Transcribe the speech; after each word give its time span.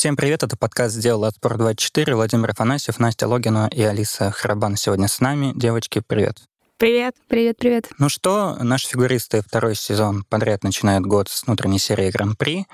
Всем 0.00 0.16
привет, 0.16 0.42
это 0.42 0.56
подкаст 0.56 0.94
«Сделал 0.94 1.26
от 1.26 1.34
Спорт24». 1.36 2.14
Владимир 2.14 2.48
Афанасьев, 2.48 2.98
Настя 2.98 3.28
Логина 3.28 3.68
и 3.70 3.82
Алиса 3.82 4.30
Харабан 4.30 4.76
сегодня 4.76 5.08
с 5.08 5.20
нами. 5.20 5.52
Девочки, 5.54 6.00
привет. 6.00 6.38
Привет. 6.78 7.16
Привет, 7.28 7.58
привет. 7.58 7.90
Ну 7.98 8.08
что, 8.08 8.56
наши 8.62 8.88
фигуристы 8.88 9.42
второй 9.42 9.74
сезон 9.74 10.24
подряд 10.26 10.64
начинают 10.64 11.04
год 11.04 11.28
с 11.28 11.44
внутренней 11.44 11.78
серии 11.78 12.10
Гран-при. 12.10 12.64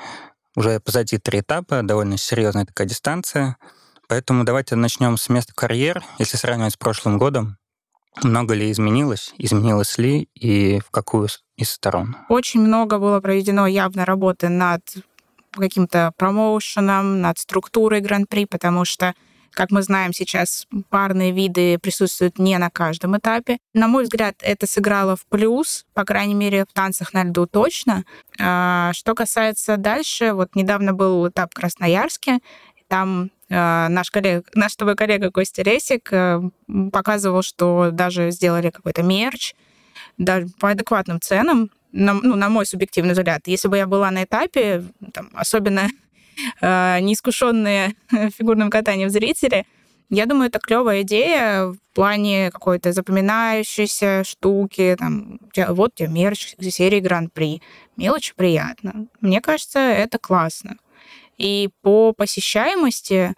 Уже 0.54 0.78
позади 0.78 1.18
три 1.18 1.40
этапа, 1.40 1.82
довольно 1.82 2.16
серьезная 2.16 2.64
такая 2.64 2.86
дистанция. 2.86 3.56
Поэтому 4.06 4.44
давайте 4.44 4.76
начнем 4.76 5.16
с 5.16 5.28
места 5.28 5.52
карьер. 5.52 6.04
Если 6.20 6.36
сравнивать 6.36 6.74
с 6.74 6.76
прошлым 6.76 7.18
годом, 7.18 7.56
много 8.22 8.54
ли 8.54 8.70
изменилось, 8.70 9.34
изменилось 9.36 9.98
ли 9.98 10.28
и 10.36 10.78
в 10.78 10.92
какую 10.92 11.26
из 11.56 11.70
сторон? 11.72 12.16
Очень 12.28 12.60
много 12.60 13.00
было 13.00 13.18
проведено 13.18 13.66
явно 13.66 14.04
работы 14.04 14.48
над 14.48 14.82
каким-то 15.60 16.12
промоушеном, 16.16 17.20
над 17.20 17.38
структурой 17.38 18.00
Гран-при, 18.00 18.46
потому 18.46 18.84
что 18.84 19.14
как 19.56 19.70
мы 19.70 19.82
знаем, 19.82 20.12
сейчас 20.12 20.66
парные 20.90 21.32
виды 21.32 21.78
присутствуют 21.78 22.38
не 22.38 22.58
на 22.58 22.68
каждом 22.68 23.16
этапе. 23.16 23.56
На 23.72 23.88
мой 23.88 24.04
взгляд, 24.04 24.34
это 24.42 24.66
сыграло 24.66 25.16
в 25.16 25.24
плюс, 25.24 25.86
по 25.94 26.04
крайней 26.04 26.34
мере, 26.34 26.66
в 26.68 26.74
танцах 26.74 27.14
на 27.14 27.24
льду 27.24 27.46
точно. 27.46 28.04
А, 28.38 28.92
что 28.92 29.14
касается 29.14 29.78
дальше, 29.78 30.34
вот 30.34 30.54
недавно 30.54 30.92
был 30.92 31.26
этап 31.26 31.52
в 31.52 31.54
Красноярске, 31.54 32.40
там 32.88 33.30
э, 33.48 33.88
наш, 33.88 34.10
коллега, 34.10 34.44
наш 34.54 34.76
твой 34.76 34.94
коллега 34.94 35.30
Костя 35.30 35.62
Ресик 35.62 36.12
э, 36.12 36.40
показывал, 36.92 37.42
что 37.42 37.90
даже 37.92 38.30
сделали 38.30 38.70
какой-то 38.70 39.02
мерч, 39.02 39.54
даже 40.18 40.46
по 40.60 40.70
адекватным 40.70 41.20
ценам, 41.20 41.70
на, 41.96 42.14
ну, 42.14 42.36
на 42.36 42.48
мой 42.48 42.66
субъективный 42.66 43.14
взгляд. 43.14 43.42
Если 43.46 43.68
бы 43.68 43.76
я 43.76 43.86
была 43.86 44.10
на 44.10 44.24
этапе, 44.24 44.84
там, 45.12 45.30
особенно 45.34 45.88
э, 46.60 47.00
неискушенные 47.00 47.94
фигурным 48.36 48.70
катанием 48.70 49.10
зрители, 49.10 49.66
я 50.08 50.26
думаю, 50.26 50.48
это 50.48 50.60
клевая 50.60 51.02
идея 51.02 51.64
в 51.64 51.78
плане 51.92 52.50
какой-то 52.52 52.92
запоминающейся 52.92 54.22
штуки. 54.24 54.94
Там, 54.96 55.40
вот 55.68 55.96
тебе 55.96 56.08
мерч 56.08 56.54
серии 56.60 57.00
Гран-при. 57.00 57.60
Мелочь 57.96 58.34
приятно. 58.36 59.06
Мне 59.20 59.40
кажется, 59.40 59.80
это 59.80 60.18
классно. 60.18 60.76
И 61.38 61.70
по 61.82 62.12
посещаемости 62.12 63.34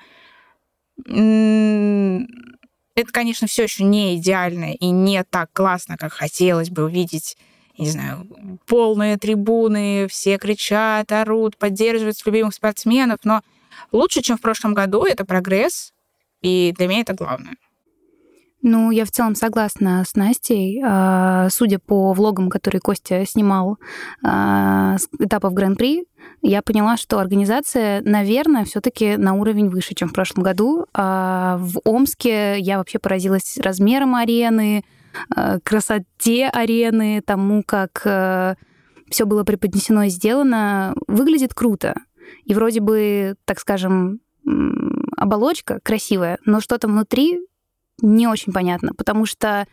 это, 2.98 3.12
конечно, 3.12 3.46
все 3.46 3.62
еще 3.62 3.84
не 3.84 4.16
идеально 4.16 4.72
и 4.72 4.90
не 4.90 5.22
так 5.24 5.50
классно, 5.52 5.96
как 5.96 6.12
хотелось 6.12 6.70
бы 6.70 6.84
увидеть 6.84 7.36
не 7.78 7.90
знаю, 7.90 8.26
полные 8.66 9.16
трибуны, 9.16 10.06
все 10.08 10.38
кричат, 10.38 11.10
орут, 11.12 11.56
поддерживают 11.56 12.16
любимых 12.26 12.54
спортсменов, 12.54 13.18
но 13.24 13.42
лучше, 13.92 14.20
чем 14.20 14.36
в 14.36 14.40
прошлом 14.40 14.74
году, 14.74 15.04
это 15.04 15.24
прогресс, 15.24 15.92
и 16.42 16.74
для 16.76 16.88
меня 16.88 17.00
это 17.00 17.14
главное. 17.14 17.54
Ну, 18.60 18.90
я 18.90 19.04
в 19.04 19.10
целом 19.12 19.36
согласна 19.36 20.02
с 20.04 20.16
Настей. 20.16 20.82
А, 20.84 21.48
судя 21.48 21.78
по 21.78 22.12
влогам, 22.12 22.50
которые 22.50 22.80
Костя 22.80 23.24
снимал 23.24 23.78
а, 24.24 24.98
с 24.98 25.08
этапов 25.20 25.52
Гран-при, 25.52 26.06
я 26.42 26.60
поняла, 26.62 26.96
что 26.96 27.20
организация, 27.20 28.02
наверное, 28.02 28.64
все-таки 28.64 29.16
на 29.16 29.34
уровень 29.34 29.68
выше, 29.68 29.94
чем 29.94 30.08
в 30.08 30.12
прошлом 30.12 30.42
году. 30.42 30.86
А, 30.92 31.56
в 31.60 31.80
Омске 31.84 32.58
я 32.58 32.78
вообще 32.78 32.98
поразилась 32.98 33.58
размером 33.58 34.16
арены, 34.16 34.84
красоте 35.62 36.48
арены, 36.48 37.22
тому, 37.24 37.62
как 37.62 38.02
все 39.10 39.24
было 39.24 39.44
преподнесено 39.44 40.04
и 40.04 40.10
сделано. 40.10 40.94
Выглядит 41.06 41.54
круто. 41.54 41.94
И 42.44 42.54
вроде 42.54 42.80
бы, 42.80 43.36
так 43.44 43.58
скажем, 43.58 44.20
оболочка 45.16 45.80
красивая, 45.82 46.38
но 46.44 46.60
что-то 46.60 46.88
внутри 46.88 47.40
не 48.00 48.26
очень 48.26 48.52
понятно, 48.52 48.94
потому 48.94 49.26
что 49.26 49.66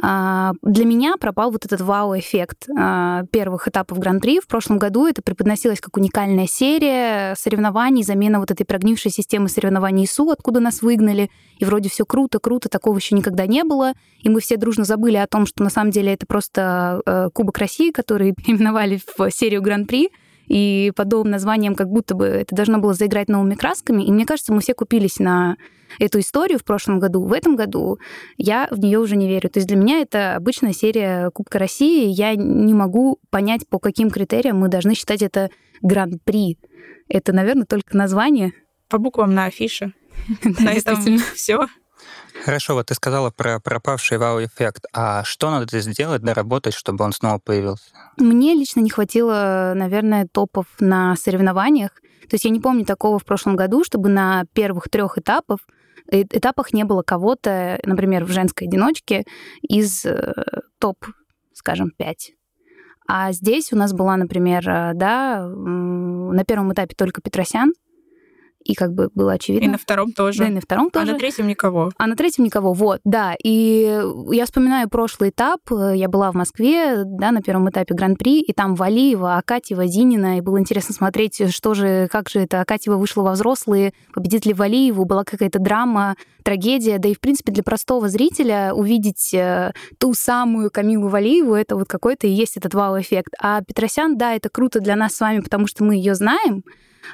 для 0.00 0.84
меня 0.84 1.16
пропал 1.18 1.50
вот 1.50 1.64
этот 1.64 1.80
вау-эффект 1.80 2.68
а, 2.76 3.24
первых 3.30 3.68
этапов 3.68 3.98
Гран-при. 3.98 4.40
В 4.40 4.46
прошлом 4.46 4.78
году 4.78 5.06
это 5.06 5.22
преподносилось 5.22 5.80
как 5.80 5.96
уникальная 5.96 6.46
серия 6.46 7.34
соревнований, 7.36 8.02
замена 8.02 8.38
вот 8.40 8.50
этой 8.50 8.64
прогнившей 8.64 9.10
системы 9.10 9.48
соревнований 9.48 10.04
ИСУ, 10.04 10.30
откуда 10.30 10.60
нас 10.60 10.82
выгнали. 10.82 11.30
И 11.58 11.64
вроде 11.64 11.88
все 11.88 12.04
круто, 12.04 12.38
круто, 12.38 12.68
такого 12.68 12.96
еще 12.96 13.14
никогда 13.14 13.46
не 13.46 13.64
было. 13.64 13.92
И 14.20 14.28
мы 14.28 14.40
все 14.40 14.56
дружно 14.56 14.84
забыли 14.84 15.16
о 15.16 15.26
том, 15.26 15.46
что 15.46 15.62
на 15.62 15.70
самом 15.70 15.90
деле 15.90 16.12
это 16.12 16.26
просто 16.26 17.00
э, 17.06 17.28
Кубок 17.32 17.58
России, 17.58 17.90
который 17.90 18.32
переименовали 18.36 19.00
в 19.16 19.30
серию 19.30 19.62
Гран-при 19.62 20.10
и 20.46 20.92
под 20.94 21.10
новым 21.10 21.30
названием 21.30 21.74
как 21.74 21.88
будто 21.88 22.14
бы 22.14 22.26
это 22.26 22.54
должно 22.54 22.78
было 22.78 22.94
заиграть 22.94 23.28
новыми 23.28 23.54
красками. 23.54 24.02
И 24.02 24.12
мне 24.12 24.26
кажется, 24.26 24.52
мы 24.52 24.60
все 24.60 24.74
купились 24.74 25.18
на 25.18 25.56
эту 25.98 26.20
историю 26.20 26.58
в 26.58 26.64
прошлом 26.64 26.98
году. 26.98 27.24
В 27.24 27.32
этом 27.32 27.56
году 27.56 27.98
я 28.36 28.68
в 28.70 28.78
нее 28.78 28.98
уже 28.98 29.16
не 29.16 29.28
верю. 29.28 29.48
То 29.48 29.58
есть 29.58 29.68
для 29.68 29.76
меня 29.76 30.00
это 30.00 30.36
обычная 30.36 30.72
серия 30.72 31.30
Кубка 31.30 31.58
России. 31.58 32.08
Я 32.08 32.34
не 32.34 32.74
могу 32.74 33.18
понять, 33.30 33.68
по 33.68 33.78
каким 33.78 34.10
критериям 34.10 34.58
мы 34.58 34.68
должны 34.68 34.94
считать 34.94 35.22
это 35.22 35.50
гран-при. 35.82 36.58
Это, 37.08 37.32
наверное, 37.32 37.66
только 37.66 37.96
название. 37.96 38.52
По 38.88 38.98
буквам 38.98 39.34
на 39.34 39.46
афише. 39.46 39.92
На 40.42 40.72
этом 40.72 41.18
все. 41.34 41.66
Хорошо, 42.44 42.74
вот 42.74 42.86
ты 42.86 42.94
сказала 42.94 43.30
про 43.30 43.60
пропавший 43.60 44.18
вау-эффект. 44.18 44.86
А 44.92 45.24
что 45.24 45.50
надо 45.50 45.80
сделать, 45.80 46.22
доработать, 46.22 46.74
чтобы 46.74 47.04
он 47.04 47.12
снова 47.12 47.38
появился? 47.38 47.84
Мне 48.18 48.54
лично 48.54 48.80
не 48.80 48.90
хватило, 48.90 49.72
наверное, 49.74 50.28
топов 50.30 50.66
на 50.78 51.16
соревнованиях. 51.16 51.90
То 52.28 52.34
есть 52.34 52.44
я 52.44 52.50
не 52.50 52.60
помню 52.60 52.84
такого 52.84 53.18
в 53.18 53.24
прошлом 53.24 53.56
году, 53.56 53.84
чтобы 53.84 54.08
на 54.08 54.44
первых 54.52 54.88
трех 54.88 55.18
этапах 55.18 55.58
э, 56.10 56.22
этапах 56.22 56.72
не 56.72 56.84
было 56.84 57.02
кого-то, 57.02 57.78
например, 57.84 58.24
в 58.24 58.30
женской 58.30 58.66
одиночке 58.66 59.24
из 59.62 60.04
э, 60.04 60.32
топ, 60.78 61.04
скажем, 61.52 61.90
5. 61.96 62.32
А 63.08 63.32
здесь 63.32 63.72
у 63.72 63.76
нас 63.76 63.92
была, 63.92 64.16
например, 64.16 64.68
э, 64.68 64.92
да, 64.94 65.46
на 65.46 66.44
первом 66.44 66.72
этапе 66.72 66.94
только 66.96 67.20
Петросян, 67.20 67.72
и 68.66 68.74
как 68.74 68.92
бы 68.92 69.10
было 69.14 69.32
очевидно. 69.32 69.66
И 69.66 69.68
на 69.68 69.78
втором 69.78 70.12
тоже. 70.12 70.40
Да, 70.40 70.48
и 70.48 70.50
на 70.50 70.60
втором 70.60 70.90
тоже. 70.90 71.10
А 71.10 71.12
на 71.12 71.18
третьем 71.18 71.46
никого. 71.46 71.90
А 71.96 72.06
на 72.06 72.16
третьем 72.16 72.44
никого, 72.44 72.72
вот, 72.72 73.00
да. 73.04 73.34
И 73.42 74.02
я 74.30 74.44
вспоминаю 74.44 74.88
прошлый 74.88 75.30
этап, 75.30 75.60
я 75.70 76.08
была 76.08 76.32
в 76.32 76.34
Москве, 76.34 77.02
да, 77.04 77.30
на 77.30 77.42
первом 77.42 77.70
этапе 77.70 77.94
Гран-при, 77.94 78.40
и 78.40 78.52
там 78.52 78.74
Валиева, 78.74 79.36
Акатьева, 79.36 79.86
Зинина, 79.86 80.38
и 80.38 80.40
было 80.40 80.58
интересно 80.58 80.94
смотреть, 80.94 81.52
что 81.54 81.74
же, 81.74 82.08
как 82.10 82.28
же 82.28 82.40
это 82.40 82.60
Акатьева 82.60 82.96
вышла 82.96 83.22
во 83.22 83.32
взрослые, 83.32 83.92
победит 84.12 84.46
ли 84.46 84.52
Валиеву, 84.52 85.04
была 85.04 85.24
какая-то 85.24 85.58
драма, 85.58 86.16
трагедия, 86.46 86.98
да 86.98 87.08
и, 87.08 87.14
в 87.14 87.20
принципе, 87.20 87.50
для 87.50 87.64
простого 87.64 88.08
зрителя 88.08 88.72
увидеть 88.72 89.34
э, 89.34 89.72
ту 89.98 90.14
самую 90.14 90.70
Камилу 90.70 91.08
Валиеву, 91.08 91.54
это 91.54 91.74
вот 91.74 91.88
какой-то 91.88 92.28
и 92.28 92.30
есть 92.30 92.56
этот 92.56 92.72
вау-эффект. 92.72 93.32
А 93.40 93.62
Петросян, 93.62 94.16
да, 94.16 94.34
это 94.34 94.48
круто 94.48 94.78
для 94.78 94.94
нас 94.94 95.16
с 95.16 95.20
вами, 95.20 95.40
потому 95.40 95.66
что 95.66 95.82
мы 95.82 95.96
ее 95.96 96.14
знаем, 96.14 96.62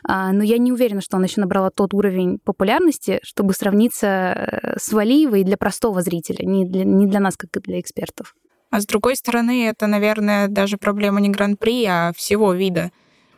но 0.06 0.42
я 0.42 0.58
не 0.58 0.72
уверена, 0.72 1.00
что 1.00 1.16
она 1.16 1.26
еще 1.26 1.40
набрала 1.40 1.70
тот 1.70 1.94
уровень 1.94 2.38
популярности, 2.38 3.20
чтобы 3.22 3.54
сравниться 3.54 4.06
э, 4.06 4.78
с 4.78 4.92
Валиевой 4.92 5.44
для 5.44 5.56
простого 5.56 6.02
зрителя, 6.02 6.44
не 6.44 6.64
для, 6.64 6.84
не 6.84 7.06
для 7.06 7.20
нас, 7.20 7.36
как 7.36 7.56
и 7.56 7.60
для 7.60 7.80
экспертов. 7.80 8.34
А 8.70 8.80
с 8.80 8.86
другой 8.86 9.16
стороны, 9.16 9.68
это, 9.68 9.86
наверное, 9.86 10.48
даже 10.48 10.78
проблема 10.78 11.20
не 11.20 11.28
Гран-при, 11.28 11.84
а 11.84 12.12
всего 12.16 12.52
вида 12.54 12.90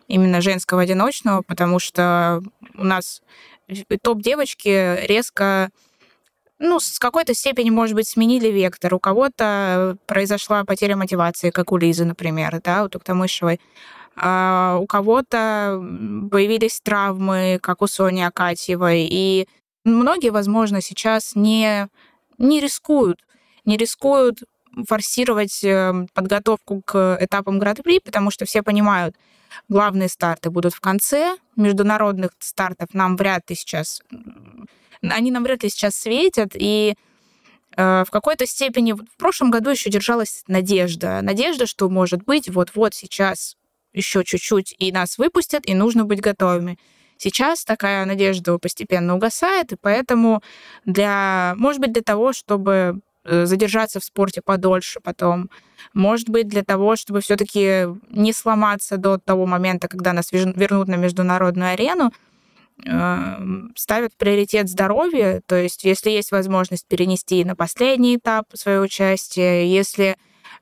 именно 0.07 0.41
женского 0.41 0.83
одиночного, 0.83 1.43
потому 1.43 1.79
что 1.79 2.41
у 2.77 2.85
нас 2.85 3.23
топ-девочки 4.03 5.07
резко 5.07 5.71
ну, 6.59 6.79
с 6.79 6.99
какой-то 6.99 7.35
степени, 7.35 7.71
может 7.71 7.95
быть, 7.95 8.09
сменили 8.09 8.49
вектор. 8.49 8.95
У 8.95 9.01
кого-то 9.01 9.97
произошла 10.07 10.65
потеря 10.65 10.97
мотивации, 10.97 11.51
как 11.51 11.73
у 11.73 11.77
Лизы, 11.77 12.05
например, 12.05 12.61
да, 12.63 12.85
у 12.85 12.89
Туктамышевой. 12.89 13.61
А 14.17 14.79
у 14.81 14.87
кого-то 14.87 15.81
появились 16.31 16.81
травмы, 16.81 17.59
как 17.61 17.83
у 17.83 17.87
Сони 17.87 18.23
Акатьевой, 18.23 19.09
и 19.11 19.49
многие, 19.85 20.31
возможно, 20.31 20.81
сейчас 20.81 21.35
не, 21.35 21.89
не 22.39 22.61
рискуют, 22.61 23.21
не 23.65 23.77
рискуют 23.77 24.39
форсировать 24.87 25.63
эм, 25.65 26.09
подготовку 26.15 26.83
к 26.83 27.19
этапам 27.21 27.59
Гран-при, 27.59 28.01
потому 28.01 28.31
что 28.31 28.45
все 28.45 28.63
понимают, 28.63 29.17
главные 29.69 30.09
старты 30.09 30.51
будут 30.51 30.75
в 30.75 30.81
конце, 30.81 31.37
международных 31.57 32.31
стартов. 32.39 32.89
Нам 32.93 33.17
вряд 33.17 33.49
ли 33.49 33.57
сейчас, 33.57 34.03
они 35.03 35.31
нам 35.31 35.45
вряд 35.45 35.63
ли 35.63 35.71
сейчас 35.71 35.95
светят, 35.95 36.53
и 36.55 36.95
э, 37.77 38.05
в 38.07 38.11
какой-то 38.11 38.47
степени 38.47 38.93
в 38.93 39.17
прошлом 39.17 39.51
году 39.51 39.71
еще 39.71 39.91
держалась 39.91 40.43
надежда. 40.49 41.21
Надежда, 41.23 41.67
что, 41.67 41.89
может 41.89 42.25
быть, 42.25 42.49
вот-вот 42.49 42.95
сейчас 42.95 43.57
еще 43.95 44.25
чуть-чуть, 44.25 44.75
и 44.79 44.93
нас 44.93 45.19
выпустят, 45.19 45.67
и 45.67 45.75
нужно 45.75 46.05
быть 46.05 46.21
готовыми. 46.21 46.79
Сейчас 47.17 47.65
такая 47.65 48.05
надежда 48.05 48.59
постепенно 48.59 49.15
угасает, 49.15 49.73
и 49.73 49.77
поэтому 49.81 50.43
для, 50.85 51.55
может 51.57 51.81
быть, 51.81 51.93
для 51.93 52.03
того, 52.03 52.33
чтобы 52.33 53.01
э, 53.25 53.47
задержаться 53.47 54.01
в 54.01 54.05
спорте 54.05 54.43
подольше 54.43 55.01
потом, 55.01 55.49
может 55.93 56.29
быть, 56.29 56.49
для 56.49 56.65
того, 56.65 56.97
чтобы 56.97 57.21
все-таки 57.21 57.87
не 58.11 58.33
сломаться 58.33 58.97
до 58.97 59.19
того 59.19 59.47
момента, 59.47 59.89
когда 59.89 60.13
нас 60.13 60.33
вернут 60.33 60.89
на 60.89 60.97
международную 60.97 61.73
арену, 61.73 62.13
ставят 63.77 64.13
в 64.13 64.17
приоритет 64.17 64.69
здоровье, 64.69 65.43
то 65.47 65.55
есть 65.55 65.85
если 65.85 66.11
есть 66.11 66.33
возможность 66.33 66.87
перенести 66.89 67.45
на 67.45 67.55
последний 67.55 68.17
этап 68.17 68.47
свое 68.55 68.81
участие, 68.81 69.73
если 69.73 70.07
э, 70.07 70.15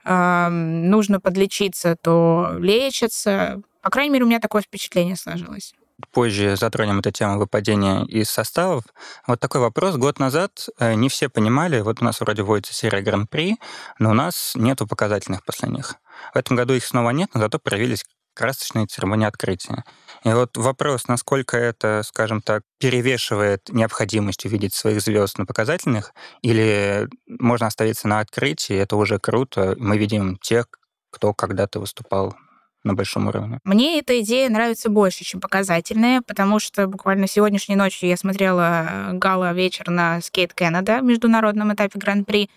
нужно 0.05 1.21
подлечиться, 1.21 1.97
то 2.01 2.55
лечатся. 2.59 3.63
По 3.83 3.91
крайней 3.91 4.11
мере, 4.11 4.25
у 4.25 4.29
меня 4.29 4.41
такое 4.41 4.63
впечатление 4.63 5.17
сложилось 5.17 5.75
позже 6.11 6.57
затронем 6.57 6.99
эту 6.99 7.11
тему 7.11 7.39
выпадения 7.39 8.05
из 8.05 8.31
составов. 8.31 8.85
Вот 9.27 9.41
такой 9.41 9.61
вопрос. 9.61 9.97
Год 9.97 10.19
назад 10.19 10.69
э, 10.79 10.95
не 10.95 11.09
все 11.09 11.29
понимали, 11.29 11.81
вот 11.81 12.01
у 12.01 12.05
нас 12.05 12.21
вроде 12.21 12.43
вводится 12.43 12.75
серия 12.75 13.03
Гран-при, 13.03 13.57
но 13.99 14.11
у 14.11 14.15
нас 14.15 14.53
нету 14.57 14.87
показательных 14.87 15.45
последних. 15.45 15.97
В 16.35 16.37
этом 16.37 16.57
году 16.57 16.75
их 16.75 16.85
снова 16.85 17.11
нет, 17.11 17.31
но 17.35 17.41
зато 17.41 17.59
проявились 17.59 18.05
красочные 18.35 18.87
церемонии 18.87 19.27
открытия. 19.27 19.85
И 20.25 20.29
вот 20.29 20.57
вопрос, 20.57 21.09
насколько 21.09 21.57
это, 21.57 22.03
скажем 22.05 22.43
так, 22.43 22.63
перевешивает 22.79 23.69
необходимость 23.71 24.45
увидеть 24.45 24.75
своих 24.75 25.01
звезд 25.01 25.39
на 25.39 25.47
показательных, 25.47 26.15
или 26.43 27.09
можно 27.27 27.67
оставиться 27.67 28.07
на 28.07 28.21
открытии, 28.21 28.77
это 28.77 28.97
уже 28.97 29.19
круто, 29.19 29.75
мы 29.79 29.99
видим 29.99 30.37
тех, 30.37 30.67
кто 31.11 31.35
когда-то 31.35 31.81
выступал 31.81 32.37
на 32.85 32.95
большом 32.95 33.29
уровне. 33.29 33.59
Мне 33.65 33.99
эта 33.99 34.21
идея 34.21 34.49
нравится 34.49 34.91
больше, 34.91 35.25
чем 35.25 35.41
показательная, 35.41 36.21
потому 36.27 36.59
что 36.59 36.87
буквально 36.87 37.27
сегодняшней 37.29 37.77
ночью 37.77 38.09
я 38.09 38.17
смотрела 38.17 38.87
э, 38.89 39.13
гала 39.15 39.53
вечер 39.53 39.89
на 39.89 40.19
Skate 40.19 40.53
Canada, 40.57 41.01
международном 41.01 41.73
этапе 41.73 41.99
Гран-при, 41.99 42.51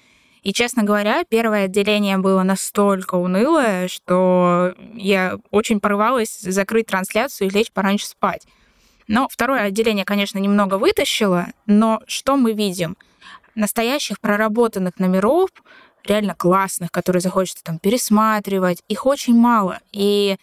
и, 0.45 0.53
честно 0.53 0.83
говоря, 0.83 1.23
первое 1.27 1.65
отделение 1.65 2.19
было 2.19 2.43
настолько 2.43 3.15
унылое, 3.15 3.87
что 3.87 4.75
я 4.93 5.39
очень 5.49 5.79
порывалась 5.79 6.39
закрыть 6.39 6.85
трансляцию 6.85 7.47
и 7.47 7.49
лечь 7.49 7.71
пораньше 7.71 8.05
спать. 8.05 8.45
Но 9.07 9.27
второе 9.27 9.61
отделение, 9.61 10.05
конечно, 10.05 10.37
немного 10.37 10.75
вытащило, 10.75 11.47
но 11.65 11.99
что 12.05 12.37
мы 12.37 12.53
видим? 12.53 12.95
Настоящих 13.55 14.19
проработанных 14.19 14.99
номеров, 14.99 15.49
реально 16.03 16.35
классных, 16.35 16.91
которые 16.91 17.21
захочется 17.21 17.63
там 17.63 17.79
пересматривать, 17.79 18.83
их 18.87 19.07
очень 19.07 19.35
мало. 19.35 19.79
И 19.91 20.37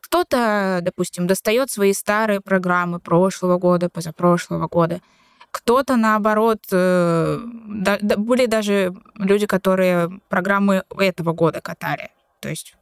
кто-то, 0.00 0.78
допустим, 0.80 1.26
достает 1.26 1.72
свои 1.72 1.92
старые 1.92 2.40
программы 2.40 3.00
прошлого 3.00 3.58
года, 3.58 3.88
позапрошлого 3.88 4.68
года, 4.68 5.00
кто-то, 5.50 5.96
наоборот, 5.96 6.60
э, 6.70 7.40
да, 7.66 7.98
да, 8.00 8.16
были 8.16 8.46
даже 8.46 8.94
люди, 9.16 9.46
которые 9.46 10.20
программы 10.28 10.84
этого 10.96 11.32
года 11.32 11.60
катали. 11.60 12.10
То 12.40 12.48
есть 12.48 12.74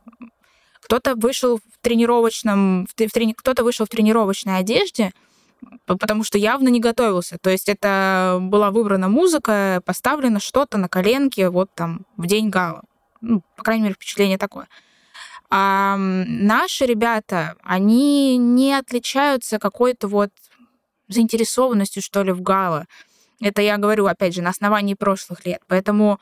кто-то 0.81 1.15
вышел 1.15 1.59
в 1.59 1.79
тренировочном, 1.83 2.87
в, 2.87 2.91
в 2.91 3.13
трени, 3.13 3.33
кто-то 3.33 3.65
вышел 3.65 3.87
в 3.87 3.89
тренировочной 3.89 4.59
одежде, 4.59 5.13
потому 5.87 6.25
что 6.25 6.39
явно 6.39 6.69
не 6.69 6.81
готовился. 6.81 7.39
То 7.39 7.51
есть 7.51 7.69
это 7.69 8.39
была 8.41 8.71
выбрана 8.71 9.09
музыка, 9.09 9.83
поставлено 9.85 10.41
что-то 10.41 10.79
на 10.79 10.89
коленке 10.89 11.51
вот 11.51 11.71
там 11.75 12.07
в 12.17 12.27
день 12.27 12.49
гала. 12.51 12.83
Ну, 13.21 13.43
по 13.57 13.65
крайней 13.65 13.85
мере, 13.85 13.95
впечатление 13.95 14.39
такое. 14.39 14.69
А 15.51 15.97
наши 15.99 16.85
ребята, 16.85 17.57
они 17.63 18.37
не 18.37 18.75
отличаются 18.75 19.59
какой-то 19.59 20.07
вот 20.07 20.31
заинтересованностью, 21.09 22.03
что 22.03 22.23
ли, 22.23 22.33
в 22.33 22.41
гала. 22.41 22.87
Это 23.41 23.63
я 23.63 23.77
говорю, 23.77 24.07
опять 24.07 24.35
же, 24.35 24.43
на 24.43 24.51
основании 24.51 24.95
прошлых 24.95 25.47
лет. 25.47 25.61
Поэтому, 25.69 26.19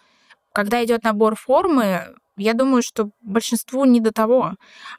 когда 0.52 0.84
идет 0.84 1.02
набор 1.04 1.34
формы, 1.34 2.14
я 2.36 2.52
думаю, 2.52 2.82
что 2.82 3.10
большинству 3.22 3.84
не 3.84 4.00
до 4.00 4.12
того. 4.12 4.54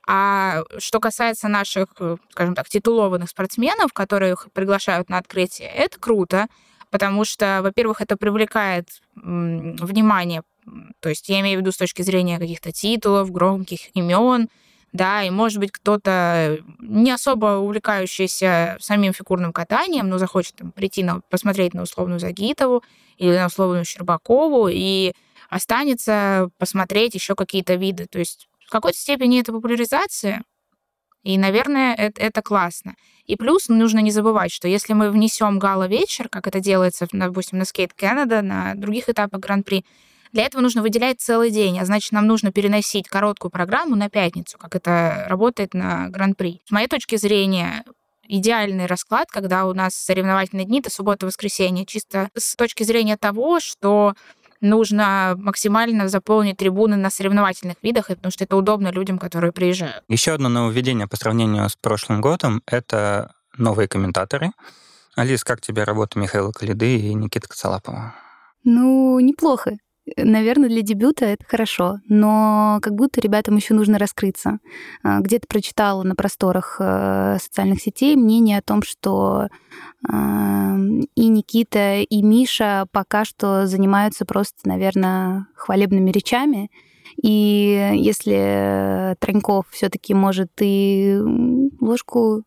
А 0.07 0.63
что 0.79 0.99
касается 0.99 1.47
наших, 1.47 1.89
скажем 2.31 2.55
так, 2.55 2.67
титулованных 2.67 3.29
спортсменов, 3.29 3.93
которых 3.93 4.47
приглашают 4.53 5.09
на 5.09 5.19
открытие, 5.19 5.69
это 5.69 5.99
круто, 5.99 6.47
потому 6.89 7.25
что, 7.25 7.59
во-первых, 7.61 8.01
это 8.01 8.17
привлекает 8.17 8.89
внимание, 9.15 10.41
то 10.99 11.09
есть 11.09 11.29
я 11.29 11.39
имею 11.39 11.59
в 11.59 11.61
виду 11.61 11.71
с 11.71 11.77
точки 11.77 12.01
зрения 12.01 12.39
каких-то 12.39 12.71
титулов, 12.71 13.31
громких 13.31 13.95
имен, 13.95 14.49
да, 14.97 15.23
и, 15.23 15.29
может 15.29 15.59
быть, 15.59 15.71
кто-то 15.71 16.59
не 16.79 17.11
особо 17.11 17.57
увлекающийся 17.57 18.77
самим 18.79 19.13
фигурным 19.13 19.53
катанием, 19.53 20.09
но 20.09 20.17
захочет 20.17 20.55
там, 20.55 20.71
прийти 20.71 21.03
на, 21.03 21.21
посмотреть 21.29 21.73
на 21.73 21.83
условную 21.83 22.19
Загитову 22.19 22.83
или 23.17 23.37
на 23.37 23.45
условную 23.45 23.85
Щербакову 23.85 24.67
и 24.67 25.13
останется 25.49 26.49
посмотреть 26.57 27.15
еще 27.15 27.35
какие-то 27.35 27.75
виды. 27.75 28.07
То 28.07 28.19
есть 28.19 28.49
в 28.65 28.71
какой-то 28.71 28.97
степени 28.97 29.39
это 29.39 29.53
популяризация, 29.53 30.43
и, 31.23 31.37
наверное, 31.37 31.93
это, 31.93 32.21
это 32.21 32.41
классно. 32.41 32.95
И 33.25 33.35
плюс 33.35 33.67
нужно 33.67 33.99
не 33.99 34.11
забывать, 34.11 34.51
что 34.51 34.67
если 34.67 34.93
мы 34.93 35.11
внесем 35.11 35.59
гала-вечер, 35.59 36.29
как 36.29 36.47
это 36.47 36.59
делается, 36.59 37.07
допустим, 37.11 37.59
на 37.59 37.63
Skate 37.63 37.91
Canada, 37.99 38.41
на 38.41 38.75
других 38.75 39.09
этапах 39.09 39.41
Гран-при, 39.41 39.85
для 40.37 40.45
этого 40.45 40.61
нужно 40.61 40.83
выделять 40.83 41.19
целый 41.19 41.49
день, 41.49 41.79
а 41.79 41.85
значит, 41.85 42.11
нам 42.11 42.27
нужно 42.27 42.51
переносить 42.51 43.07
короткую 43.07 43.49
программу 43.49 43.95
на 43.95 44.07
пятницу, 44.07 44.55
как 44.59 44.75
это 44.75 45.25
работает 45.27 45.73
на 45.73 46.09
Гран-при. 46.09 46.61
С 46.63 46.69
моей 46.69 46.87
точки 46.87 47.15
зрения, 47.15 47.83
идеальный 48.27 48.85
расклад, 48.85 49.31
когда 49.31 49.65
у 49.65 49.73
нас 49.73 49.95
соревновательные 49.95 50.67
дни, 50.67 50.79
это 50.79 50.91
суббота-воскресенье, 50.91 51.87
чисто 51.87 52.29
с 52.37 52.55
точки 52.55 52.83
зрения 52.83 53.17
того, 53.17 53.59
что 53.59 54.13
нужно 54.61 55.33
максимально 55.39 56.07
заполнить 56.07 56.57
трибуны 56.57 56.97
на 56.97 57.09
соревновательных 57.09 57.77
видах, 57.81 58.09
потому 58.09 58.31
что 58.31 58.43
это 58.43 58.57
удобно 58.57 58.91
людям, 58.91 59.17
которые 59.17 59.51
приезжают. 59.51 60.03
Еще 60.07 60.33
одно 60.33 60.49
нововведение 60.49 61.07
по 61.07 61.17
сравнению 61.17 61.67
с 61.67 61.75
прошлым 61.75 62.21
годом— 62.21 62.61
это 62.67 63.33
новые 63.57 63.87
комментаторы. 63.87 64.51
Алис, 65.15 65.43
как 65.43 65.61
тебе 65.61 65.83
работа 65.83 66.19
Михаила 66.19 66.51
Калиды 66.51 66.95
и 66.95 67.15
Никиты 67.15 67.47
Коцалапова? 67.47 68.13
Ну, 68.63 69.19
неплохо. 69.19 69.77
Наверное, 70.15 70.69
для 70.69 70.81
дебюта 70.81 71.25
это 71.25 71.43
хорошо, 71.45 71.99
но 72.07 72.79
как 72.81 72.95
будто 72.95 73.19
ребятам 73.19 73.57
еще 73.57 73.73
нужно 73.73 73.99
раскрыться. 73.99 74.59
А, 75.03 75.19
где-то 75.19 75.47
прочитала 75.47 76.03
на 76.03 76.15
просторах 76.15 76.77
э, 76.79 77.37
социальных 77.41 77.81
сетей 77.81 78.15
мнение 78.15 78.57
о 78.59 78.61
том, 78.61 78.81
что 78.81 79.47
и 80.09 81.27
Никита, 81.27 81.97
и 82.01 82.21
Миша 82.21 82.85
пока 82.91 83.25
что 83.25 83.65
занимаются 83.65 84.25
просто, 84.25 84.57
наверное, 84.65 85.47
хвалебными 85.55 86.11
речами. 86.11 86.69
И 87.21 87.93
если 87.95 89.15
Троньков 89.19 89.65
все-таки 89.71 90.13
может 90.13 90.51
и 90.61 91.17
ложку 91.81 92.43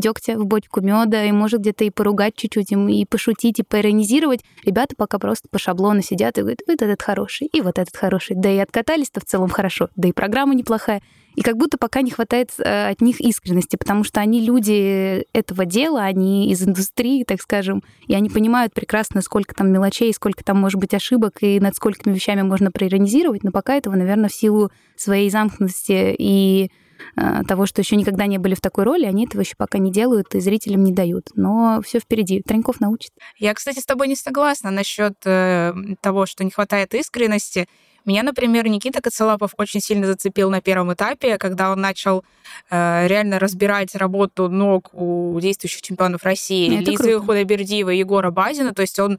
дегтя 0.00 0.36
в 0.36 0.46
бочку 0.46 0.80
меда, 0.80 1.24
и 1.24 1.32
может 1.32 1.60
где-то 1.60 1.84
и 1.84 1.90
поругать 1.90 2.34
чуть-чуть, 2.36 2.72
и 2.72 3.06
пошутить, 3.06 3.58
и 3.58 3.62
поиронизировать. 3.62 4.40
Ребята 4.64 4.94
пока 4.96 5.18
просто 5.18 5.48
по 5.50 5.58
шаблону 5.58 6.02
сидят 6.02 6.38
и 6.38 6.40
говорят, 6.40 6.60
вот 6.66 6.82
этот 6.82 7.02
хороший, 7.02 7.46
и 7.46 7.60
вот 7.60 7.78
этот 7.78 7.96
хороший. 7.96 8.36
Да 8.36 8.50
и 8.50 8.58
откатались-то 8.58 9.20
в 9.20 9.24
целом 9.24 9.48
хорошо, 9.48 9.88
да 9.96 10.08
и 10.08 10.12
программа 10.12 10.54
неплохая. 10.54 11.02
И 11.36 11.42
как 11.42 11.56
будто 11.56 11.78
пока 11.78 12.02
не 12.02 12.10
хватает 12.10 12.50
э, 12.58 12.90
от 12.90 13.00
них 13.00 13.20
искренности, 13.20 13.76
потому 13.76 14.02
что 14.04 14.20
они 14.20 14.44
люди 14.44 15.24
этого 15.32 15.64
дела, 15.64 16.02
они 16.02 16.50
из 16.50 16.62
индустрии, 16.66 17.24
так 17.24 17.40
скажем, 17.40 17.84
и 18.06 18.14
они 18.14 18.28
понимают 18.28 18.74
прекрасно, 18.74 19.22
сколько 19.22 19.54
там 19.54 19.70
мелочей, 19.70 20.12
сколько 20.12 20.42
там 20.42 20.58
может 20.58 20.80
быть 20.80 20.92
ошибок, 20.92 21.38
и 21.40 21.60
над 21.60 21.76
сколькими 21.76 22.12
вещами 22.12 22.42
можно 22.42 22.72
проиронизировать, 22.72 23.44
но 23.44 23.52
пока 23.52 23.76
этого, 23.76 23.94
наверное, 23.94 24.28
в 24.28 24.34
силу 24.34 24.70
своей 24.96 25.30
замкнутости 25.30 26.14
и 26.18 26.70
того, 27.46 27.66
что 27.66 27.80
еще 27.80 27.96
никогда 27.96 28.26
не 28.26 28.38
были 28.38 28.54
в 28.54 28.60
такой 28.60 28.84
роли, 28.84 29.04
они 29.04 29.26
этого 29.26 29.40
еще 29.40 29.54
пока 29.56 29.78
не 29.78 29.92
делают 29.92 30.34
и 30.34 30.40
зрителям 30.40 30.84
не 30.84 30.92
дают. 30.92 31.28
Но 31.34 31.80
все 31.84 31.98
впереди. 32.00 32.42
Троньков 32.42 32.80
научит. 32.80 33.12
Я, 33.38 33.54
кстати, 33.54 33.80
с 33.80 33.84
тобой 33.84 34.08
не 34.08 34.16
согласна 34.16 34.70
насчет 34.70 35.14
э, 35.24 35.72
того, 36.00 36.26
что 36.26 36.44
не 36.44 36.50
хватает 36.50 36.94
искренности. 36.94 37.68
Меня, 38.04 38.22
например, 38.22 38.66
Никита 38.68 39.02
Коцелапов 39.02 39.52
очень 39.58 39.80
сильно 39.80 40.06
зацепил 40.06 40.50
на 40.50 40.60
первом 40.60 40.92
этапе, 40.92 41.36
когда 41.36 41.70
он 41.70 41.80
начал 41.80 42.24
э, 42.70 43.06
реально 43.06 43.38
разбирать 43.38 43.94
работу 43.94 44.48
ног 44.48 44.90
у 44.94 45.38
действующих 45.40 45.82
чемпионов 45.82 46.24
России, 46.24 46.80
Это 46.80 46.90
Лизы. 46.92 47.20
Худобердиева 47.20 47.90
и 47.90 47.98
Егора 47.98 48.30
Базина. 48.30 48.72
То 48.72 48.82
есть 48.82 48.98
он 48.98 49.18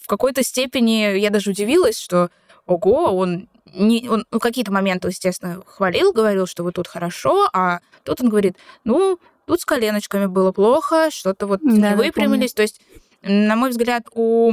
в 0.00 0.06
какой-то 0.06 0.42
степени, 0.42 1.18
я 1.18 1.30
даже 1.30 1.50
удивилась, 1.50 1.98
что 1.98 2.30
ого, 2.66 3.16
он 3.16 3.48
не, 3.74 4.08
он 4.08 4.24
ну, 4.30 4.38
какие-то 4.38 4.72
моменты, 4.72 5.08
естественно, 5.08 5.62
хвалил, 5.66 6.12
говорил, 6.12 6.46
что 6.46 6.62
вы 6.62 6.72
тут 6.72 6.86
хорошо, 6.86 7.48
а 7.52 7.80
тут 8.04 8.20
он 8.20 8.28
говорит, 8.28 8.56
ну, 8.84 9.18
тут 9.46 9.60
с 9.60 9.64
коленочками 9.64 10.26
было 10.26 10.52
плохо, 10.52 11.10
что-то 11.10 11.46
вот 11.46 11.60
да, 11.62 11.70
не 11.70 11.96
выпрямились. 11.96 12.54
То 12.54 12.62
есть, 12.62 12.80
на 13.22 13.56
мой 13.56 13.70
взгляд, 13.70 14.04
у 14.14 14.52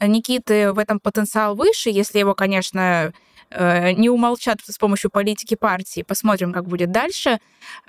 Никиты 0.00 0.72
в 0.72 0.78
этом 0.78 1.00
потенциал 1.00 1.54
выше, 1.54 1.90
если 1.90 2.18
его, 2.18 2.34
конечно, 2.34 3.12
э, 3.50 3.92
не 3.92 4.10
умолчат 4.10 4.58
с 4.64 4.76
помощью 4.78 5.10
политики 5.10 5.54
партии. 5.54 6.02
Посмотрим, 6.02 6.52
как 6.52 6.66
будет 6.66 6.90
дальше. 6.90 7.38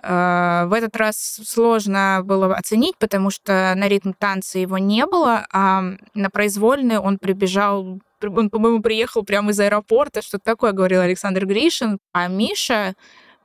Э, 0.04 0.66
в 0.68 0.74
этот 0.74 0.96
раз 0.96 1.18
сложно 1.46 2.22
было 2.24 2.56
оценить, 2.56 2.98
потому 2.98 3.32
что 3.32 3.74
на 3.76 3.88
ритм 3.88 4.14
танца 4.14 4.60
его 4.60 4.78
не 4.78 5.06
было, 5.06 5.46
а 5.52 5.84
на 6.14 6.30
произвольный 6.30 7.00
он 7.00 7.18
прибежал 7.18 8.00
он, 8.30 8.50
по-моему, 8.50 8.82
приехал 8.82 9.24
прямо 9.24 9.52
из 9.52 9.60
аэропорта, 9.60 10.22
что-то 10.22 10.44
такое 10.44 10.72
говорил 10.72 11.02
Александр 11.02 11.46
Гришин. 11.46 12.00
А 12.14 12.28
Миша, 12.28 12.96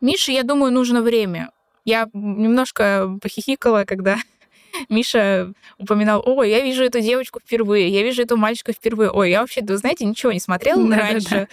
Мише, 0.00 0.32
я 0.32 0.42
думаю, 0.42 0.72
нужно 0.72 1.02
время. 1.02 1.50
Я 1.84 2.08
немножко 2.12 3.18
похихикала, 3.22 3.84
когда 3.84 4.18
Миша 4.88 5.52
упоминал, 5.78 6.22
ой, 6.24 6.50
я 6.50 6.60
вижу 6.60 6.84
эту 6.84 7.00
девочку 7.00 7.40
впервые, 7.40 7.88
я 7.88 8.02
вижу 8.02 8.22
эту 8.22 8.36
мальчика 8.36 8.72
впервые. 8.72 9.10
Ой, 9.10 9.30
я 9.30 9.40
вообще, 9.40 9.62
вы 9.62 9.76
знаете, 9.76 10.04
ничего 10.04 10.32
не 10.32 10.40
смотрела 10.40 10.86
да, 10.88 10.96
раньше. 10.96 11.48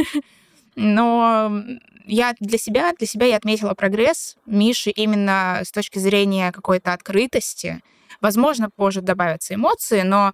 Но 0.76 1.62
я 2.06 2.34
для 2.40 2.58
себя, 2.58 2.92
для 2.96 3.06
себя 3.06 3.26
я 3.26 3.36
отметила 3.36 3.74
прогресс 3.74 4.36
Миши 4.46 4.90
именно 4.90 5.60
с 5.64 5.70
точки 5.70 5.98
зрения 5.98 6.52
какой-то 6.52 6.92
открытости. 6.92 7.80
Возможно, 8.20 8.70
позже 8.70 9.00
добавятся 9.00 9.54
эмоции, 9.54 10.02
но 10.02 10.32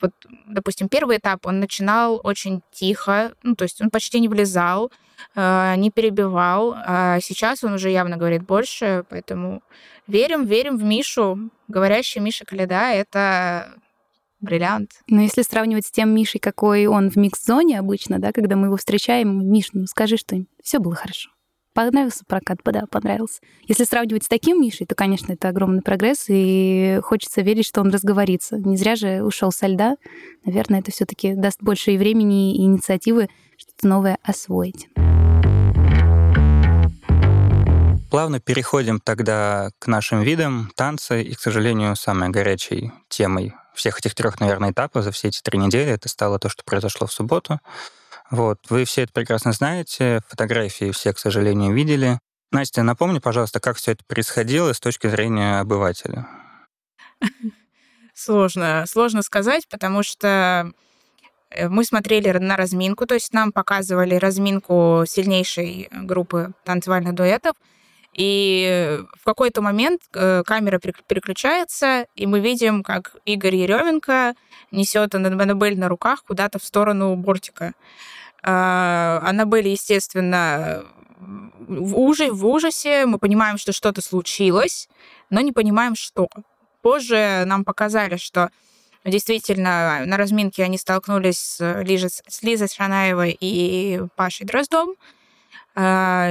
вот, 0.00 0.12
допустим, 0.46 0.88
первый 0.88 1.18
этап 1.18 1.46
он 1.46 1.60
начинал 1.60 2.20
очень 2.22 2.62
тихо, 2.72 3.32
ну, 3.42 3.54
то 3.54 3.64
есть 3.64 3.80
он 3.80 3.90
почти 3.90 4.20
не 4.20 4.28
влезал, 4.28 4.90
э, 5.34 5.74
не 5.76 5.90
перебивал, 5.90 6.74
а 6.76 7.20
сейчас 7.20 7.64
он 7.64 7.74
уже 7.74 7.90
явно 7.90 8.16
говорит 8.16 8.42
больше, 8.42 9.04
поэтому 9.08 9.62
верим, 10.06 10.44
верим 10.44 10.76
в 10.76 10.84
Мишу. 10.84 11.50
Говорящий 11.68 12.20
Миша 12.20 12.44
Каледа— 12.44 12.90
это 12.92 13.74
бриллиант. 14.40 14.92
Но 15.06 15.22
если 15.22 15.42
сравнивать 15.42 15.86
с 15.86 15.90
тем 15.90 16.14
Мишей, 16.14 16.40
какой 16.40 16.86
он 16.86 17.10
в 17.10 17.16
микс-зоне 17.16 17.78
обычно, 17.78 18.18
да, 18.18 18.32
когда 18.32 18.56
мы 18.56 18.66
его 18.66 18.76
встречаем, 18.76 19.50
Миш, 19.50 19.68
ну 19.72 19.86
скажи 19.86 20.16
что-нибудь, 20.16 20.48
все 20.62 20.78
было 20.78 20.94
хорошо. 20.94 21.30
Понравился 21.72 22.24
прокат? 22.26 22.58
Да, 22.64 22.84
понравился. 22.90 23.40
Если 23.66 23.84
сравнивать 23.84 24.24
с 24.24 24.28
таким 24.28 24.60
Мишей, 24.60 24.86
то, 24.86 24.94
конечно, 24.94 25.32
это 25.32 25.48
огромный 25.48 25.82
прогресс, 25.82 26.24
и 26.28 26.98
хочется 27.02 27.42
верить, 27.42 27.66
что 27.66 27.80
он 27.80 27.90
разговорится. 27.90 28.58
Не 28.58 28.76
зря 28.76 28.96
же 28.96 29.22
ушел 29.22 29.52
со 29.52 29.66
льда. 29.66 29.96
Наверное, 30.44 30.80
это 30.80 30.90
все 30.90 31.06
таки 31.06 31.34
даст 31.34 31.62
больше 31.62 31.92
и 31.92 31.98
времени, 31.98 32.56
и 32.56 32.64
инициативы 32.64 33.28
что-то 33.56 33.86
новое 33.86 34.18
освоить. 34.22 34.88
Плавно 38.10 38.40
переходим 38.40 38.98
тогда 38.98 39.70
к 39.78 39.86
нашим 39.86 40.22
видам 40.22 40.72
танцы, 40.74 41.22
и, 41.22 41.34
к 41.34 41.38
сожалению, 41.38 41.94
самой 41.94 42.30
горячей 42.30 42.92
темой 43.08 43.54
всех 43.74 43.98
этих 44.00 44.14
трех, 44.14 44.40
наверное, 44.40 44.72
этапов 44.72 45.04
за 45.04 45.12
все 45.12 45.28
эти 45.28 45.40
три 45.42 45.58
недели 45.58 45.90
это 45.90 46.08
стало 46.08 46.38
то, 46.38 46.48
что 46.48 46.64
произошло 46.64 47.06
в 47.06 47.12
субботу. 47.12 47.60
Вот, 48.30 48.58
вы 48.68 48.84
все 48.84 49.02
это 49.02 49.12
прекрасно 49.12 49.52
знаете, 49.52 50.20
фотографии 50.28 50.92
все, 50.92 51.12
к 51.12 51.18
сожалению, 51.18 51.74
видели. 51.74 52.20
Настя, 52.52 52.82
напомни, 52.82 53.18
пожалуйста, 53.18 53.60
как 53.60 53.76
все 53.76 53.92
это 53.92 54.04
происходило 54.06 54.72
с 54.72 54.80
точки 54.80 55.08
зрения 55.08 55.60
обывателя. 55.60 56.26
Сложно, 58.14 58.84
сложно 58.86 59.22
сказать, 59.22 59.66
потому 59.68 60.02
что 60.02 60.70
э, 61.48 61.68
мы 61.68 61.84
смотрели 61.84 62.30
на 62.36 62.56
разминку, 62.56 63.06
то 63.06 63.14
есть 63.14 63.32
нам 63.32 63.50
показывали 63.50 64.14
разминку 64.16 65.04
сильнейшей 65.06 65.88
группы 65.90 66.52
танцевальных 66.64 67.14
дуэтов, 67.14 67.54
и 68.12 69.00
в 69.18 69.24
какой-то 69.24 69.62
момент 69.62 70.02
э, 70.12 70.42
камера 70.44 70.78
переключается, 70.78 72.06
и 72.14 72.26
мы 72.26 72.40
видим, 72.40 72.82
как 72.82 73.16
Игорь 73.24 73.56
Еременко 73.56 74.34
несет 74.70 75.14
Аннабель 75.14 75.78
на 75.78 75.88
руках 75.88 76.24
куда-то 76.24 76.58
в 76.58 76.64
сторону 76.64 77.14
бортика. 77.16 77.72
Аннабель, 78.42 79.68
естественно, 79.68 80.84
в, 81.18 81.98
ужасе, 81.98 82.32
в 82.32 82.46
ужасе. 82.46 83.06
Мы 83.06 83.18
понимаем, 83.18 83.58
что 83.58 83.72
что-то 83.72 84.02
случилось, 84.02 84.88
но 85.30 85.40
не 85.40 85.52
понимаем, 85.52 85.94
что. 85.94 86.28
Позже 86.82 87.42
нам 87.44 87.64
показали, 87.64 88.16
что 88.16 88.50
действительно 89.04 90.04
на 90.06 90.16
разминке 90.16 90.64
они 90.64 90.78
столкнулись 90.78 91.38
с, 91.38 91.82
Лизой, 91.82 92.10
с 92.10 92.42
Лизой 92.42 92.68
Шанаевой 92.68 93.36
и 93.38 94.02
Пашей 94.16 94.46
Дроздом. 94.46 94.94
А, 95.74 96.30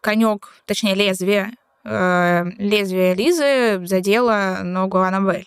конек, 0.00 0.54
точнее 0.64 0.94
лезвие, 0.94 1.52
э, 1.84 2.44
лезвие 2.58 3.14
Лизы 3.14 3.84
задело 3.86 4.60
ногу 4.62 4.98
Аннабель. 4.98 5.46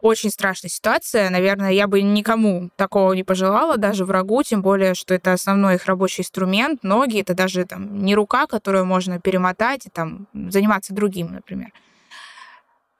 Очень 0.00 0.30
страшная 0.30 0.70
ситуация. 0.70 1.28
Наверное, 1.28 1.72
я 1.72 1.86
бы 1.86 2.00
никому 2.00 2.70
такого 2.76 3.12
не 3.12 3.22
пожелала, 3.22 3.76
даже 3.76 4.04
врагу, 4.04 4.42
тем 4.42 4.62
более, 4.62 4.94
что 4.94 5.12
это 5.14 5.32
основной 5.32 5.74
их 5.74 5.84
рабочий 5.86 6.22
инструмент. 6.22 6.82
Ноги— 6.82 7.20
это 7.20 7.34
даже 7.34 7.66
там, 7.66 8.02
не 8.02 8.14
рука, 8.14 8.46
которую 8.46 8.86
можно 8.86 9.20
перемотать 9.20 9.86
и 9.86 9.90
там, 9.90 10.26
заниматься 10.32 10.94
другим, 10.94 11.32
например. 11.32 11.72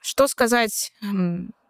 Что 0.01 0.27
сказать? 0.27 0.93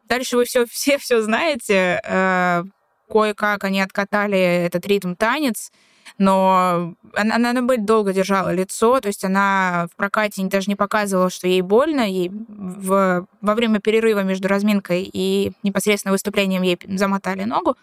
Дальше 0.08 0.36
вы 0.36 0.44
все, 0.46 0.66
все, 0.66 0.98
все 0.98 1.22
знаете. 1.22 2.00
Э, 2.04 2.64
кое-как 3.08 3.62
они 3.64 3.80
откатали 3.80 4.38
этот 4.38 4.84
ритм-танец— 4.86 5.70
но 6.18 6.94
она, 7.14 7.36
она, 7.36 7.50
она 7.50 7.76
долго 7.78 8.12
держала 8.12 8.52
лицо, 8.52 9.00
то 9.00 9.08
есть 9.08 9.24
она 9.24 9.88
в 9.92 9.96
прокате 9.96 10.42
даже 10.44 10.68
не 10.68 10.76
показывала, 10.76 11.30
что 11.30 11.46
ей 11.46 11.62
больно, 11.62 12.00
ей 12.00 12.30
в, 12.30 13.26
во 13.40 13.54
время 13.54 13.80
перерыва 13.80 14.22
между 14.22 14.48
разминкой 14.48 15.08
и 15.12 15.52
непосредственно 15.62 16.12
выступлением 16.12 16.62
ей 16.62 16.78
замотали 16.96 17.44
ногу, 17.44 17.76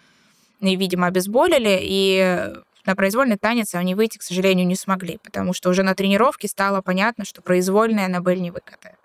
и, 0.60 0.76
видимо, 0.76 1.08
обезболили, 1.08 1.80
и 1.82 2.54
на 2.86 2.96
произвольный 2.96 3.38
танец 3.38 3.76
они 3.76 3.96
выйти, 3.96 4.18
к 4.18 4.24
сожалению, 4.24 4.66
не 4.66 4.76
смогли, 4.76 5.20
потому 5.24 5.54
что 5.54 5.70
уже 5.70 5.84
на 5.84 5.94
тренировке 5.94 6.48
стало 6.48 6.82
понятно, 6.82 7.26
что 7.26 7.42
произвольная 7.42 8.06
Аннабель 8.06 8.42
не 8.42 8.52
выкатает. 8.52 8.96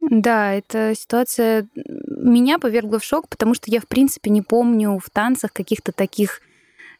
Да, 0.00 0.52
эта 0.52 0.94
ситуация 0.94 1.66
меня 1.74 2.58
повергла 2.58 2.98
в 2.98 3.04
шок, 3.04 3.28
потому 3.28 3.54
что 3.54 3.70
я, 3.70 3.80
в 3.80 3.88
принципе, 3.88 4.30
не 4.30 4.42
помню 4.42 4.98
в 4.98 5.10
танцах 5.10 5.52
каких-то 5.52 5.92
таких 5.92 6.40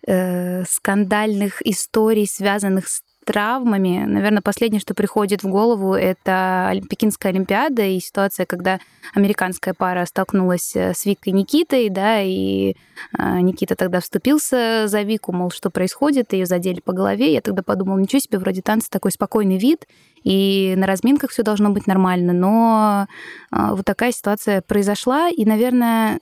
э, 0.06 0.64
скандальных 0.64 1.60
историй, 1.66 2.26
связанных 2.26 2.88
с 2.88 3.02
травмами. 3.26 4.04
Наверное, 4.06 4.40
последнее, 4.40 4.80
что 4.80 4.94
приходит 4.94 5.42
в 5.42 5.48
голову, 5.48 5.94
это 5.94 6.72
Пекинская 6.88 7.32
Олимпиада 7.32 7.84
и 7.84 7.98
ситуация, 7.98 8.46
когда 8.46 8.78
американская 9.14 9.74
пара 9.74 10.06
столкнулась 10.06 10.74
э, 10.76 10.94
с 10.94 11.04
Викой 11.04 11.32
Никитой, 11.32 11.90
да, 11.90 12.22
и 12.22 12.76
э, 13.18 13.40
Никита 13.40 13.74
тогда 13.74 14.00
вступился 14.00 14.84
за 14.86 15.02
Вику, 15.02 15.32
мол, 15.32 15.50
что 15.50 15.70
происходит, 15.70 16.32
ее 16.32 16.46
задели 16.46 16.80
по 16.80 16.92
голове. 16.92 17.32
Я 17.32 17.40
тогда 17.40 17.62
подумала, 17.62 17.98
ничего 17.98 18.20
себе, 18.20 18.38
вроде 18.38 18.62
танцы 18.62 18.88
такой 18.88 19.10
спокойный 19.10 19.58
вид, 19.58 19.86
и 20.22 20.74
на 20.76 20.86
разминках 20.86 21.30
все 21.30 21.42
должно 21.42 21.70
быть 21.70 21.88
нормально, 21.88 22.32
но 22.32 23.06
э, 23.50 23.56
вот 23.72 23.84
такая 23.84 24.12
ситуация 24.12 24.62
произошла, 24.62 25.28
и, 25.30 25.44
наверное, 25.44 26.20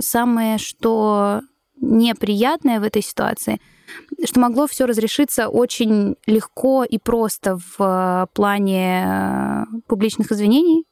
самое, 0.00 0.56
что 0.56 1.42
неприятное 1.80 2.80
в 2.80 2.82
этой 2.82 3.02
ситуации, 3.02 3.60
что 4.24 4.40
могло 4.40 4.66
все 4.66 4.86
разрешиться 4.86 5.48
очень 5.48 6.16
легко 6.26 6.84
и 6.84 6.98
просто 6.98 7.56
в 7.56 7.76
э, 7.80 8.26
плане 8.34 9.04
э, 9.06 9.64
публичных 9.86 10.32
извинений, 10.32 10.84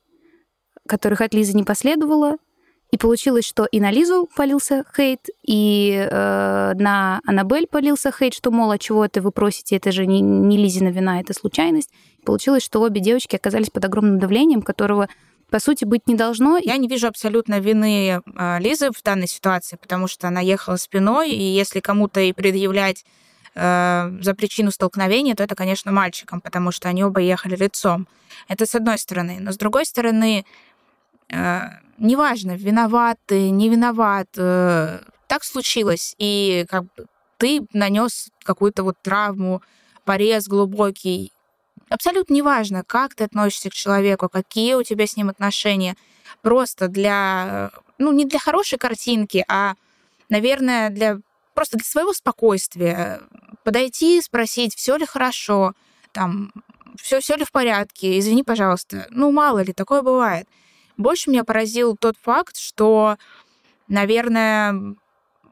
которых 0.87 1.21
от 1.21 1.35
Лизы 1.35 1.55
не 1.55 1.65
последовало. 1.65 2.37
И 2.93 2.99
получилось, 2.99 3.45
что 3.45 3.67
и 3.67 3.81
на 3.81 3.91
Лизу 3.91 4.29
полился 4.37 4.85
хейт, 4.97 5.29
и 5.45 6.09
э, 6.09 6.73
на 6.77 7.21
Аннабель 7.27 7.67
полился 7.67 8.13
хейт, 8.13 8.33
что, 8.33 8.53
мол, 8.53 8.71
а 8.71 8.79
чего 8.79 9.05
это 9.05 9.21
вы 9.21 9.33
просите, 9.33 9.77
это 9.77 9.91
же 9.91 10.07
не, 10.07 10.21
не 10.21 10.57
Лизина 10.57 10.89
вина, 10.89 11.21
это 11.21 11.35
случайность. 11.35 11.91
Получилось, 12.25 12.63
что 12.63 12.81
обе 12.81 13.01
девочки 13.01 13.35
оказались 13.35 13.71
под 13.71 13.85
огромным 13.85 14.21
давлением, 14.21 14.63
которого 14.63 15.09
по 15.51 15.61
сути, 15.61 15.85
быть 15.85 16.09
не 16.09 16.15
должно. 16.15 16.59
Я 16.59 16.77
не 16.77 16.89
вижу 16.89 17.07
абсолютно 17.07 17.61
вины 17.61 18.21
а, 18.35 18.59
Лизы 18.59 18.91
в 18.91 19.03
данной 19.03 19.29
ситуации, 19.29 19.77
потому 19.77 20.09
что 20.09 20.29
она 20.29 20.41
ехала 20.41 20.77
спиной, 20.77 21.31
и 21.31 21.43
если 21.43 21.81
кому-то 21.81 22.21
и 22.21 22.33
предъявлять 22.33 23.05
э, 23.55 24.11
за 24.21 24.35
причину 24.35 24.71
столкновения, 24.71 25.35
то 25.35 25.45
это, 25.45 25.55
конечно, 25.55 25.93
мальчикам, 25.93 26.41
потому 26.41 26.73
что 26.73 26.89
они 26.89 27.05
оба 27.05 27.21
ехали 27.21 27.57
лицом. 27.57 28.09
Это 28.49 28.67
с 28.67 28.75
одной 28.75 28.99
стороны. 28.99 29.39
Но 29.41 29.53
с 29.53 29.57
другой 29.57 29.87
стороны, 29.87 30.45
э, 31.33 31.61
неважно, 31.99 32.57
виноват 32.57 33.19
ты, 33.27 33.51
не 33.51 33.69
виноват, 33.69 34.29
э, 34.37 35.01
так 35.29 35.45
случилось, 35.45 36.15
и 36.19 36.67
как 36.69 36.85
бы 36.85 37.07
ты 37.39 37.67
нанес 37.73 38.31
какую-то 38.43 38.83
вот 38.83 38.97
травму, 39.03 39.63
порез 40.05 40.49
глубокий, 40.49 41.33
Абсолютно 41.89 42.35
неважно, 42.35 42.83
как 42.85 43.15
ты 43.15 43.25
относишься 43.25 43.71
к 43.71 43.75
человеку, 43.75 44.29
какие 44.29 44.75
у 44.75 44.83
тебя 44.83 45.07
с 45.07 45.17
ним 45.17 45.29
отношения. 45.29 45.97
Просто 46.43 46.89
для, 46.89 47.71
ну, 47.99 48.13
не 48.13 48.25
для 48.25 48.39
хорошей 48.39 48.79
картинки, 48.79 49.45
а, 49.49 49.75
наверное, 50.29 50.91
для 50.91 51.19
просто 51.55 51.79
для 51.79 51.87
своего 51.87 52.13
спокойствия. 52.13 53.23
Подойти, 53.65 54.21
спросить, 54.21 54.77
все 54.77 54.97
ли 54.97 55.07
хорошо, 55.07 55.73
там, 56.13 56.53
все, 56.97 57.21
все 57.21 57.37
ли 57.37 57.45
в 57.45 57.51
порядке, 57.53 58.19
извини, 58.19 58.43
пожалуйста. 58.43 59.07
Ну, 59.11 59.33
мало 59.33 59.61
ли, 59.63 59.73
такое 59.73 60.03
бывает. 60.03 60.47
Больше 60.97 61.31
меня 61.31 61.45
поразил 61.45 61.97
тот 61.97 62.17
факт, 62.21 62.57
что, 62.57 63.17
наверное, 63.89 64.97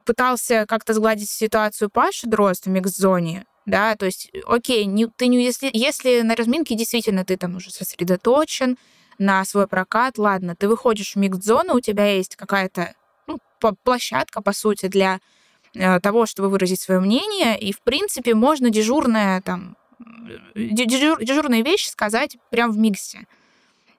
пытался 0.05 0.67
как-то 0.67 0.95
сгладить 0.95 1.31
ситуацию 1.31 1.91
Паша 1.91 2.29
Дрозд 2.29 2.67
в 2.67 2.71
микс-зоне, 2.71 3.47
да, 3.67 3.97
то 3.97 4.07
есть, 4.07 4.31
окей, 4.47 4.85
не, 4.85 5.07
ты 5.07 5.27
не, 5.27 5.43
если, 5.43 5.71
если 5.73 6.21
на 6.21 6.37
разминке 6.37 6.75
действительно 6.75 7.25
ты 7.25 7.37
там 7.37 7.57
уже 7.57 7.71
сосредоточен 7.71 8.77
на 9.19 9.45
свой 9.45 9.67
прокат, 9.67 10.19
ладно, 10.19 10.55
ты 10.55 10.69
выходишь 10.69 11.15
в 11.15 11.17
микс-зону, 11.17 11.75
у 11.75 11.81
тебя 11.81 12.15
есть 12.15 12.37
какая-то 12.37 12.95
ну, 13.27 13.39
площадка, 13.83 14.43
по 14.43 14.53
сути, 14.53 14.87
для 14.87 15.21
э, 15.75 16.01
того, 16.01 16.27
чтобы 16.27 16.51
выразить 16.51 16.81
свое 16.81 17.01
мнение, 17.01 17.59
и, 17.59 17.73
в 17.73 17.81
принципе, 17.81 18.35
можно 18.35 18.69
дежурная 18.71 19.41
там, 19.41 19.77
дежур, 20.55 21.19
дежурные 21.25 21.63
вещи 21.63 21.89
сказать 21.89 22.37
прямо 22.51 22.73
в 22.73 22.79
миксе. 22.79 23.27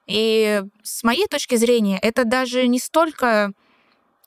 И 0.06 0.62
с 0.82 1.02
моей 1.02 1.26
точки 1.26 1.56
зрения, 1.56 1.98
это 2.00 2.24
даже 2.24 2.68
не 2.68 2.78
столько 2.78 3.52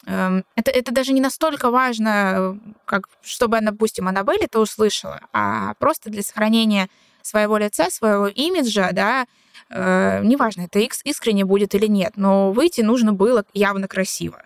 это, 0.06 0.72
это 0.72 0.92
даже 0.92 1.14
не 1.14 1.22
настолько 1.22 1.72
важно, 1.72 2.60
как 2.86 3.10
чтобы, 3.22 3.60
допустим, 3.62 4.08
Аннабель 4.08 4.44
это 4.44 4.60
услышала, 4.60 5.22
а 5.34 5.74
просто 5.76 6.10
для 6.10 6.24
сохранения 6.24 6.90
своего 7.22 7.58
лица, 7.58 7.90
своего 7.90 8.28
имиджа, 8.28 8.92
да, 8.92 9.28
э, 9.70 10.22
неважно, 10.24 10.62
это 10.64 10.80
искренне 10.80 11.46
будет 11.46 11.76
или 11.76 11.88
нет, 11.88 12.14
но 12.16 12.52
выйти 12.52 12.82
нужно 12.82 13.14
было 13.14 13.44
явно 13.54 13.88
красиво. 13.88 14.42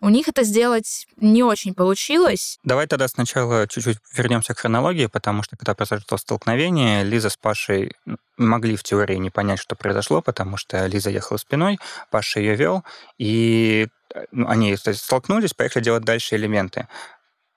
У 0.00 0.10
них 0.10 0.28
это 0.28 0.42
сделать 0.42 1.06
не 1.16 1.42
очень 1.42 1.74
получилось. 1.74 2.58
Давай 2.64 2.86
тогда 2.86 3.08
сначала 3.08 3.66
чуть-чуть 3.66 3.98
вернемся 4.12 4.54
к 4.54 4.58
хронологии, 4.58 5.06
потому 5.06 5.42
что 5.42 5.56
когда 5.56 5.74
произошло 5.74 6.18
столкновение, 6.18 7.02
Лиза 7.02 7.30
с 7.30 7.36
Пашей 7.36 7.92
могли 8.36 8.76
в 8.76 8.82
теории 8.82 9.16
не 9.16 9.30
понять, 9.30 9.58
что 9.58 9.74
произошло, 9.74 10.20
потому 10.20 10.58
что 10.58 10.86
Лиза 10.86 11.08
ехала 11.10 11.38
спиной, 11.38 11.78
Паша 12.10 12.40
ее 12.40 12.56
вел, 12.56 12.84
и 13.16 13.88
ну, 14.32 14.48
они 14.48 14.76
столкнулись, 14.76 15.54
поехали 15.54 15.84
делать 15.84 16.04
дальше 16.04 16.36
элементы. 16.36 16.88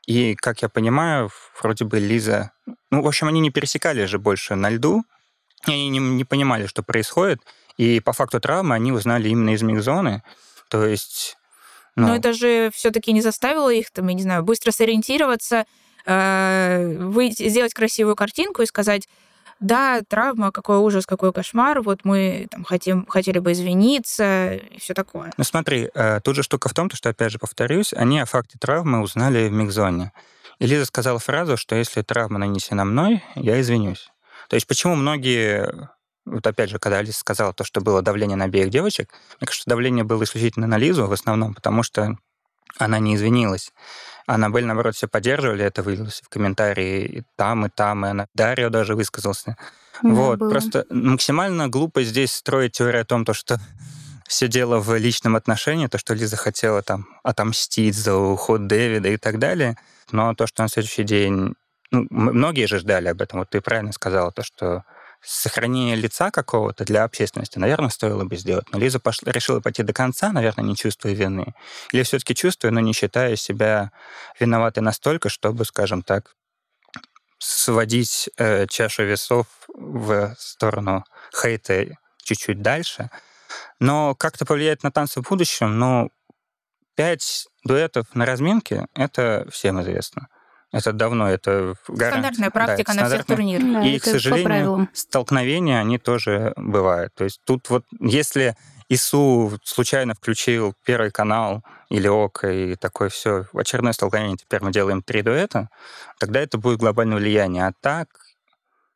И, 0.05 0.35
как 0.35 0.61
я 0.61 0.69
понимаю, 0.69 1.29
вроде 1.61 1.85
бы 1.85 1.99
Лиза... 1.99 2.51
Ну, 2.89 3.03
в 3.03 3.07
общем, 3.07 3.27
они 3.27 3.41
не 3.41 3.51
пересекали 3.51 4.05
же 4.05 4.17
больше 4.17 4.55
на 4.55 4.69
льду, 4.69 5.03
и 5.67 5.71
они 5.71 5.89
не, 5.89 5.99
не 5.99 6.23
понимали, 6.23 6.67
что 6.67 6.83
происходит. 6.83 7.41
И 7.77 7.99
по 7.99 8.13
факту 8.13 8.39
травмы 8.39 8.75
они 8.75 8.91
узнали 8.91 9.29
именно 9.29 9.51
из 9.51 9.61
миг-зоны. 9.61 10.23
То 10.69 10.85
есть 10.85 11.37
но, 11.95 12.07
Но 12.07 12.15
это 12.15 12.33
же 12.33 12.71
все-таки 12.73 13.11
не 13.11 13.21
заставило 13.21 13.71
их, 13.71 13.91
там, 13.91 14.07
я 14.07 14.13
не 14.13 14.21
знаю, 14.21 14.43
быстро 14.43 14.71
сориентироваться, 14.71 15.65
э, 16.05 16.97
выйти, 16.99 17.49
сделать 17.49 17.73
красивую 17.73 18.15
картинку 18.15 18.61
и 18.61 18.65
сказать, 18.65 19.07
да, 19.59 20.01
травма, 20.07 20.51
какой 20.51 20.77
ужас, 20.77 21.05
какой 21.05 21.33
кошмар, 21.33 21.81
вот 21.81 22.01
мы 22.03 22.47
там 22.49 22.63
хотим, 22.63 23.05
хотели 23.05 23.39
бы 23.39 23.51
извиниться 23.51 24.53
и 24.53 24.79
все 24.79 24.93
такое. 24.93 25.31
Ну 25.37 25.43
смотри, 25.43 25.89
э, 25.93 26.21
тут 26.23 26.35
же 26.35 26.43
штука 26.43 26.69
в 26.69 26.73
том, 26.73 26.89
что, 26.91 27.09
опять 27.09 27.31
же, 27.31 27.39
повторюсь, 27.39 27.93
они 27.93 28.19
о 28.19 28.25
факте 28.25 28.57
травмы 28.59 29.01
узнали 29.01 29.49
в 29.49 29.51
мигзоне. 29.51 30.13
И 30.59 30.65
Лиза 30.65 30.85
сказала 30.85 31.19
фразу, 31.19 31.57
что 31.57 31.75
если 31.75 32.01
травма 32.01 32.39
нанесена 32.39 32.85
мной, 32.85 33.23
я 33.35 33.59
извинюсь. 33.59 34.09
То 34.49 34.55
есть 34.55 34.67
почему 34.67 34.95
многие 34.95 35.89
вот 36.29 36.45
опять 36.45 36.69
же, 36.69 36.79
когда 36.79 36.99
Алиса 36.99 37.19
сказала 37.19 37.53
то, 37.53 37.63
что 37.63 37.81
было 37.81 38.01
давление 38.01 38.37
на 38.37 38.45
обеих 38.45 38.69
девочек, 38.69 39.11
мне 39.39 39.47
кажется, 39.47 39.69
давление 39.69 40.03
было 40.03 40.23
исключительно 40.23 40.67
на 40.67 40.77
Лизу 40.77 41.07
в 41.07 41.13
основном, 41.13 41.53
потому 41.53 41.83
что 41.83 42.17
она 42.77 42.99
не 42.99 43.15
извинилась. 43.15 43.71
Аннабель, 44.27 44.65
наоборот, 44.65 44.95
все 44.95 45.07
поддерживали, 45.07 45.65
это 45.65 45.81
вылилось 45.81 46.21
в 46.23 46.29
комментарии 46.29 47.05
и 47.05 47.23
там, 47.35 47.65
и 47.65 47.69
там, 47.69 48.05
и 48.05 48.09
она. 48.09 48.27
Дарио 48.35 48.69
даже 48.69 48.95
высказался. 48.95 49.57
Да, 50.03 50.09
вот, 50.09 50.39
было. 50.39 50.49
просто 50.49 50.85
максимально 50.89 51.67
глупо 51.67 52.03
здесь 52.03 52.31
строить 52.31 52.73
теорию 52.73 53.01
о 53.01 53.05
том, 53.05 53.25
то, 53.25 53.33
что 53.33 53.59
все 54.27 54.47
дело 54.47 54.79
в 54.79 54.95
личном 54.95 55.35
отношении, 55.35 55.87
то, 55.87 55.97
что 55.97 56.13
Лиза 56.13 56.37
хотела 56.37 56.83
там 56.83 57.07
отомстить 57.23 57.95
за 57.95 58.15
уход 58.15 58.67
Дэвида 58.67 59.09
и 59.09 59.17
так 59.17 59.39
далее. 59.39 59.77
Но 60.11 60.33
то, 60.35 60.47
что 60.47 60.61
на 60.61 60.69
следующий 60.69 61.03
день... 61.03 61.55
Ну, 61.91 62.05
многие 62.11 62.67
же 62.67 62.77
ждали 62.77 63.07
об 63.07 63.19
этом. 63.19 63.39
Вот 63.39 63.49
ты 63.49 63.61
правильно 63.61 63.91
сказала, 63.91 64.31
то, 64.31 64.43
что 64.43 64.83
сохранение 65.21 65.95
лица 65.95 66.31
какого-то 66.31 66.85
для 66.85 67.03
общественности, 67.03 67.59
наверное, 67.59 67.89
стоило 67.89 68.23
бы 68.23 68.37
сделать. 68.37 68.71
Но 68.71 68.79
Лиза 68.79 68.99
пошла, 68.99 69.31
решила 69.31 69.59
пойти 69.59 69.83
до 69.83 69.93
конца, 69.93 70.31
наверное, 70.31 70.65
не 70.65 70.75
чувствуя 70.75 71.13
вины. 71.13 71.53
Или 71.91 72.03
все-таки 72.03 72.35
чувствуя, 72.35 72.71
но 72.71 72.79
не 72.79 72.93
считая 72.93 73.35
себя 73.35 73.91
виноватой 74.39 74.83
настолько, 74.83 75.29
чтобы, 75.29 75.65
скажем 75.65 76.01
так, 76.01 76.35
сводить 77.37 78.29
э, 78.37 78.67
чашу 78.67 79.03
весов 79.03 79.47
в 79.67 80.35
сторону 80.37 81.05
хейта 81.33 81.97
чуть-чуть 82.23 82.61
дальше. 82.61 83.09
Но 83.79 84.15
как-то 84.15 84.45
повлиять 84.45 84.83
на 84.83 84.91
танцы 84.91 85.21
в 85.21 85.27
будущем, 85.27 85.79
ну, 85.79 86.11
пять 86.95 87.47
дуэтов 87.63 88.13
на 88.13 88.25
разминке, 88.25 88.87
это 88.93 89.47
всем 89.51 89.81
известно. 89.81 90.27
Это 90.71 90.93
давно, 90.93 91.29
это 91.29 91.75
гарант. 91.87 92.13
Стандартная 92.13 92.49
практика 92.51 92.93
да, 92.93 93.01
на 93.01 93.09
всех 93.09 93.25
турнирах. 93.25 93.73
Да, 93.73 93.87
и, 93.87 93.97
к 93.97 94.03
сожалению, 94.03 94.87
столкновения, 94.93 95.79
они 95.79 95.97
тоже 95.97 96.53
бывают. 96.55 97.13
То 97.15 97.23
есть 97.23 97.41
тут 97.43 97.69
вот, 97.69 97.85
если 97.99 98.55
ИСУ 98.87 99.59
случайно 99.63 100.13
включил 100.13 100.75
Первый 100.85 101.09
канал 101.11 101.63
или 101.89 102.07
ОК, 102.07 102.45
и 102.45 102.75
такое 102.75 103.09
все, 103.09 103.45
очередное 103.53 103.93
столкновение, 103.93 104.37
теперь 104.37 104.61
мы 104.61 104.71
делаем 104.71 105.01
три 105.01 105.23
дуэта, 105.23 105.69
тогда 106.19 106.39
это 106.39 106.59
будет 106.59 106.79
глобальное 106.79 107.17
влияние. 107.17 107.65
А 107.65 107.73
так, 107.81 108.07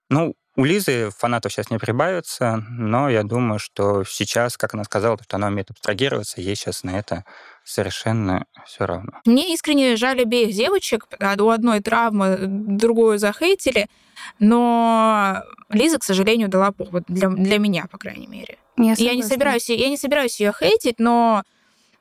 ну, 0.10 0.36
у 0.56 0.66
Лизы 0.66 1.10
фанатов 1.18 1.52
сейчас 1.52 1.72
не 1.72 1.80
прибавится, 1.80 2.64
но 2.70 3.10
я 3.10 3.24
думаю, 3.24 3.60
что 3.60 4.04
сейчас, 4.04 4.56
как 4.56 4.76
она 4.76 4.84
сказала, 4.84 5.18
что 5.24 5.38
она 5.38 5.48
умеет 5.48 5.72
абстрагироваться, 5.72 6.42
ей 6.42 6.56
сейчас 6.56 6.84
на 6.84 6.98
это 7.00 7.26
совершенно 7.64 8.46
все 8.66 8.86
равно. 8.86 9.14
Мне 9.26 9.54
искренне 9.54 9.96
жаль 9.96 10.22
обеих 10.22 10.56
девочек. 10.56 11.08
У 11.20 11.50
одной 11.50 11.80
травма, 11.80 12.38
другую 12.40 13.18
захейтили, 13.18 13.88
но 14.38 15.42
Лиза, 15.70 15.98
к 15.98 16.04
сожалению, 16.04 16.50
дала 16.50 16.72
повод 16.72 17.06
для, 17.08 17.30
для 17.30 17.58
меня, 17.58 17.88
по 17.90 17.98
крайней 17.98 18.28
мере. 18.28 18.58
Я, 18.78 18.94
я 18.98 19.16
не 19.16 19.24
собираюсь, 19.24 19.70
я 19.70 19.90
не 19.90 19.98
собираюсь 19.98 20.40
ее 20.40 20.54
хейтить, 20.58 21.00
но 21.00 21.44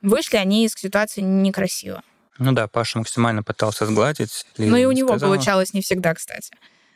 вышли 0.01 0.37
они 0.37 0.65
из 0.65 0.73
ситуации 0.73 1.21
некрасиво. 1.21 2.03
Ну 2.37 2.51
да, 2.51 2.67
Паша 2.67 2.99
максимально 2.99 3.41
пытался 3.41 3.85
сгладить. 3.85 4.45
Лиза 4.57 4.71
ну 4.71 4.77
и 4.77 4.85
у 4.85 4.91
него 4.91 5.09
сказала. 5.09 5.31
получалось 5.31 5.73
не 5.73 5.81
всегда, 5.81 6.13
кстати. 6.13 6.51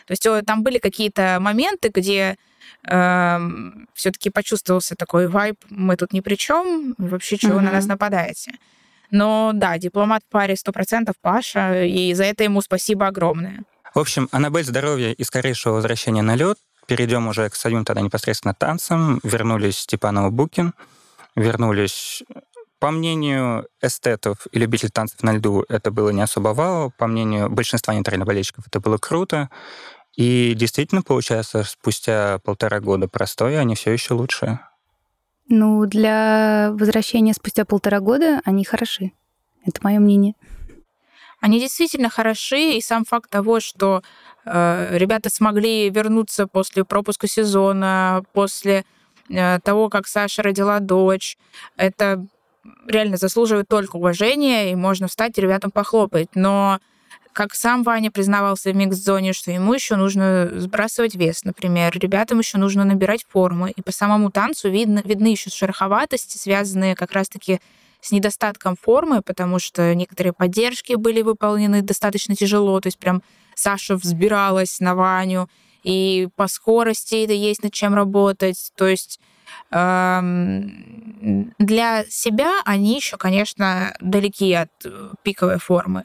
То 0.08 0.13
есть 0.13 0.46
там 0.46 0.63
были 0.63 0.80
какие-то 0.80 1.38
моменты, 1.41 1.91
где 1.93 2.38
э, 2.84 2.96
эм, 2.96 3.88
все-таки 3.93 4.30
почувствовался 4.30 4.96
такой 4.96 5.28
вайб, 5.28 5.58
мы 5.70 5.98
тут 5.98 6.13
ни 6.13 6.22
при 6.22 6.36
чем, 6.36 6.96
вообще 6.98 7.38
чего 7.38 7.60
mm-hmm. 7.60 7.63
на 7.63 7.72
нас 7.72 7.86
нападаете. 7.86 8.54
Но 9.12 9.52
да, 9.54 9.78
дипломат 9.78 10.24
в 10.28 10.32
паре 10.32 10.56
100% 10.56 11.13
Паша, 11.22 11.84
и 11.84 12.13
за 12.13 12.24
это 12.24 12.43
ему 12.43 12.62
спасибо 12.62 13.08
огромное. 13.08 13.63
В 13.93 14.00
общем, 14.00 14.28
Аннабель, 14.32 14.63
здоровья 14.63 15.12
и 15.12 15.24
скорейшего 15.24 15.74
возвращения 15.74 16.22
на 16.22 16.36
лед. 16.36 16.58
Перейдем 16.88 17.28
уже 17.28 17.50
к 17.50 17.56
самим 17.56 17.84
тогда 17.84 18.02
непосредственно 18.02 18.54
танцам. 18.54 19.20
Вернулись 19.24 19.80
Степанова 19.80 20.30
Букин, 20.30 20.74
вернулись 21.36 22.24
по 22.80 22.91
мнению 22.91 23.67
эстетов 23.82 24.46
и 24.52 24.60
любителей 24.60 24.91
танцев 24.91 25.24
на 25.24 25.34
льду, 25.34 25.65
это 25.67 25.89
было 25.89 26.12
не 26.12 26.22
особо 26.22 26.50
вау. 26.50 26.93
По 26.98 27.08
мнению 27.08 27.50
большинства 27.50 27.93
нейтральных 27.93 28.28
болельщиков, 28.28 28.65
это 28.67 28.80
было 28.80 28.98
круто. 28.98 29.50
И 30.17 30.56
действительно, 30.56 31.03
получается, 31.03 31.63
спустя 31.63 32.39
полтора 32.43 32.80
года 32.80 33.08
простоя 33.08 33.60
они 33.60 33.75
все 33.75 33.91
еще 33.91 34.15
лучше. 34.15 34.60
Ну, 35.47 35.86
для 35.86 36.71
возвращения 36.73 37.34
спустя 37.34 37.65
полтора 37.65 37.99
года 37.99 38.41
они 38.43 38.65
хороши. 38.65 39.12
Это 39.63 39.80
мое 39.84 39.99
мнение. 39.99 40.34
Они 41.39 41.60
действительно 41.60 42.10
хороши, 42.10 42.73
и 42.73 42.82
сам 42.82 43.06
факт 43.06 43.30
того, 43.30 43.60
что 43.60 44.01
э, 44.43 44.97
ребята 44.97 45.30
смогли 45.30 45.89
вернуться 45.91 46.47
после 46.47 46.84
пропуска 46.84 47.27
сезона, 47.27 48.23
после 48.34 48.86
э, 49.30 49.60
того, 49.60 49.89
как 49.89 50.08
Саша 50.08 50.41
родила 50.41 50.80
дочь, 50.80 51.38
это 51.77 52.25
реально 52.88 53.17
заслуживает 53.17 53.67
только 53.67 53.97
уважения, 53.97 54.71
и 54.71 54.75
можно 54.75 55.08
встать 55.08 55.38
и 55.38 55.41
ребятам 55.41 55.69
похлопать. 55.69 56.30
Но 56.34 56.80
как 57.38 57.54
сам 57.54 57.84
Ваня 57.84 58.10
признавался 58.10 58.71
в 58.71 58.76
микс-зоне, 58.76 59.32
что 59.32 59.52
ему 59.52 59.71
еще 59.76 59.95
нужно 59.95 60.50
сбрасывать 60.56 61.13
вес, 61.13 61.43
например, 61.43 61.95
ребятам 61.95 62.39
еще 62.39 62.58
нужно 62.58 62.84
набирать 62.84 63.28
форму. 63.30 63.67
И 63.67 63.80
по 63.84 63.91
самому 63.91 64.32
танцу 64.32 64.71
видно, 64.71 65.04
видны 65.06 65.28
еще 65.28 65.52
шероховатости, 65.52 66.36
связанные 66.36 66.95
как 66.95 67.12
раз-таки 67.12 67.62
с 68.02 68.12
недостатком 68.12 68.76
формы, 68.76 69.21
потому 69.21 69.60
что 69.60 69.93
некоторые 69.93 70.34
поддержки 70.34 70.95
были 70.95 71.21
выполнены 71.21 71.84
достаточно 71.84 72.36
тяжело, 72.36 72.80
то 72.80 72.88
есть 72.88 72.97
прям 72.97 73.21
Саша 73.54 73.97
взбиралась 73.97 74.80
на 74.80 74.95
Ваню, 74.95 75.47
и 75.84 76.30
по 76.38 76.47
скорости 76.47 77.23
это 77.23 77.34
есть 77.34 77.62
над 77.62 77.71
чем 77.71 77.93
работать. 77.93 78.71
То 78.76 78.88
есть 78.88 79.19
эм, 79.69 81.54
для 81.60 82.04
себя 82.10 82.62
они 82.65 82.95
еще, 82.95 83.17
конечно, 83.17 83.95
далеки 84.02 84.52
от 84.54 84.71
э, 84.86 85.10
пиковой 85.21 85.60
формы. 85.60 86.04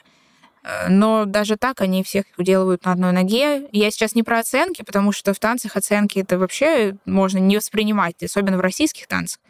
Э, 0.62 0.88
но 0.88 1.24
даже 1.24 1.56
так 1.56 1.80
они 1.80 2.02
всех 2.02 2.24
уделывают 2.36 2.84
на 2.84 2.92
одной 2.92 3.12
ноге. 3.12 3.68
Я 3.72 3.90
сейчас 3.90 4.14
не 4.14 4.22
про 4.22 4.38
оценки, 4.38 4.82
потому 4.82 5.12
что 5.12 5.34
в 5.34 5.38
танцах 5.38 5.76
оценки 5.76 6.18
это 6.18 6.38
вообще 6.38 6.96
можно 7.04 7.38
не 7.38 7.56
воспринимать, 7.56 8.22
особенно 8.22 8.56
в 8.56 8.60
российских 8.60 9.06
танцах. 9.06 9.40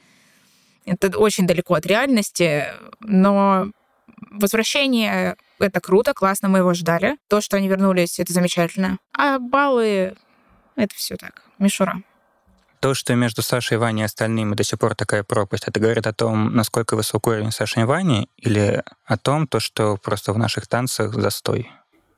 Это 0.84 1.16
очень 1.18 1.46
далеко 1.46 1.74
от 1.74 1.86
реальности, 1.86 2.66
но 3.00 3.68
возвращение— 4.30 5.36
это 5.60 5.80
круто, 5.80 6.12
классно, 6.12 6.48
мы 6.48 6.58
его 6.58 6.74
ждали. 6.74 7.18
То, 7.28 7.40
что 7.40 7.56
они 7.56 7.68
вернулись, 7.68 8.18
это 8.18 8.32
замечательно. 8.32 8.98
А 9.16 9.38
баллы— 9.38 10.16
это 10.76 10.94
все 10.94 11.16
так, 11.16 11.44
мишура. 11.58 12.02
То, 12.82 12.94
что 12.94 13.14
между 13.14 13.42
Сашей 13.42 13.76
и 13.76 13.78
Ваней 13.78 14.02
и 14.02 14.06
остальными 14.06 14.56
до 14.56 14.64
сих 14.64 14.76
пор 14.76 14.96
такая 14.96 15.22
пропасть, 15.22 15.68
это 15.68 15.78
говорит 15.78 16.04
о 16.08 16.12
том, 16.12 16.52
насколько 16.52 16.96
высок 16.96 17.28
уровень 17.28 17.52
Саши 17.52 17.82
и 17.82 17.84
Вани, 17.84 18.28
или 18.38 18.82
о 19.04 19.16
том, 19.16 19.46
то, 19.46 19.60
что 19.60 19.96
просто 19.96 20.32
в 20.32 20.38
наших 20.38 20.66
танцах 20.66 21.14
застой? 21.14 21.70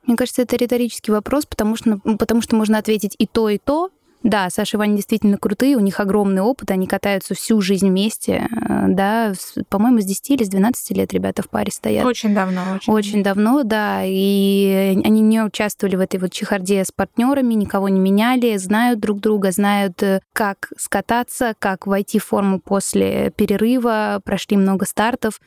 Мне 0.07 0.17
кажется, 0.17 0.41
это 0.41 0.57
риторический 0.57 1.13
вопрос, 1.13 1.45
потому 1.45 1.77
что, 1.77 1.99
потому 2.19 2.41
что 2.41 2.57
можно 2.57 2.79
ответить 2.79 3.15
и 3.19 3.27
то, 3.27 3.51
и 3.51 3.59
то, 3.59 3.91
Да, 4.25 4.49
Саша 4.49 4.77
и 4.77 4.79
Ваня 4.79 4.97
действительно 4.97 5.37
крутые, 5.37 5.77
у 5.77 5.81
них 5.81 6.01
огромный 6.01 6.41
опыт, 6.41 6.71
они 6.71 6.87
катаются 6.87 7.35
всю 7.35 7.61
жизнь 7.61 7.89
вместе, 7.89 8.49
э, 8.51 8.87
да, 8.89 9.35
по-моему, 9.69 10.01
с 10.01 10.07
10 10.07 10.31
или 10.31 10.45
с 10.45 10.49
12 10.49 10.97
лет 10.97 11.13
ребята 11.13 11.43
в 11.43 11.51
паре 11.51 11.71
стоят. 11.71 12.07
Очень 12.07 12.35
давно. 12.35 12.63
Очень, 12.75 12.93
очень 12.93 13.23
давно, 13.23 13.65
да, 13.65 14.01
и 14.03 14.99
они 15.05 15.21
не 15.21 15.43
участвовали 15.43 15.97
в 15.97 16.01
этой 16.01 16.19
вот 16.19 16.33
чехарде 16.33 16.85
с 16.85 16.91
партнерами, 16.91 17.53
никого 17.53 17.91
не 17.91 18.01
меняли, 18.01 18.57
знают 18.57 18.99
друг 18.99 19.21
друга, 19.21 19.51
знают, 19.51 20.03
э, 20.03 20.21
как 20.33 20.73
скататься, 20.79 21.53
как 21.59 21.87
войти 21.87 22.19
в 22.19 22.25
форму 22.25 22.61
после 22.61 23.31
перерыва, 23.37 24.23
прошли 24.25 24.57
много 24.57 24.87
стартов. 24.87 25.39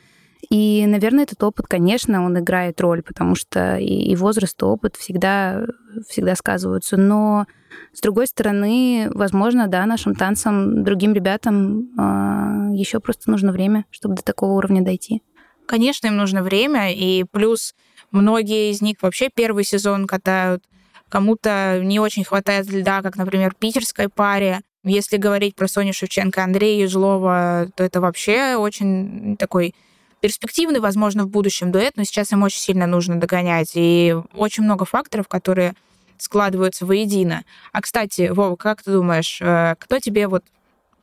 И, 0.51 0.85
наверное, 0.85 1.23
этот 1.23 1.41
опыт, 1.43 1.65
конечно, 1.65 2.23
он 2.23 2.37
играет 2.37 2.79
роль, 2.79 3.01
потому 3.01 3.33
что 3.33 3.77
и, 3.77 4.15
возраст, 4.15 4.61
и 4.61 4.65
опыт 4.65 4.95
всегда, 4.97 5.63
всегда 6.07 6.35
сказываются. 6.35 6.95
Но 6.95 7.47
с 7.93 8.01
другой 8.01 8.27
стороны, 8.27 9.09
возможно, 9.13 9.67
да, 9.67 9.85
нашим 9.85 10.15
танцам, 10.15 10.83
другим 10.83 11.13
ребятам 11.13 11.79
э, 11.79 11.83
а, 11.97 12.69
еще 12.73 12.99
просто 12.99 13.31
нужно 13.31 13.51
время, 13.51 13.85
чтобы 13.89 14.15
до 14.15 14.23
такого 14.23 14.53
уровня 14.53 14.83
дойти. 14.83 15.23
Конечно, 15.65 16.07
им 16.07 16.17
нужно 16.17 16.43
время, 16.43 16.93
и 16.93 17.23
плюс 17.23 17.75
многие 18.11 18.71
из 18.71 18.81
них 18.81 18.97
вообще 19.01 19.29
первый 19.33 19.63
сезон 19.63 20.07
катают, 20.07 20.63
кому-то 21.09 21.79
не 21.83 21.99
очень 21.99 22.23
хватает 22.23 22.71
льда, 22.71 23.01
как, 23.01 23.17
например, 23.17 23.53
питерской 23.57 24.09
паре. 24.09 24.61
Если 24.83 25.17
говорить 25.17 25.55
про 25.55 25.67
Соню 25.67 25.93
Шевченко, 25.93 26.43
Андрея 26.43 26.83
Ежлова, 26.83 27.67
то 27.75 27.83
это 27.83 27.99
вообще 27.99 28.55
очень 28.55 29.35
такой 29.37 29.73
перспективный, 30.21 30.79
возможно, 30.79 31.25
в 31.25 31.29
будущем 31.29 31.71
дуэт, 31.71 31.93
но 31.97 32.03
сейчас 32.03 32.31
им 32.31 32.43
очень 32.43 32.59
сильно 32.59 32.87
нужно 32.87 33.19
догонять. 33.19 33.71
И 33.75 34.15
очень 34.33 34.63
много 34.63 34.85
факторов, 34.85 35.27
которые 35.27 35.73
складываются 36.21 36.85
воедино. 36.85 37.43
А, 37.71 37.81
кстати, 37.81 38.29
Вова, 38.29 38.55
как 38.55 38.83
ты 38.83 38.91
думаешь, 38.91 39.39
э, 39.41 39.75
кто 39.79 39.99
тебе 39.99 40.27
вот, 40.27 40.43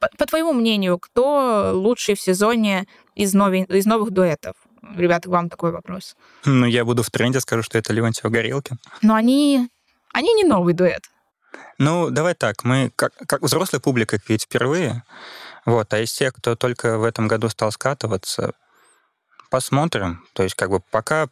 по, 0.00 0.08
по 0.18 0.26
твоему 0.26 0.52
мнению, 0.52 0.98
кто 0.98 1.72
лучший 1.74 2.14
в 2.14 2.20
сезоне 2.20 2.86
из, 3.14 3.34
нови, 3.34 3.64
из 3.64 3.86
новых 3.86 4.10
дуэтов? 4.10 4.54
Ребята, 4.96 5.30
вам 5.30 5.48
такой 5.48 5.72
вопрос. 5.72 6.16
Ну, 6.44 6.66
я 6.66 6.84
буду 6.84 7.02
в 7.02 7.10
тренде, 7.10 7.40
скажу, 7.40 7.62
что 7.62 7.78
это 7.78 7.92
Левантьева 7.92 8.30
Горелкин. 8.30 8.78
Но 9.02 9.14
они, 9.14 9.68
они 10.12 10.32
не 10.34 10.44
новый 10.44 10.74
дуэт. 10.74 11.02
Ну, 11.78 12.10
давай 12.10 12.34
так, 12.34 12.64
мы 12.64 12.92
как, 12.94 13.12
как 13.26 13.42
взрослая 13.42 13.80
публика 13.80 14.18
видеть 14.28 14.44
впервые, 14.44 15.02
вот, 15.64 15.92
а 15.92 16.00
из 16.00 16.12
тех, 16.12 16.34
кто 16.34 16.56
только 16.56 16.98
в 16.98 17.04
этом 17.04 17.26
году 17.26 17.48
стал 17.48 17.72
скатываться, 17.72 18.52
посмотрим. 19.50 20.24
То 20.34 20.42
есть, 20.42 20.54
как 20.54 20.70
бы, 20.70 20.80
пока 20.90 21.28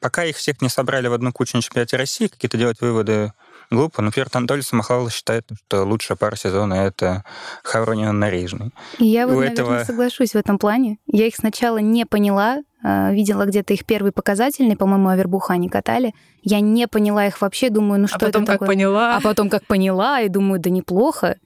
пока 0.00 0.24
их 0.24 0.36
всех 0.36 0.62
не 0.62 0.68
собрали 0.68 1.08
в 1.08 1.12
одну 1.12 1.32
кучу 1.32 1.56
на 1.56 1.62
чемпионате 1.62 1.96
России, 1.96 2.26
какие-то 2.26 2.56
делать 2.56 2.80
выводы 2.80 3.32
глупо. 3.70 4.02
Например, 4.02 4.28
Анатолий 4.32 4.62
Самохвалов 4.62 5.12
считает, 5.12 5.48
что 5.66 5.84
лучшая 5.84 6.16
пара 6.16 6.36
сезона— 6.36 6.74
это 6.74 7.24
Хавронина 7.62 8.12
Нарижный. 8.12 8.70
И 8.98 9.06
я 9.06 9.26
вот, 9.26 9.34
У 9.36 9.40
наверное, 9.40 9.52
этого... 9.52 9.84
соглашусь 9.84 10.32
в 10.32 10.36
этом 10.36 10.58
плане. 10.58 10.98
Я 11.06 11.26
их 11.26 11.36
сначала 11.36 11.78
не 11.78 12.04
поняла, 12.04 12.62
а, 12.82 13.12
видела 13.12 13.46
где-то 13.46 13.72
их 13.72 13.84
первый 13.84 14.12
показательный, 14.12 14.76
по-моему, 14.76 15.08
Авербуха 15.08 15.54
они 15.54 15.68
катали. 15.68 16.14
Я 16.42 16.60
не 16.60 16.86
поняла 16.86 17.26
их 17.26 17.40
вообще, 17.40 17.70
думаю, 17.70 18.00
ну 18.00 18.04
а 18.04 18.08
что 18.08 18.16
а 18.16 18.20
потом 18.20 18.42
это 18.42 18.52
как 18.52 18.60
такое? 18.60 18.68
поняла. 18.68 19.16
А 19.16 19.20
потом 19.20 19.48
как 19.48 19.66
поняла, 19.66 20.20
и 20.20 20.28
думаю, 20.28 20.60
да 20.60 20.70
неплохо. 20.70 21.38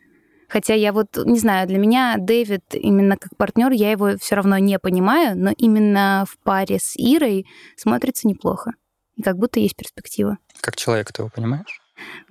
Хотя 0.49 0.75
я 0.75 0.93
вот, 0.93 1.17
не 1.25 1.39
знаю, 1.39 1.69
для 1.69 1.79
меня 1.79 2.17
Дэвид 2.19 2.65
именно 2.73 3.17
как 3.17 3.37
партнер, 3.37 3.71
я 3.71 3.91
его 3.91 4.17
все 4.19 4.35
равно 4.35 4.59
не 4.59 4.79
понимаю, 4.79 5.39
но 5.39 5.53
именно 5.57 6.25
в 6.29 6.39
паре 6.39 6.79
с 6.81 6.95
Ирой 6.97 7.47
смотрится 7.77 8.27
неплохо. 8.27 8.73
И 9.17 9.23
как 9.23 9.37
будто 9.37 9.61
есть 9.61 9.77
перспектива. 9.77 10.39
Как 10.61 10.77
человек 10.77 11.13
ты 11.13 11.23
его 11.23 11.31
понимаешь? 11.35 11.81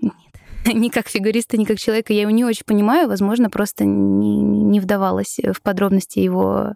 Нет. 0.02 0.14
Ни 0.74 0.90
как 0.90 1.08
фигуриста, 1.08 1.56
ни 1.56 1.64
как 1.64 1.78
человека 1.78 2.14
я 2.14 2.22
его 2.22 2.32
не 2.32 2.44
очень 2.44 2.66
понимаю. 2.66 3.08
Возможно, 3.08 3.50
просто 3.50 3.86
не, 3.86 4.42
не 4.42 4.80
вдавалась 4.80 5.38
в 5.40 5.62
подробности 5.62 6.20
его 6.20 6.74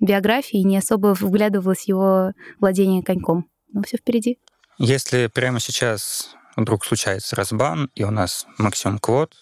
биографии, 0.00 0.58
не 0.58 0.76
особо 0.76 1.14
вглядывалась 1.14 1.84
в 1.84 1.88
его 1.88 2.32
владение 2.60 3.02
коньком. 3.02 3.46
Но 3.72 3.82
все 3.82 3.96
впереди. 3.96 4.38
Если 4.78 5.28
прямо 5.28 5.60
сейчас 5.60 6.34
вдруг 6.56 6.84
случается 6.84 7.36
разбан, 7.36 7.90
и 7.94 8.04
у 8.04 8.10
нас 8.10 8.46
максимум 8.58 8.98
квот, 8.98 9.34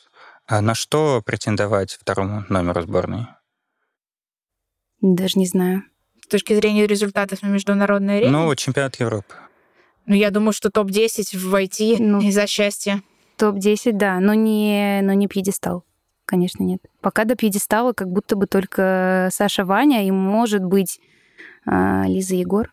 а 0.50 0.60
на 0.60 0.74
что 0.74 1.22
претендовать 1.24 1.92
второму 1.92 2.44
номеру 2.48 2.82
сборной? 2.82 3.26
Даже 5.00 5.38
не 5.38 5.46
знаю. 5.46 5.84
С 6.24 6.26
точки 6.26 6.54
зрения 6.54 6.86
результатов 6.86 7.42
на 7.42 7.46
международной 7.46 8.18
арене? 8.18 8.32
Ну, 8.32 8.54
чемпионат 8.56 8.96
Европы. 8.96 9.32
Ну, 10.06 10.14
я 10.14 10.30
думаю, 10.30 10.52
что 10.52 10.70
топ-10 10.70 11.38
войти 11.48 11.96
ну, 12.00 12.20
из-за 12.20 12.48
счастья. 12.48 13.02
Топ-10, 13.36 13.92
да, 13.92 14.18
но 14.18 14.34
не, 14.34 15.00
но 15.02 15.12
не 15.12 15.28
пьедестал. 15.28 15.84
Конечно, 16.24 16.64
нет. 16.64 16.80
Пока 17.00 17.24
до 17.24 17.36
пьедестала 17.36 17.92
как 17.92 18.08
будто 18.08 18.34
бы 18.34 18.46
только 18.46 19.28
Саша 19.32 19.64
Ваня 19.64 20.04
и, 20.04 20.10
может 20.10 20.64
быть, 20.64 21.00
а, 21.64 22.04
Лиза 22.06 22.34
Егор. 22.34 22.72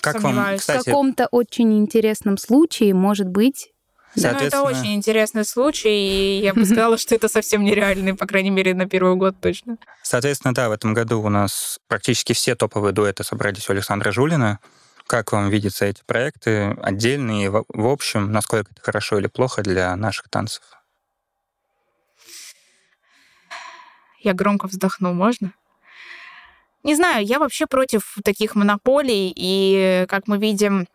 Как 0.00 0.22
вам, 0.22 0.56
кстати... 0.56 0.80
В 0.80 0.84
каком-то 0.84 1.28
очень 1.30 1.78
интересном 1.78 2.38
случае, 2.38 2.94
может 2.94 3.28
быть, 3.28 3.72
Соответственно... 4.14 4.62
Ну, 4.64 4.70
это 4.70 4.78
очень 4.78 4.94
интересный 4.94 5.44
случай, 5.44 5.88
и 5.88 6.40
я 6.42 6.54
бы 6.54 6.64
сказала, 6.66 6.98
что 6.98 7.14
это 7.14 7.28
совсем 7.28 7.64
нереальный, 7.64 8.14
по 8.14 8.26
крайней 8.26 8.50
мере, 8.50 8.74
на 8.74 8.88
первый 8.88 9.16
год 9.16 9.36
точно. 9.40 9.78
Соответственно, 10.02 10.54
да, 10.54 10.68
в 10.68 10.72
этом 10.72 10.94
году 10.94 11.20
у 11.20 11.28
нас 11.28 11.78
практически 11.88 12.32
все 12.32 12.54
топовые 12.54 12.92
дуэты 12.92 13.24
собрались 13.24 13.68
у 13.68 13.72
Александра 13.72 14.10
Жулина. 14.10 14.60
Как 15.06 15.32
вам 15.32 15.48
видятся 15.48 15.86
эти 15.86 16.02
проекты 16.04 16.76
отдельные, 16.82 17.50
в, 17.50 17.64
в 17.68 17.86
общем, 17.86 18.30
насколько 18.30 18.70
это 18.72 18.82
хорошо 18.82 19.18
или 19.18 19.26
плохо 19.26 19.62
для 19.62 19.96
наших 19.96 20.28
танцев? 20.28 20.62
Я 24.20 24.34
громко 24.34 24.66
вздохну, 24.66 25.14
можно? 25.14 25.52
Не 26.82 26.94
знаю, 26.94 27.24
я 27.24 27.38
вообще 27.38 27.66
против 27.66 28.16
таких 28.24 28.54
монополий, 28.54 29.32
и, 29.34 30.06
как 30.08 30.26
мы 30.26 30.38
видим, 30.38 30.86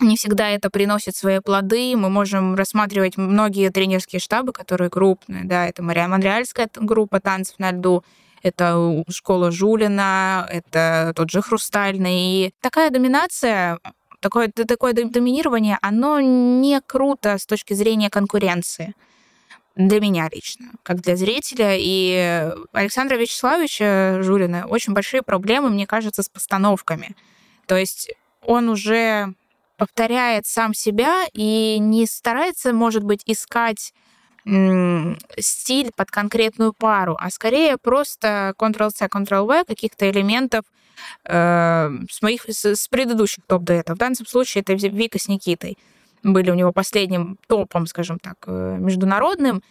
не 0.00 0.16
всегда 0.16 0.50
это 0.50 0.70
приносит 0.70 1.16
свои 1.16 1.40
плоды. 1.40 1.96
Мы 1.96 2.10
можем 2.10 2.54
рассматривать 2.54 3.16
многие 3.16 3.70
тренерские 3.70 4.20
штабы, 4.20 4.52
которые 4.52 4.90
крупные. 4.90 5.44
Да, 5.44 5.66
это 5.66 5.82
Мария 5.82 6.06
Монреальская 6.08 6.68
группа 6.74 7.20
танцев 7.20 7.58
на 7.58 7.72
льду, 7.72 8.04
это 8.42 9.04
школа 9.08 9.50
Жулина, 9.50 10.46
это 10.50 11.12
тот 11.16 11.30
же 11.30 11.40
Хрустальный. 11.42 12.16
И 12.16 12.54
такая 12.60 12.90
доминация, 12.90 13.78
такое, 14.20 14.48
такое 14.48 14.92
доминирование, 14.92 15.78
оно 15.80 16.20
не 16.20 16.80
круто 16.86 17.38
с 17.38 17.46
точки 17.46 17.74
зрения 17.74 18.10
конкуренции 18.10 18.94
для 19.76 20.00
меня 20.00 20.28
лично, 20.32 20.72
как 20.82 21.00
для 21.00 21.16
зрителя. 21.16 21.76
И 21.78 22.50
Александра 22.72 23.16
Вячеславовича 23.16 24.22
Жулина 24.22 24.66
очень 24.66 24.94
большие 24.94 25.22
проблемы, 25.22 25.70
мне 25.70 25.86
кажется, 25.86 26.22
с 26.22 26.28
постановками. 26.28 27.14
То 27.66 27.76
есть 27.76 28.10
он 28.42 28.68
уже 28.68 29.34
повторяет 29.76 30.46
сам 30.46 30.74
себя 30.74 31.24
и 31.32 31.78
не 31.80 32.06
старается, 32.06 32.72
может 32.72 33.04
быть, 33.04 33.22
искать 33.26 33.92
стиль 35.38 35.90
под 35.96 36.10
конкретную 36.10 36.72
пару, 36.72 37.16
а 37.18 37.30
скорее 37.30 37.78
просто 37.78 38.54
Ctrl-C, 38.56 39.06
Ctrl-V 39.06 39.64
каких-то 39.64 40.08
элементов 40.08 40.64
э, 41.24 41.90
с 42.08 42.22
моих 42.22 42.44
с, 42.48 42.64
с 42.64 42.86
предыдущих 42.86 43.44
топ-дуэтов. 43.46 43.96
В 43.96 43.98
данном 43.98 44.24
случае 44.24 44.62
это 44.62 44.74
Вика 44.74 45.18
с 45.18 45.26
Никитой 45.26 45.76
были 46.22 46.50
у 46.50 46.54
него 46.54 46.72
последним 46.72 47.38
топом, 47.48 47.86
скажем 47.86 48.20
так, 48.20 48.36
э, 48.46 48.76
международным. 48.78 49.62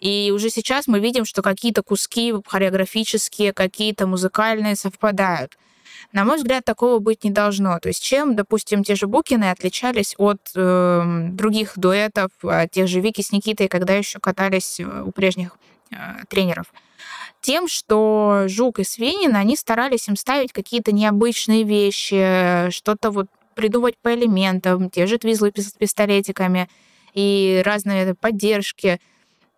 И 0.00 0.32
уже 0.34 0.50
сейчас 0.50 0.86
мы 0.86 1.00
видим, 1.00 1.24
что 1.24 1.42
какие-то 1.42 1.82
куски 1.82 2.34
хореографические, 2.46 3.52
какие-то 3.52 4.06
музыкальные 4.06 4.76
совпадают. 4.76 5.58
На 6.14 6.24
мой 6.24 6.36
взгляд, 6.36 6.64
такого 6.64 7.00
быть 7.00 7.24
не 7.24 7.30
должно. 7.32 7.76
То 7.80 7.88
есть 7.88 8.00
чем, 8.00 8.36
допустим, 8.36 8.84
те 8.84 8.94
же 8.94 9.08
Букины 9.08 9.50
отличались 9.50 10.14
от 10.16 10.38
э, 10.54 11.28
других 11.32 11.72
дуэтов, 11.74 12.30
э, 12.44 12.68
тех 12.70 12.86
же 12.86 13.00
Вики 13.00 13.20
с 13.20 13.32
Никитой, 13.32 13.66
когда 13.66 13.94
еще 13.94 14.20
катались 14.20 14.78
э, 14.78 15.02
у 15.04 15.10
прежних 15.10 15.58
э, 15.90 15.96
тренеров? 16.28 16.72
Тем, 17.40 17.66
что 17.66 18.44
Жук 18.46 18.78
и 18.78 18.84
Свенин, 18.84 19.34
они 19.34 19.56
старались 19.56 20.06
им 20.06 20.14
ставить 20.14 20.52
какие-то 20.52 20.92
необычные 20.92 21.64
вещи, 21.64 22.70
что-то 22.70 23.10
вот 23.10 23.26
придумывать 23.56 23.98
по 23.98 24.14
элементам, 24.14 24.90
те 24.90 25.08
же 25.08 25.18
твизлы 25.18 25.52
с 25.56 25.72
пистолетиками 25.72 26.68
и 27.12 27.60
разные 27.66 28.14
поддержки. 28.14 29.00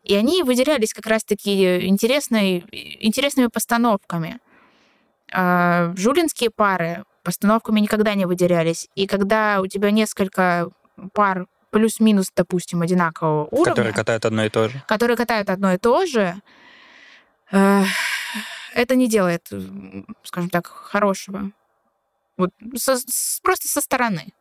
И 0.05 0.15
они 0.15 0.43
выделялись 0.43 0.95
как 0.95 1.07
раз-таки 1.07 1.87
интересной, 1.87 2.65
интересными 3.01 3.49
постановками. 3.49 4.41
А, 5.33 5.93
жулинские 5.97 6.51
пары 6.51 7.05
постановками 7.23 7.81
никогда 7.81 8.15
не 8.15 8.27
выделялись. 8.27 8.89
И 8.95 9.07
когда 9.07 9.61
у 9.61 9.67
тебя 9.67 9.91
несколько 9.91 10.71
пар 11.13 11.47
плюс-минус, 11.71 12.31
допустим, 12.35 12.83
одинакового 12.83 13.49
уровня... 13.51 13.71
Которые 13.71 13.93
катают 13.93 14.25
одно 14.25 14.45
и 14.45 14.49
то 14.49 14.69
же. 14.69 14.83
Которые 14.87 15.17
катают 15.17 15.51
одно 15.51 15.73
и 15.73 15.79
то 15.79 16.07
же, 16.07 16.37
э, 17.51 17.83
это 18.75 18.95
не 18.95 19.09
делает, 19.09 19.51
скажем 20.23 20.51
так, 20.51 20.67
хорошего. 20.69 21.51
Вот 22.37 22.51
со, 22.77 22.97
с, 22.97 23.41
просто 23.43 23.69
со 23.69 23.81
стороны. 23.81 24.33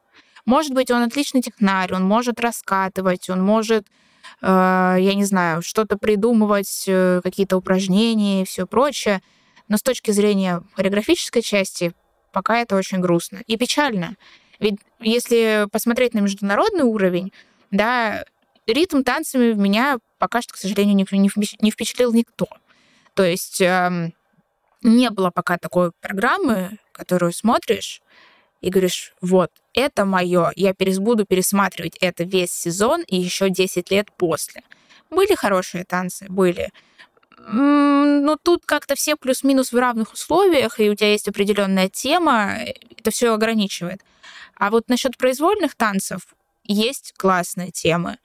Может 0.45 0.74
быть, 0.74 0.91
он 0.91 1.02
отличный 1.02 1.41
технарь, 1.41 1.93
он 1.93 2.04
может 2.04 2.39
раскатывать, 2.39 3.30
он 3.30 3.41
может 3.41 3.88
э, 4.41 4.98
я 5.00 5.15
не 5.15 5.26
знаю, 5.26 5.62
что-то 5.62 5.98
придумывать, 5.98 6.86
э, 6.88 7.21
какие-то 7.24 7.58
упражнения 7.58 8.43
и 8.43 8.45
все 8.45 8.67
прочее. 8.67 9.21
Но 9.67 9.78
с 9.78 9.82
точки 9.82 10.12
зрения 10.12 10.62
хореографической 10.73 11.41
части 11.41 11.93
пока 12.32 12.60
это 12.60 12.75
очень 12.75 12.99
грустно 12.99 13.41
и 13.47 13.58
печально. 13.58 14.15
Ведь 14.60 14.75
если 14.99 15.67
посмотреть 15.71 16.13
на 16.13 16.19
международный 16.19 16.84
уровень, 16.84 17.32
да, 17.71 18.25
ритм 18.67 19.04
танцами 19.04 19.51
в 19.51 19.58
меня 19.58 19.99
пока 20.17 20.41
что, 20.41 20.54
к 20.54 20.58
сожалению, 20.58 20.95
не 20.95 21.71
впечатлил 21.71 22.13
никто. 22.13 22.47
То 23.13 23.23
есть 23.23 23.62
эм, 23.62 24.13
не 24.84 25.10
было 25.10 25.32
пока 25.32 25.58
такой 25.58 25.91
программы, 25.99 26.78
которую 26.91 27.32
смотришь 27.32 28.01
и 28.62 28.69
говоришь, 28.69 29.13
вот, 29.21 29.51
это 29.73 30.06
мое, 30.06 30.51
я 30.56 30.73
буду 30.99 31.25
пересматривать 31.25 31.97
это 31.99 32.23
весь 32.23 32.51
сезон 32.51 33.01
и 33.01 33.15
еще 33.15 33.49
10 33.49 33.91
лет 33.91 34.12
после. 34.17 34.63
Были 35.10 35.36
хорошие 35.36 35.86
танцы, 35.86 36.25
были. 36.30 36.71
Но 37.47 38.38
тут 38.41 38.65
как-то 38.65 38.95
все 38.95 39.15
плюс-минус 39.15 39.71
в 39.71 39.77
равных 39.77 40.13
условиях, 40.13 40.79
и 40.79 40.89
у 40.89 40.95
тебя 40.95 41.12
есть 41.12 41.27
определенная 41.27 41.89
тема, 41.89 42.58
это 42.97 43.12
все 43.12 43.34
ограничивает. 43.34 44.01
А 44.55 44.71
вот 44.71 44.89
насчет 44.89 45.17
произвольных 45.17 45.75
танцев 45.75 46.21
есть 46.63 47.13
классные 47.17 47.71
темы 47.71 48.17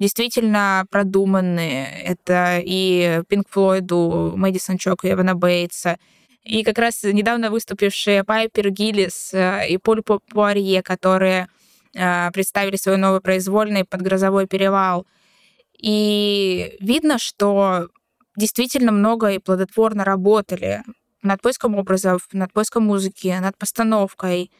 действительно 0.00 0.86
продуманные. 0.90 1.86
Это 2.02 2.60
и 2.64 3.22
Пинк 3.28 3.48
Флойду, 3.50 4.32
Мэдисон 4.34 4.78
Чок 4.78 5.04
и 5.04 5.12
Эвана 5.12 5.36
Бейтса, 5.36 5.98
и 6.42 6.64
как 6.64 6.78
раз 6.78 7.02
недавно 7.04 7.50
выступившие 7.50 8.24
Пайпер 8.24 8.70
Гиллис 8.70 9.34
э, 9.34 9.68
и 9.68 9.76
Поль 9.76 10.02
Пуарье, 10.02 10.82
которые 10.82 11.48
э, 11.94 12.30
представили 12.32 12.76
свой 12.76 12.96
новый 12.96 13.20
произвольный 13.20 13.84
под 13.84 14.00
грозовой 14.00 14.46
перевал. 14.46 15.06
И 15.78 16.76
видно, 16.80 17.18
что 17.18 17.88
действительно 18.36 18.92
много 18.92 19.32
и 19.32 19.38
плодотворно 19.38 20.04
работали 20.04 20.82
над 21.22 21.42
поиском 21.42 21.74
образов, 21.74 22.28
над 22.32 22.52
поиском 22.52 22.84
музыки, 22.84 23.36
над 23.40 23.56
постановкой. 23.56 24.50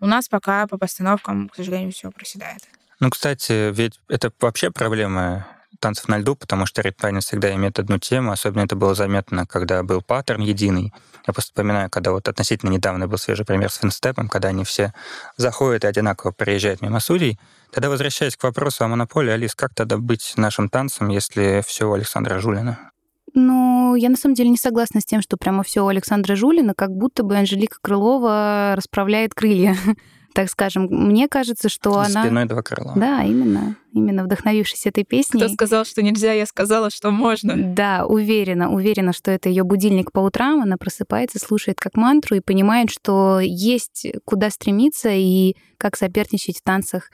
У 0.00 0.06
нас 0.06 0.28
пока 0.28 0.66
по 0.66 0.78
постановкам, 0.78 1.48
к 1.48 1.56
сожалению, 1.56 1.92
все 1.92 2.10
проседает. 2.10 2.62
Ну, 3.00 3.10
кстати, 3.10 3.72
ведь 3.72 3.98
это 4.08 4.32
вообще 4.40 4.70
проблема 4.70 5.46
танцев 5.82 6.08
на 6.08 6.18
льду, 6.18 6.36
потому 6.36 6.64
что 6.66 6.80
ритм 6.80 7.18
всегда 7.18 7.52
имеет 7.54 7.78
одну 7.78 7.98
тему. 7.98 8.30
Особенно 8.30 8.62
это 8.62 8.76
было 8.76 8.94
заметно, 8.94 9.46
когда 9.46 9.82
был 9.82 10.00
паттерн 10.00 10.40
единый. 10.40 10.92
Я 11.26 11.32
просто 11.32 11.50
вспоминаю, 11.50 11.90
когда 11.90 12.12
вот 12.12 12.28
относительно 12.28 12.70
недавно 12.70 13.08
был 13.08 13.18
свежий 13.18 13.44
пример 13.44 13.70
с 13.70 13.78
финстепом, 13.78 14.28
когда 14.28 14.48
они 14.48 14.64
все 14.64 14.94
заходят 15.36 15.84
и 15.84 15.88
одинаково 15.88 16.30
приезжают 16.30 16.82
мимо 16.82 17.00
судей. 17.00 17.38
Тогда, 17.72 17.90
возвращаясь 17.90 18.36
к 18.36 18.44
вопросу 18.44 18.84
о 18.84 18.88
монополии, 18.88 19.32
Алис, 19.32 19.54
как 19.54 19.74
тогда 19.74 19.96
быть 19.96 20.34
нашим 20.36 20.68
танцем, 20.68 21.08
если 21.08 21.62
все 21.66 21.88
у 21.88 21.94
Александра 21.94 22.38
Жулина? 22.38 22.91
Ну, 23.34 23.94
я 23.94 24.10
на 24.10 24.16
самом 24.16 24.34
деле 24.34 24.50
не 24.50 24.56
согласна 24.56 25.00
с 25.00 25.04
тем, 25.04 25.22
что 25.22 25.36
прямо 25.36 25.62
все 25.62 25.84
у 25.84 25.88
Александра 25.88 26.36
Жулина, 26.36 26.74
как 26.74 26.90
будто 26.90 27.22
бы 27.22 27.36
Анжелика 27.36 27.78
Крылова 27.80 28.74
расправляет 28.76 29.34
крылья. 29.34 29.76
так 30.32 30.48
скажем. 30.48 30.86
Мне 30.90 31.28
кажется, 31.28 31.68
что 31.68 31.92
За 31.92 32.00
она... 32.06 32.24
Спиной 32.24 32.46
два 32.46 32.62
крыла. 32.62 32.92
Да, 32.96 33.22
именно. 33.22 33.76
Именно 33.92 34.24
вдохновившись 34.24 34.86
этой 34.86 35.04
песней. 35.04 35.40
Кто 35.40 35.52
сказал, 35.52 35.84
что 35.84 36.02
нельзя, 36.02 36.32
я 36.32 36.46
сказала, 36.46 36.90
что 36.90 37.10
можно. 37.10 37.54
Да, 37.56 38.06
уверена, 38.06 38.70
уверена, 38.72 39.12
что 39.12 39.30
это 39.30 39.48
ее 39.48 39.64
будильник 39.64 40.12
по 40.12 40.20
утрам. 40.20 40.62
Она 40.62 40.76
просыпается, 40.76 41.38
слушает 41.38 41.78
как 41.78 41.96
мантру 41.96 42.36
и 42.36 42.40
понимает, 42.40 42.90
что 42.90 43.40
есть 43.40 44.06
куда 44.24 44.50
стремиться 44.50 45.10
и 45.10 45.56
как 45.76 45.96
соперничать 45.96 46.58
в 46.58 46.62
танцах 46.62 47.10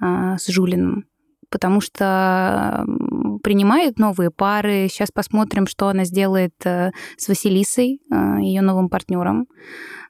а, 0.00 0.38
с 0.38 0.46
Жулиным 0.48 1.06
потому 1.52 1.80
что 1.80 2.84
принимает 3.44 3.98
новые 3.98 4.30
пары. 4.30 4.88
Сейчас 4.88 5.10
посмотрим, 5.12 5.66
что 5.66 5.88
она 5.88 6.04
сделает 6.04 6.54
э, 6.64 6.90
с 7.16 7.28
Василисой, 7.28 8.00
э, 8.10 8.40
ее 8.40 8.62
новым 8.62 8.88
партнером. 8.88 9.46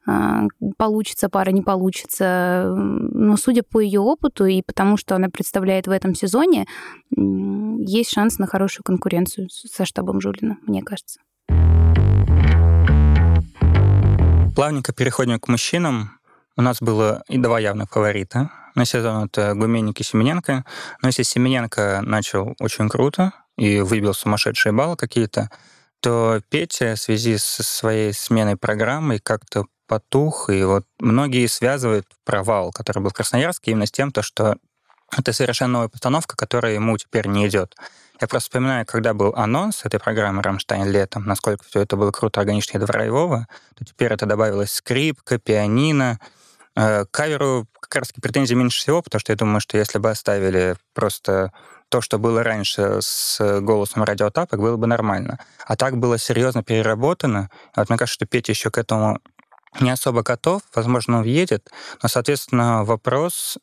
А, 0.06 0.44
получится 0.78 1.28
пара, 1.28 1.50
не 1.50 1.62
получится. 1.62 2.72
Но 2.76 3.36
судя 3.36 3.62
по 3.62 3.80
ее 3.80 4.00
опыту 4.00 4.46
и 4.46 4.62
потому, 4.62 4.96
что 4.96 5.16
она 5.16 5.28
представляет 5.28 5.86
в 5.86 5.90
этом 5.90 6.14
сезоне, 6.14 6.66
есть 7.10 8.10
шанс 8.10 8.38
на 8.38 8.46
хорошую 8.46 8.84
конкуренцию 8.84 9.48
со 9.50 9.84
штабом 9.84 10.20
Жулина, 10.20 10.58
мне 10.66 10.82
кажется. 10.82 11.20
Плавненько 14.54 14.92
переходим 14.92 15.40
к 15.40 15.48
мужчинам. 15.48 16.10
У 16.56 16.62
нас 16.62 16.80
было 16.80 17.22
и 17.28 17.38
два 17.38 17.58
явных 17.58 17.90
фаворита 17.90 18.50
на 18.74 18.84
сезон. 18.84 19.24
Это 19.26 19.54
Гуменник 19.54 20.00
и 20.00 20.04
Семененко. 20.04 20.64
Но 21.02 21.08
если 21.08 21.22
Семененко 21.22 22.00
начал 22.02 22.54
очень 22.58 22.88
круто 22.88 23.32
и 23.56 23.80
выбил 23.80 24.14
сумасшедшие 24.14 24.72
баллы 24.72 24.96
какие-то, 24.96 25.50
то 26.00 26.40
Петя 26.48 26.94
в 26.96 27.00
связи 27.00 27.38
со 27.38 27.62
своей 27.62 28.12
сменой 28.12 28.56
программы 28.56 29.18
как-то 29.18 29.66
потух, 29.86 30.48
и 30.50 30.62
вот 30.64 30.86
многие 30.98 31.46
связывают 31.46 32.06
провал, 32.24 32.72
который 32.72 33.02
был 33.02 33.10
в 33.10 33.14
Красноярске, 33.14 33.72
именно 33.72 33.86
с 33.86 33.92
тем, 33.92 34.10
то, 34.10 34.22
что 34.22 34.56
это 35.16 35.32
совершенно 35.32 35.74
новая 35.74 35.88
постановка, 35.88 36.36
которая 36.36 36.74
ему 36.74 36.96
теперь 36.96 37.28
не 37.28 37.46
идет. 37.46 37.76
Я 38.20 38.28
просто 38.28 38.48
вспоминаю, 38.48 38.86
когда 38.86 39.14
был 39.14 39.34
анонс 39.36 39.84
этой 39.84 40.00
программы 40.00 40.42
«Рамштайн 40.42 40.90
летом», 40.90 41.24
насколько 41.26 41.64
все 41.64 41.80
это 41.80 41.96
было 41.96 42.10
круто, 42.10 42.40
органично 42.40 42.78
и 42.78 42.80
дворового, 42.80 43.46
то 43.76 43.84
теперь 43.84 44.12
это 44.12 44.26
добавилась 44.26 44.72
скрипка, 44.72 45.38
пианино. 45.38 46.18
Э, 46.74 47.04
каверу 47.10 47.66
как 47.80 47.96
раз 47.96 48.12
претензий 48.12 48.54
меньше 48.54 48.78
всего, 48.78 49.02
потому 49.02 49.20
что 49.20 49.32
я 49.32 49.36
думаю, 49.36 49.60
что 49.60 49.76
если 49.76 49.98
бы 49.98 50.10
оставили 50.10 50.76
просто 50.94 51.52
то, 51.90 52.00
что 52.00 52.18
было 52.18 52.42
раньше 52.42 52.98
с 53.00 53.60
голосом 53.60 54.04
радиотапок, 54.04 54.58
было 54.58 54.76
бы 54.78 54.86
нормально. 54.86 55.38
А 55.66 55.76
так 55.76 55.98
было 55.98 56.16
серьезно 56.16 56.62
переработано. 56.62 57.50
Вот 57.76 57.90
мне 57.90 57.98
кажется, 57.98 58.14
что 58.14 58.26
Петя 58.26 58.52
еще 58.52 58.70
к 58.70 58.78
этому 58.78 59.20
не 59.80 59.90
особо 59.90 60.22
готов, 60.22 60.62
возможно, 60.74 61.18
он 61.18 61.22
въедет, 61.22 61.70
но, 62.02 62.08
соответственно, 62.08 62.84
вопрос, 62.84 63.58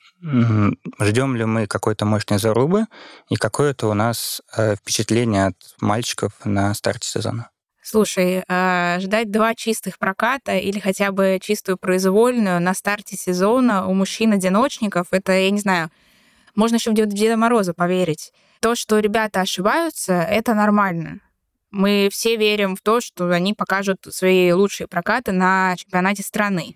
ждем 1.00 1.36
ли 1.36 1.46
мы 1.46 1.68
какой-то 1.68 2.06
мощной 2.06 2.40
зарубы 2.40 2.86
и 3.30 3.36
какое-то 3.36 3.88
у 3.88 3.94
нас 3.94 4.42
э, 4.58 4.76
впечатление 4.76 5.48
от 5.48 5.56
мальчиков 5.82 6.34
на 6.44 6.74
старте 6.74 7.08
сезона. 7.08 7.50
Слушай, 7.92 8.44
э, 8.48 9.00
ждать 9.00 9.32
два 9.32 9.56
чистых 9.56 9.98
проката 9.98 10.56
или 10.56 10.78
хотя 10.78 11.12
бы 11.12 11.40
чистую 11.42 11.76
произвольную 11.76 12.62
на 12.62 12.76
старте 12.76 13.18
сезона 13.18 13.88
у 13.88 13.96
мужчин-одиночников, 13.96 15.08
это, 15.10 15.32
я 15.32 15.50
не 15.50 15.60
знаю, 15.60 15.90
можно 16.54 16.76
еще 16.76 16.92
в 16.92 16.94
Деда 16.94 17.36
Мороза 17.36 17.74
поверить. 17.74 18.32
То, 18.60 18.76
что 18.76 19.00
ребята 19.00 19.42
ошибаются, 19.42 20.14
это 20.14 20.54
нормально. 20.54 21.22
Мы 21.72 22.10
все 22.12 22.36
верим 22.36 22.76
в 22.76 22.82
то, 22.82 23.02
что 23.02 23.28
они 23.32 23.56
покажут 23.56 23.98
свои 24.12 24.52
лучшие 24.52 24.86
прокаты 24.86 25.32
на 25.32 25.76
чемпионате 25.76 26.22
страны. 26.22 26.76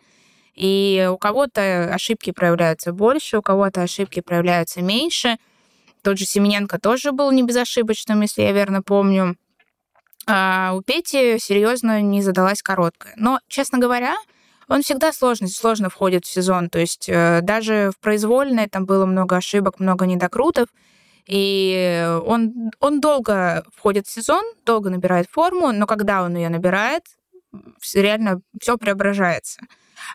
И 0.56 1.08
у 1.12 1.20
кого-то 1.20 1.94
ошибки 1.94 2.32
проявляются 2.32 2.92
больше, 2.92 3.38
у 3.38 3.44
кого-то 3.44 3.84
ошибки 3.84 4.22
проявляются 4.22 4.82
меньше. 4.82 5.38
Тот 6.02 6.18
же 6.18 6.26
Семененко 6.26 6.80
тоже 6.80 7.12
был 7.12 7.32
не 7.32 7.44
безошибочным, 7.44 8.22
если 8.22 8.42
я 8.42 8.52
верно 8.52 8.82
помню. 8.82 9.38
А 10.26 10.74
у 10.76 10.82
Пети 10.82 11.38
серьезно 11.40 12.02
не 12.02 12.22
задалась 12.22 12.62
короткая. 12.62 13.14
Но, 13.18 13.40
честно 13.48 13.78
говоря, 13.78 14.16
он 14.68 14.82
всегда 14.82 15.12
сложно, 15.12 15.48
сложно 15.48 15.90
входит 15.90 16.26
в 16.26 16.32
сезон. 16.32 16.70
То 16.70 16.80
есть 16.80 17.10
э, 17.10 17.42
даже 17.42 17.92
в 17.96 18.00
произвольной 18.00 18.68
там 18.68 18.86
было 18.86 19.06
много 19.06 19.38
ошибок, 19.38 19.80
много 19.80 20.06
недокрутов. 20.06 20.70
И 21.26 22.06
он, 22.26 22.72
он 22.80 23.00
долго 23.00 23.66
входит 23.76 24.08
в 24.08 24.12
сезон, 24.12 24.44
долго 24.66 24.90
набирает 24.90 25.28
форму, 25.30 25.72
но 25.72 25.86
когда 25.88 26.24
он 26.24 26.36
ее 26.36 26.50
набирает, 26.50 27.04
реально 27.94 28.42
все 28.60 28.78
преображается. 28.78 29.62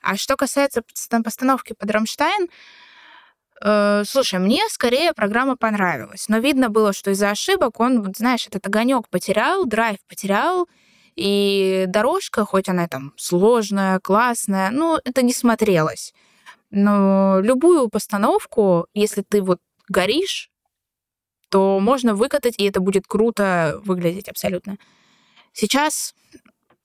А 0.03 0.17
что 0.17 0.37
касается 0.37 0.83
постановки 1.23 1.73
под 1.73 1.91
Рамштайн, 1.91 2.49
слушай, 3.61 4.39
мне 4.39 4.63
скорее 4.71 5.13
программа 5.13 5.57
понравилась, 5.57 6.29
но 6.29 6.39
видно 6.39 6.69
было, 6.69 6.93
что 6.93 7.11
из-за 7.11 7.31
ошибок 7.31 7.81
он, 7.81 8.15
знаешь, 8.17 8.47
этот 8.47 8.67
огонек 8.67 9.09
потерял, 9.09 9.65
драйв 9.67 9.99
потерял, 10.09 10.69
и 11.17 11.87
дорожка, 11.89 12.45
хоть 12.45 12.69
она 12.69 12.87
там 12.87 13.13
сложная, 13.17 13.99
классная, 13.99 14.71
ну, 14.71 14.99
это 15.05 15.23
не 15.23 15.33
смотрелось. 15.33 16.15
Но 16.71 17.41
любую 17.41 17.89
постановку, 17.89 18.87
если 18.95 19.23
ты 19.23 19.43
вот 19.43 19.59
горишь, 19.89 20.51
то 21.49 21.81
можно 21.81 22.15
выкатать, 22.15 22.55
и 22.59 22.65
это 22.65 22.81
будет 22.81 23.07
круто 23.07 23.81
выглядеть 23.85 24.29
абсолютно. 24.29 24.77
Сейчас 25.53 26.15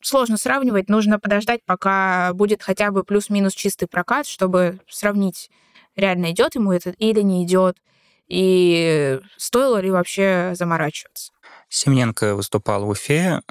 сложно 0.01 0.37
сравнивать, 0.37 0.89
нужно 0.89 1.19
подождать, 1.19 1.61
пока 1.65 2.33
будет 2.33 2.63
хотя 2.63 2.91
бы 2.91 3.03
плюс-минус 3.03 3.53
чистый 3.53 3.87
прокат, 3.87 4.25
чтобы 4.25 4.79
сравнить, 4.89 5.51
реально 5.95 6.31
идет 6.31 6.55
ему 6.55 6.71
это 6.71 6.91
или 6.91 7.21
не 7.21 7.43
идет, 7.43 7.77
и 8.27 9.19
стоило 9.37 9.77
ли 9.77 9.91
вообще 9.91 10.51
заморачиваться. 10.55 11.31
Семененко 11.69 12.35
выступал 12.35 12.85
в 12.85 12.89
Уфе, 12.89 13.41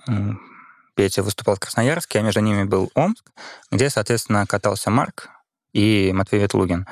Петя 0.94 1.22
выступал 1.22 1.56
в 1.56 1.60
Красноярске, 1.60 2.18
а 2.18 2.22
между 2.22 2.40
ними 2.40 2.64
был 2.64 2.90
Омск, 2.94 3.24
где, 3.70 3.90
соответственно, 3.90 4.46
катался 4.46 4.90
Марк 4.90 5.28
и 5.72 6.12
Матвей 6.14 6.42
Ветлугин. 6.42 6.86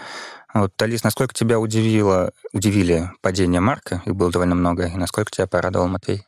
Вот, 0.52 0.74
Талис, 0.74 1.04
насколько 1.04 1.34
тебя 1.34 1.60
удивило, 1.60 2.32
удивили 2.52 3.10
падение 3.20 3.60
Марка, 3.60 4.02
их 4.04 4.16
было 4.16 4.32
довольно 4.32 4.54
много, 4.54 4.86
и 4.86 4.96
насколько 4.96 5.30
тебя 5.30 5.46
порадовал 5.46 5.86
Матвей? 5.86 6.26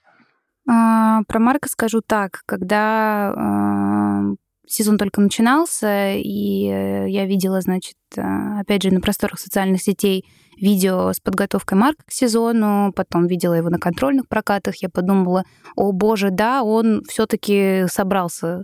А, 0.69 1.23
про 1.27 1.39
Марка 1.41 1.69
скажу 1.69 2.03
так. 2.03 2.43
Когда 2.47 3.33
а, 3.37 4.23
сезон 4.67 4.99
только 4.99 5.21
начинался, 5.21 6.15
и 6.15 6.69
э, 6.69 7.09
я 7.09 7.27
видела, 7.27 7.61
значит, 7.61 7.97
а, 8.17 8.61
опять 8.61 8.83
же, 8.83 8.91
на 8.91 9.01
просторах 9.01 9.39
социальных 9.39 9.83
сетей 9.83 10.25
видео 10.57 11.13
с 11.13 11.21
подготовкой 11.21 11.79
Марка 11.79 12.05
к 12.07 12.13
сезону, 12.13 12.93
потом 12.95 13.27
видела 13.27 13.55
его 13.55 13.71
на 13.71 13.79
контрольных 13.79 14.29
прокатах, 14.29 14.77
я 14.77 14.89
подумала, 14.89 15.45
о 15.77 15.93
боже, 15.93 16.31
да, 16.31 16.63
он 16.63 17.03
все-таки 17.09 17.87
собрался 17.89 18.63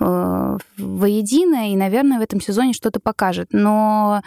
э, 0.00 0.56
воедино, 0.78 1.72
и, 1.72 1.76
наверное, 1.76 2.18
в 2.18 2.22
этом 2.22 2.40
сезоне 2.40 2.72
что-то 2.72 3.00
покажет. 3.00 3.48
Но 3.52 4.22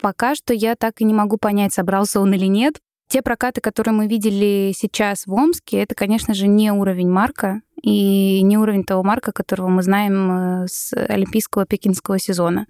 пока 0.00 0.34
что 0.34 0.54
я 0.54 0.74
так 0.74 1.00
и 1.00 1.04
не 1.04 1.14
могу 1.14 1.36
понять, 1.36 1.72
собрался 1.72 2.20
он 2.20 2.34
или 2.34 2.46
нет. 2.46 2.80
Те 3.08 3.22
прокаты, 3.22 3.60
которые 3.60 3.94
мы 3.94 4.06
видели 4.06 4.72
сейчас 4.76 5.26
в 5.26 5.32
Омске, 5.32 5.78
это, 5.78 5.94
конечно 5.94 6.34
же, 6.34 6.46
не 6.46 6.70
уровень 6.70 7.08
Марка 7.08 7.62
и 7.82 8.42
не 8.42 8.58
уровень 8.58 8.84
того 8.84 9.02
Марка, 9.02 9.32
которого 9.32 9.68
мы 9.68 9.82
знаем 9.82 10.64
э, 10.64 10.66
с 10.68 10.92
олимпийского 10.92 11.64
пекинского 11.64 12.18
сезона. 12.18 12.66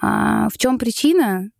А 0.00 0.48
в 0.50 0.58
чем 0.58 0.78
причина? 0.78 1.50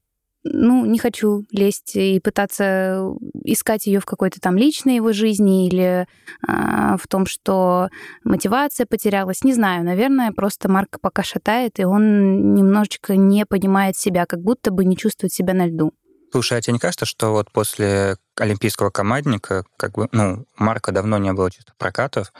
ну, 0.44 0.85
не 0.87 0.98
хочу 0.98 1.44
лезть 1.50 1.96
и 1.96 2.20
пытаться 2.20 3.14
искать 3.44 3.87
ее 3.87 4.00
в 4.00 4.07
какой-то 4.07 4.40
там 4.40 4.57
личной 4.57 4.96
его 4.96 5.12
жизни 5.12 5.66
или 5.66 6.07
а, 6.46 6.96
в 6.96 7.07
том, 7.09 7.26
что 7.26 7.88
мотивация 8.24 8.87
потерялась. 8.87 9.44
Не 9.44 9.52
знаю, 9.52 9.85
наверное, 9.85 10.33
просто 10.33 10.70
Марк 10.70 10.98
пока 11.00 11.22
шатает, 11.22 11.78
и 11.81 11.85
он 11.85 12.54
немножечко 12.54 13.16
не 13.16 13.46
понимает 13.46 13.96
себя, 13.96 14.26
как 14.26 14.40
будто 14.40 14.70
бы 14.70 14.85
не 14.85 14.96
чувствует 14.96 15.33
себя 15.33 15.54
на 15.54 15.66
льду. 15.66 15.92
Слушай, 16.31 16.59
а 16.59 16.61
тебе 16.61 16.75
не 16.75 16.79
кажется, 16.79 17.07
что 17.07 17.33
вот 17.33 17.51
после 17.51 18.17
олимпийского 18.37 18.91
командника, 18.91 19.64
как 19.77 19.93
бы, 19.93 20.09
ну, 20.12 20.45
Марка 20.57 20.93
давно 20.93 21.19
не 21.19 21.33
было 21.33 21.51
чисто 21.51 21.73
прокатов, 21.79 22.33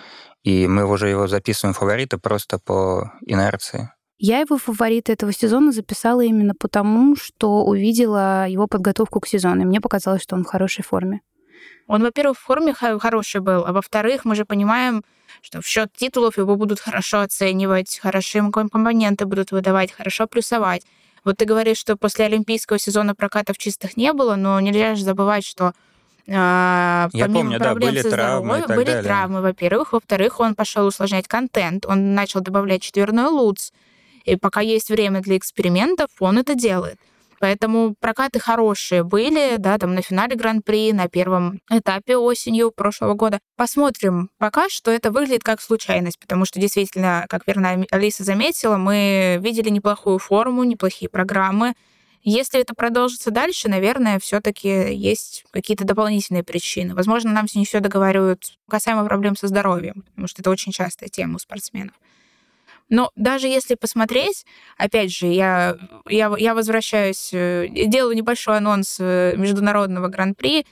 и 0.42 0.66
мы 0.66 0.85
уже 0.85 1.09
его 1.09 1.27
записываем 1.27 1.74
фавориты 1.74 2.18
просто 2.18 2.59
по 2.59 3.12
инерции? 3.27 3.90
Я 4.18 4.40
его 4.40 4.59
фаворит 4.59 5.09
этого 5.11 5.33
сезона 5.33 5.72
записала 5.72 6.22
именно 6.22 6.53
потому, 6.59 7.16
что 7.16 7.64
увидела 7.64 8.48
его 8.48 8.66
подготовку 8.66 9.20
к 9.20 9.29
сезону, 9.29 9.62
и 9.62 9.64
мне 9.64 9.81
показалось, 9.81 10.22
что 10.22 10.35
он 10.35 10.44
в 10.44 10.48
хорошей 10.48 10.83
форме. 10.83 11.20
Он, 11.87 12.03
во-первых, 12.03 12.37
в 12.37 12.42
форме 12.42 12.74
хороший 12.74 13.40
был, 13.40 13.64
а 13.64 13.72
во-вторых, 13.72 14.24
мы 14.24 14.35
же 14.35 14.44
понимаем, 14.44 15.03
что 15.40 15.61
в 15.61 15.66
счет 15.66 15.90
титулов 15.96 16.37
его 16.37 16.57
будут 16.57 16.81
хорошо 16.81 17.20
оценивать, 17.20 17.98
хорошие 18.03 18.51
компоненты 18.51 19.24
будут 19.24 19.53
выдавать, 19.53 19.92
хорошо 19.92 20.27
плюсовать. 20.27 20.83
Вот 21.24 21.37
ты 21.38 21.44
говоришь, 21.44 21.78
что 21.78 21.96
после 21.96 22.26
олимпийского 22.26 22.78
сезона 22.78 23.14
прокатов 23.14 23.59
чистых 23.59 23.96
не 23.96 24.12
было, 24.12 24.37
но 24.37 24.61
нельзя 24.61 24.94
же 24.94 25.04
забывать, 25.04 25.44
что 25.44 25.72
э, 26.26 26.33
Я 26.33 27.09
помимо 27.12 27.35
помню, 27.35 27.59
проблем 27.59 27.81
да, 27.81 27.92
были 27.92 28.02
со 28.02 28.11
травмы, 28.11 28.64
были 28.66 28.85
далее. 28.87 29.02
травмы, 29.02 29.40
во-первых. 29.42 29.92
Во-вторых, 29.92 30.40
он 30.40 30.54
пошел 30.54 30.87
усложнять 30.87 31.28
контент, 31.28 31.87
он 31.87 32.14
начал 32.14 32.40
добавлять 32.40 32.83
четверной 32.83 33.26
луц, 33.26 33.72
и 34.24 34.37
пока 34.37 34.61
есть 34.61 34.90
время 34.90 35.20
для 35.20 35.37
экспериментов, 35.37 36.11
он 36.20 36.38
это 36.38 36.54
делает. 36.54 36.98
Поэтому 37.40 37.94
прокаты 38.01 38.40
хорошие 38.40 39.05
были, 39.05 39.57
да, 39.59 39.79
там 39.79 39.94
на 39.94 40.03
финале 40.03 40.37
Гран-при, 40.37 40.92
на 40.92 41.09
первом 41.09 41.61
этапе 41.70 42.16
осенью 42.16 42.72
прошлого 42.72 43.14
года. 43.14 43.38
Посмотрим. 43.57 44.31
Пока 44.38 44.68
что 44.68 44.90
это 44.90 45.11
выглядит 45.11 45.44
как 45.44 45.61
случайность, 45.61 46.18
потому 46.18 46.44
что 46.44 46.61
действительно, 46.61 47.27
как 47.29 47.46
верно 47.46 47.85
Алиса 47.90 48.24
заметила, 48.24 48.77
мы 48.77 49.38
видели 49.40 49.68
неплохую 49.68 50.18
форму, 50.18 50.64
неплохие 50.64 51.09
программы. 51.09 51.74
Если 52.22 52.61
это 52.61 52.74
продолжится 52.74 53.31
дальше, 53.31 53.68
наверное, 53.68 54.18
все-таки 54.18 54.92
есть 54.92 55.44
какие-то 55.53 55.85
дополнительные 55.85 56.42
причины. 56.42 56.94
Возможно, 56.94 57.33
нам 57.33 57.46
не 57.55 57.64
все 57.64 57.81
договаривают 57.81 58.59
касаемо 58.68 59.05
проблем 59.05 59.37
со 59.37 59.46
здоровьем, 59.46 60.05
потому 60.11 60.27
что 60.27 60.42
это 60.42 60.51
очень 60.51 60.72
частая 60.72 61.09
тема 61.09 61.37
у 61.37 61.38
спортсменов. 61.38 61.94
Но 62.88 63.11
даже 63.16 63.48
если 63.48 63.74
посмотреть, 63.74 64.46
опять 64.77 65.12
же, 65.12 65.27
я, 65.27 65.77
я, 66.09 66.33
я 66.38 66.55
возвращаюсь, 66.55 67.31
э, 67.33 67.68
делаю 67.68 68.16
небольшой 68.16 68.57
анонс 68.57 68.96
э, 68.98 69.35
международного 69.37 70.09
гран-при. 70.09 70.64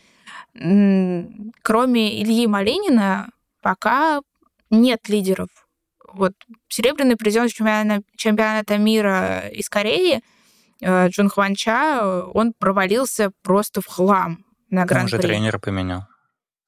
Кроме 0.54 2.22
Ильи 2.22 2.46
Малинина, 2.46 3.28
пока 3.60 4.22
нет 4.70 5.08
лидеров. 5.08 5.48
Вот 6.12 6.32
серебряный 6.68 7.16
призер 7.16 7.50
чемпионата, 7.50 8.02
чемпионата 8.16 8.78
мира 8.78 9.48
из 9.48 9.68
Кореи 9.68 10.22
э, 10.80 11.08
Джун 11.08 11.28
Хван 11.28 11.54
Ча, 11.54 12.24
он 12.32 12.54
провалился 12.58 13.32
просто 13.42 13.82
в 13.82 13.86
хлам 13.86 14.44
на 14.70 14.86
гран-при. 14.86 15.02
Он 15.02 15.08
же 15.08 15.18
тренера 15.18 15.58
поменял. 15.58 16.06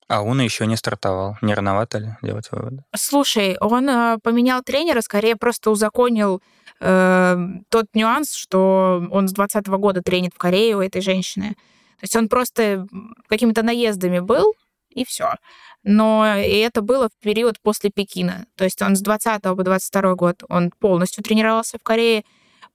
А 0.08 0.22
он 0.22 0.40
еще 0.40 0.66
не 0.66 0.76
стартовал. 0.76 1.36
Не 1.42 1.54
рановато 1.54 1.98
ли 1.98 2.08
делать 2.22 2.50
выводы? 2.50 2.82
Слушай, 2.96 3.56
он 3.60 3.88
э, 3.88 4.18
поменял 4.22 4.62
тренера, 4.62 5.02
скорее 5.02 5.36
просто 5.36 5.70
узаконил 5.70 6.42
э, 6.80 7.36
тот 7.68 7.86
нюанс, 7.92 8.32
что 8.32 9.06
он 9.10 9.28
с 9.28 9.32
20 9.32 9.66
года 9.68 10.02
тренит 10.02 10.32
в 10.34 10.38
Корее 10.38 10.76
у 10.76 10.80
этой 10.80 11.02
женщины. 11.02 11.56
То 12.00 12.04
есть 12.04 12.16
он 12.16 12.28
просто 12.28 12.86
какими-то 13.28 13.62
наездами 13.62 14.20
был, 14.20 14.54
и 14.90 15.04
все. 15.04 15.34
Но 15.82 16.36
и 16.36 16.56
это 16.58 16.80
было 16.80 17.08
в 17.08 17.22
период 17.22 17.60
после 17.60 17.90
Пекина. 17.90 18.46
То 18.56 18.64
есть 18.64 18.80
он 18.80 18.96
с 18.96 19.00
20 19.00 19.42
по 19.42 19.62
22 19.62 20.14
год 20.14 20.42
он 20.48 20.70
полностью 20.70 21.22
тренировался 21.22 21.78
в 21.78 21.82
Корее. 21.82 22.24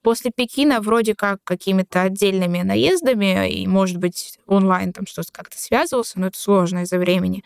После 0.04 0.32
Пекина 0.36 0.82
вроде 0.82 1.16
как 1.16 1.40
какими-то 1.44 2.04
отдельными 2.04 2.62
наездами 2.62 3.50
и, 3.50 3.66
может 3.66 3.98
быть, 3.98 4.38
онлайн 4.46 4.94
там 4.94 5.08
что-то 5.08 5.32
как-то 5.32 5.58
связывался, 5.58 6.20
но 6.20 6.28
это 6.28 6.38
сложно 6.38 6.80
из-за 6.80 7.00
времени. 7.00 7.44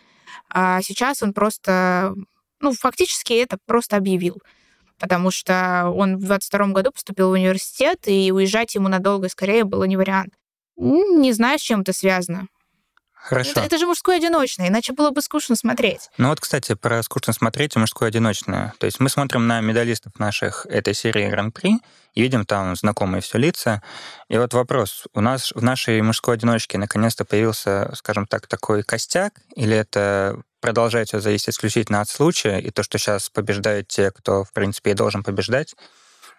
А 0.50 0.82
сейчас 0.82 1.22
он 1.22 1.34
просто, 1.34 2.16
ну, 2.60 2.74
фактически 2.74 3.34
это 3.34 3.58
просто 3.66 3.96
объявил 3.96 4.42
потому 5.00 5.30
что 5.30 5.92
он 5.96 6.18
в 6.18 6.22
22 6.26 6.68
году 6.70 6.92
поступил 6.92 7.30
в 7.30 7.34
университет, 7.34 8.08
и 8.08 8.32
уезжать 8.32 8.74
ему 8.74 8.88
надолго 8.88 9.30
скорее 9.30 9.64
было 9.64 9.84
не 9.84 9.96
вариант. 9.96 10.34
Не 10.76 11.34
знаю, 11.34 11.60
с 11.60 11.62
чем 11.62 11.82
это 11.82 11.94
связано. 11.94 12.48
Хорошо. 13.22 13.52
Это, 13.52 13.62
это 13.62 13.78
же 13.78 13.88
мужское 13.88 14.18
одиночное, 14.18 14.70
иначе 14.70 14.94
было 14.94 15.12
бы 15.12 15.22
скучно 15.22 15.56
смотреть. 15.56 16.10
Ну 16.18 16.30
вот, 16.30 16.40
кстати, 16.40 16.76
про 16.76 17.04
скучно 17.04 17.34
смотреть 17.34 17.76
и 17.76 17.80
мужское 17.80 18.10
одиночное. 18.10 18.74
То 18.80 18.86
есть 18.86 19.00
мы 19.00 19.10
смотрим 19.10 19.48
на 19.48 19.60
медалистов 19.60 20.18
наших 20.18 20.66
этой 20.68 20.94
серии 20.94 21.30
Гран-при 21.30 21.80
и 22.14 22.22
видим 22.22 22.46
там 22.46 22.76
знакомые 22.76 23.22
все 23.22 23.38
лица. 23.38 23.82
И 24.30 24.38
вот 24.38 24.54
вопрос. 24.54 25.08
У 25.14 25.22
нас 25.22 25.52
в 25.54 25.62
нашей 25.62 26.02
мужской 26.02 26.36
одиночке 26.36 26.78
наконец-то 26.78 27.26
появился, 27.26 27.92
скажем 27.96 28.28
так, 28.28 28.48
такой 28.48 28.84
костяк, 28.84 29.34
или 29.56 29.76
это 29.76 30.42
продолжает 30.62 31.10
все 31.10 31.20
зависеть 31.20 31.50
исключительно 31.50 32.02
от 32.02 32.10
случая, 32.10 32.60
и 32.60 32.72
то, 32.72 32.82
что 32.82 32.98
сейчас 32.98 33.30
побеждают 33.30 33.88
те, 33.88 34.12
кто, 34.12 34.44
в 34.44 34.52
принципе, 34.54 34.92
и 34.92 34.96
должен 34.96 35.24
побеждать, 35.24 35.76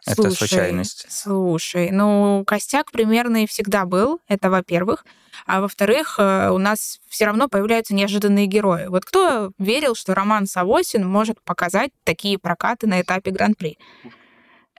это 0.07 0.23
слушай, 0.23 0.37
случайность. 0.37 1.07
Слушай, 1.09 1.91
ну, 1.91 2.45
костяк 2.47 2.91
примерно 2.93 3.45
и 3.45 3.47
всегда 3.47 3.85
был, 3.85 4.21
это 4.29 4.51
во-первых. 4.51 5.05
А 5.47 5.61
во-вторых, 5.61 6.17
э, 6.19 6.51
у 6.51 6.59
нас 6.59 6.99
все 7.09 7.27
равно 7.27 7.49
появляются 7.49 7.95
неожиданные 7.95 8.47
герои. 8.47 8.87
Вот 8.89 9.05
кто 9.05 9.53
верил, 9.59 9.95
что 9.95 10.15
Роман 10.15 10.47
Савосин 10.47 11.07
может 11.07 11.41
показать 11.43 11.91
такие 12.05 12.39
прокаты 12.39 12.87
на 12.87 13.01
этапе 13.01 13.31
Гран-при? 13.31 13.79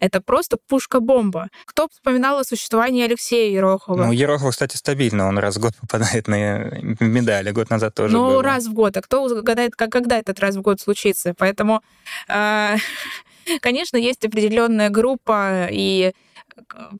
Это 0.01 0.21
просто 0.21 0.57
пушка-бомба. 0.67 1.49
Кто 1.65 1.89
вспоминал 1.91 2.39
о 2.39 2.43
существовании 2.45 3.03
Алексея 3.03 3.51
Ерохова? 3.51 4.05
Ну, 4.05 4.11
Ерохов, 4.13 4.51
кстати, 4.51 4.77
стабильно. 4.77 5.27
Он 5.27 5.37
раз 5.37 5.57
в 5.57 5.59
год 5.59 5.73
попадает 5.75 6.27
на 6.27 6.69
медали. 7.01 7.51
Год 7.51 7.69
назад 7.69 7.95
тоже 7.95 8.15
Ну, 8.15 8.25
было. 8.25 8.43
раз 8.43 8.67
в 8.67 8.73
год. 8.73 8.95
А 8.95 9.01
кто 9.01 9.23
угадает, 9.23 9.75
когда 9.75 10.17
этот 10.17 10.39
раз 10.39 10.55
в 10.55 10.61
год 10.61 10.79
случится? 10.79 11.33
Поэтому, 11.37 11.81
э, 12.29 12.75
конечно, 13.61 13.97
есть 13.97 14.25
определенная 14.25 14.89
группа 14.89 15.67
и 15.71 16.13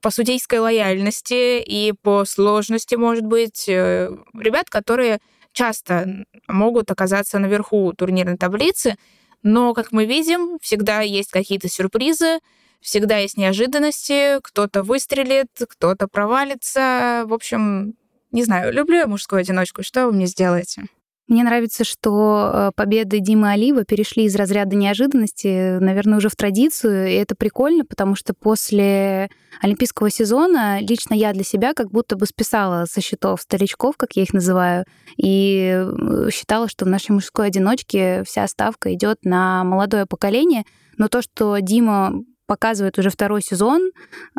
по 0.02 0.10
судейской 0.12 0.60
лояльности 0.60 1.62
и 1.62 1.94
по 2.02 2.26
сложности, 2.26 2.96
может 2.96 3.26
быть, 3.26 3.68
э, 3.68 4.10
ребят, 4.34 4.70
которые 4.70 5.20
часто 5.52 6.26
могут 6.48 6.92
оказаться 6.92 7.40
наверху 7.40 7.94
турнирной 7.94 8.38
таблицы, 8.38 8.96
но, 9.44 9.74
как 9.74 9.92
мы 9.92 10.06
видим, 10.06 10.60
всегда 10.62 11.02
есть 11.02 11.32
какие-то 11.32 11.70
сюрпризы, 11.70 12.40
всегда 12.82 13.18
есть 13.18 13.38
неожиданности, 13.38 14.40
кто-то 14.42 14.84
выстрелит, 14.84 15.48
кто-то 15.58 16.08
провалится. 16.08 17.24
В 17.26 17.34
общем, 17.34 17.96
не 18.32 18.44
знаю, 18.44 18.74
люблю 18.74 18.98
я 18.98 19.08
мужскую 19.08 19.40
одиночку. 19.40 19.84
Что 19.84 20.06
вы 20.06 20.14
мне 20.14 20.28
сделаете? 20.28 20.84
Мне 21.30 21.44
нравится, 21.44 21.84
что 21.84 22.52
э, 22.52 22.72
победы 22.76 23.20
Димы 23.20 23.52
Алива 23.52 23.86
перешли 23.86 24.24
из 24.24 24.36
разряда 24.36 24.76
неожиданности, 24.76 25.78
наверное, 25.78 26.18
уже 26.18 26.28
в 26.28 26.36
традицию, 26.36 27.08
и 27.08 27.14
это 27.14 27.36
прикольно, 27.36 27.86
потому 27.86 28.16
что 28.16 28.34
после 28.34 29.30
олимпийского 29.62 30.10
сезона 30.10 30.80
лично 30.82 31.14
я 31.14 31.32
для 31.32 31.44
себя 31.44 31.76
как 31.76 31.92
будто 31.92 32.16
бы 32.16 32.26
списала 32.26 32.86
со 32.86 33.00
счетов 33.00 33.44
старичков, 33.44 33.96
как 33.96 34.14
я 34.16 34.24
их 34.24 34.34
называю, 34.34 34.86
и 35.18 35.86
э, 35.86 36.30
считала, 36.34 36.68
что 36.68 36.86
в 36.86 36.88
нашей 36.88 37.12
мужской 37.12 37.46
одиночке 37.46 38.24
вся 38.26 38.48
ставка 38.48 38.92
идет 38.96 39.20
на 39.24 39.64
молодое 39.64 40.08
поколение, 40.08 40.64
но 40.98 41.10
то, 41.10 41.22
что 41.22 41.60
Дима 41.60 42.24
показывает 42.48 42.98
уже 42.98 43.12
второй 43.12 43.44
сезон 43.44 43.92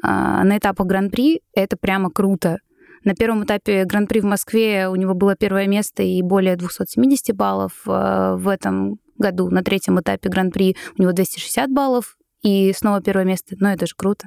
а, 0.03 0.43
на 0.43 0.59
этапах 0.59 0.89
Гран-при, 0.89 1.43
это 1.55 1.77
прямо 1.77 2.11
круто. 2.11 2.59
На 3.05 3.15
первом 3.15 3.45
этапе 3.45 3.85
Гран-при 3.85 4.21
в 4.21 4.25
Москве 4.25 4.89
у 4.89 4.95
него 4.95 5.15
было 5.15 5.35
первое 5.35 5.67
место 5.67 6.03
и 6.03 6.21
более 6.23 6.57
270 6.57 7.35
баллов. 7.35 7.73
А, 7.87 8.37
в 8.37 8.49
этом 8.49 8.99
году 9.17 9.49
на 9.51 9.63
третьем 9.63 9.99
этапе 10.01 10.29
Гран-при 10.29 10.77
у 10.99 11.03
него 11.03 11.13
260 11.13 11.71
баллов 11.71 12.17
и 12.43 12.73
снова 12.77 13.01
первое 13.01 13.25
место. 13.25 13.57
Но 13.59 13.73
это 13.73 13.87
же 13.87 13.95
круто. 13.97 14.27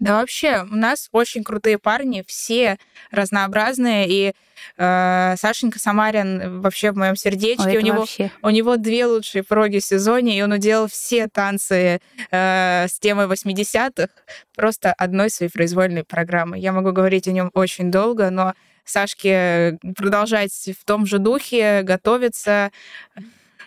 Да 0.00 0.20
вообще, 0.20 0.62
у 0.62 0.74
нас 0.74 1.08
очень 1.12 1.44
крутые 1.44 1.78
парни, 1.78 2.24
все 2.26 2.78
разнообразные, 3.10 4.08
и 4.08 4.32
э, 4.78 5.34
Сашенька 5.36 5.78
Самарин 5.78 6.62
вообще 6.62 6.90
в 6.90 6.96
моем 6.96 7.16
сердечке. 7.16 7.64
Ой, 7.66 7.76
у, 7.76 7.80
него, 7.80 7.98
вообще. 7.98 8.30
у 8.42 8.48
него 8.48 8.78
две 8.78 9.04
лучшие 9.04 9.42
проги 9.42 9.78
в 9.78 9.84
сезоне, 9.84 10.38
и 10.38 10.42
он 10.42 10.52
уделал 10.52 10.88
все 10.88 11.28
танцы 11.28 12.00
э, 12.30 12.86
с 12.88 12.98
темой 12.98 13.26
80-х 13.26 14.08
просто 14.56 14.94
одной 14.94 15.28
своей 15.28 15.52
произвольной 15.52 16.04
программы. 16.04 16.58
Я 16.58 16.72
могу 16.72 16.92
говорить 16.92 17.28
о 17.28 17.32
нем 17.32 17.50
очень 17.52 17.90
долго, 17.90 18.30
но 18.30 18.54
Сашке 18.86 19.78
продолжать 19.96 20.52
в 20.78 20.84
том 20.86 21.04
же 21.04 21.18
духе, 21.18 21.82
готовиться. 21.82 22.70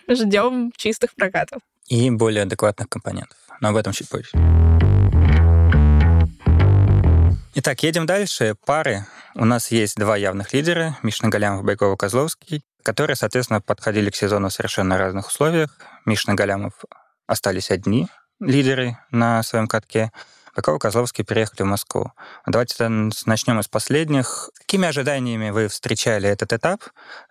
Ждем 0.08 0.72
чистых 0.76 1.14
прокатов. 1.14 1.62
И 1.86 2.10
более 2.10 2.42
адекватных 2.42 2.88
компонентов. 2.88 3.38
Но 3.60 3.68
об 3.68 3.76
этом 3.76 3.92
чуть 3.92 4.08
позже. 4.08 4.30
Итак, 7.56 7.84
едем 7.84 8.04
дальше. 8.04 8.56
Пары. 8.66 9.06
У 9.36 9.44
нас 9.44 9.70
есть 9.70 9.96
два 9.96 10.16
явных 10.16 10.52
лидера, 10.52 10.98
Мишна 11.04 11.28
Галямов 11.28 11.62
и 11.62 11.64
Байкова 11.64 11.94
Козловский, 11.94 12.64
которые, 12.82 13.14
соответственно, 13.14 13.60
подходили 13.60 14.10
к 14.10 14.16
сезону 14.16 14.48
в 14.48 14.52
совершенно 14.52 14.98
разных 14.98 15.28
условиях. 15.28 15.78
Мишна 16.04 16.34
Галямов 16.34 16.72
остались 17.28 17.70
одни 17.70 18.08
лидеры 18.40 18.98
на 19.12 19.40
своем 19.44 19.68
катке, 19.68 20.10
Байкова 20.56 20.78
Козловский 20.78 21.24
переехали 21.24 21.62
в 21.62 21.70
Москву. 21.70 22.12
Давайте 22.46 22.88
начнем 23.26 23.60
из 23.60 23.68
последних. 23.68 24.50
Какими 24.58 24.88
ожиданиями 24.88 25.50
вы 25.50 25.68
встречали 25.68 26.28
этот 26.28 26.52
этап, 26.52 26.80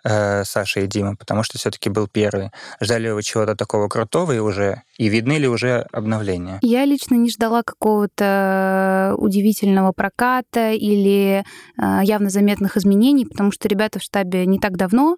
э, 0.04 0.44
Саша 0.44 0.82
и 0.82 0.88
Дима? 0.88 1.16
Потому 1.16 1.44
что 1.44 1.58
все-таки 1.58 1.90
был 1.90 2.08
первый. 2.08 2.52
Ждали 2.82 3.10
вы 3.10 3.24
чего-то 3.24 3.56
такого 3.56 3.88
крутого 3.88 4.34
и 4.34 4.40
уже 4.40 4.84
и 4.98 5.08
видны 5.08 5.38
ли 5.38 5.48
уже 5.48 5.88
обновления? 5.92 6.60
Я 6.62 6.86
лично 6.86 7.16
не 7.16 7.30
ждала 7.30 7.64
какого-то 7.64 9.16
удивительного 9.18 9.92
проката 9.92 10.72
или 10.72 11.44
э, 11.78 12.00
явно 12.04 12.30
заметных 12.30 12.78
изменений, 12.78 13.26
потому 13.26 13.52
что 13.52 13.68
ребята 13.68 14.00
в 14.00 14.04
штабе 14.04 14.46
не 14.46 14.60
так 14.60 14.78
давно, 14.78 15.18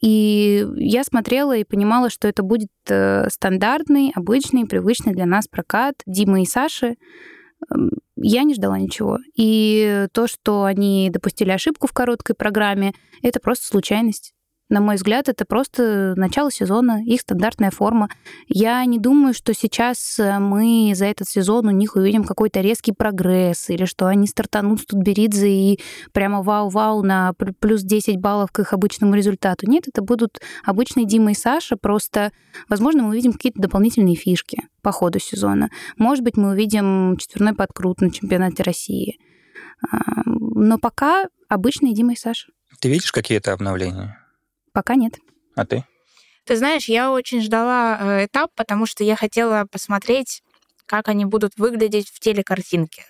и 0.00 0.66
я 0.76 1.04
смотрела 1.04 1.56
и 1.56 1.64
понимала, 1.64 2.10
что 2.10 2.28
это 2.28 2.42
будет 2.42 2.70
э, 2.88 3.28
стандартный, 3.30 4.12
обычный, 4.14 4.66
привычный 4.66 5.14
для 5.14 5.26
нас 5.26 5.48
прокат 5.48 5.94
Димы 6.06 6.42
и 6.42 6.46
Саши. 6.46 6.96
Я 8.16 8.42
не 8.42 8.54
ждала 8.54 8.78
ничего. 8.78 9.18
И 9.36 10.06
то, 10.12 10.26
что 10.26 10.64
они 10.64 11.10
допустили 11.10 11.50
ошибку 11.50 11.86
в 11.86 11.92
короткой 11.92 12.34
программе, 12.34 12.92
это 13.22 13.40
просто 13.40 13.66
случайность. 13.66 14.32
На 14.68 14.82
мой 14.82 14.96
взгляд, 14.96 15.30
это 15.30 15.46
просто 15.46 16.12
начало 16.16 16.50
сезона, 16.50 17.02
их 17.02 17.22
стандартная 17.22 17.70
форма. 17.70 18.10
Я 18.48 18.84
не 18.84 18.98
думаю, 18.98 19.32
что 19.32 19.54
сейчас 19.54 20.18
э, 20.18 20.38
мы 20.38 20.92
за 20.94 21.06
этот 21.06 21.26
сезон 21.26 21.68
у 21.68 21.70
них 21.70 21.96
увидим 21.96 22.22
какой-то 22.22 22.60
резкий 22.60 22.92
прогресс, 22.92 23.70
или 23.70 23.86
что 23.86 24.06
они 24.06 24.26
стартанут 24.26 24.80
с 24.80 24.84
Тутберидзе 24.84 25.48
и 25.48 25.80
прямо 26.12 26.42
вау-вау 26.42 27.02
на 27.02 27.32
плюс 27.60 27.82
10 27.82 28.18
баллов 28.18 28.52
к 28.52 28.58
их 28.60 28.74
обычному 28.74 29.14
результату. 29.14 29.66
Нет, 29.66 29.88
это 29.88 30.02
будут 30.02 30.40
обычные 30.64 31.06
Дима 31.06 31.30
и 31.30 31.34
Саша, 31.34 31.78
просто, 31.78 32.30
возможно, 32.68 33.04
мы 33.04 33.10
увидим 33.10 33.32
какие-то 33.32 33.62
дополнительные 33.62 34.16
фишки 34.16 34.68
по 34.82 34.92
ходу 34.92 35.18
сезона. 35.18 35.70
Может 35.96 36.22
быть, 36.22 36.36
мы 36.36 36.50
увидим 36.50 37.16
четверной 37.16 37.54
подкрут 37.54 38.02
на 38.02 38.10
чемпионате 38.10 38.62
России. 38.64 39.18
Но 40.26 40.78
пока 40.78 41.28
обычные 41.48 41.94
Дима 41.94 42.12
и 42.12 42.16
Саша. 42.16 42.48
Ты 42.80 42.90
видишь 42.90 43.12
какие-то 43.12 43.52
обновления? 43.54 44.18
Пока 44.72 44.94
нет. 44.94 45.14
А 45.54 45.66
ты? 45.66 45.84
Ты 46.44 46.56
знаешь, 46.56 46.88
я 46.88 47.12
очень 47.12 47.42
ждала 47.42 47.98
э, 48.00 48.26
этап, 48.26 48.50
потому 48.54 48.86
что 48.86 49.04
я 49.04 49.16
хотела 49.16 49.66
посмотреть, 49.70 50.42
как 50.86 51.08
они 51.08 51.26
будут 51.26 51.58
выглядеть 51.58 52.08
в 52.08 52.20
телекартинке. 52.20 53.04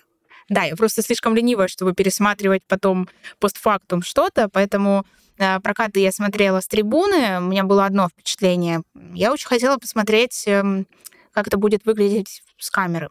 Да, 0.49 0.63
я 0.63 0.75
просто 0.75 1.01
слишком 1.01 1.35
ленивая, 1.35 1.67
чтобы 1.67 1.93
пересматривать 1.93 2.63
потом 2.67 3.07
постфактум 3.39 4.01
что-то, 4.01 4.49
поэтому 4.49 5.05
э, 5.37 5.59
прокаты 5.59 5.99
я 5.99 6.11
смотрела 6.11 6.59
с 6.59 6.67
трибуны, 6.67 7.37
у 7.37 7.41
меня 7.41 7.63
было 7.63 7.85
одно 7.85 8.09
впечатление. 8.09 8.81
Я 9.13 9.31
очень 9.31 9.47
хотела 9.47 9.77
посмотреть, 9.77 10.45
э, 10.47 10.83
как 11.31 11.47
это 11.47 11.57
будет 11.57 11.85
выглядеть 11.85 12.43
с 12.57 12.71
камеры. 12.71 13.09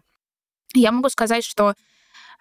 Я 0.75 0.93
могу 0.93 1.09
сказать, 1.09 1.45
что 1.45 1.75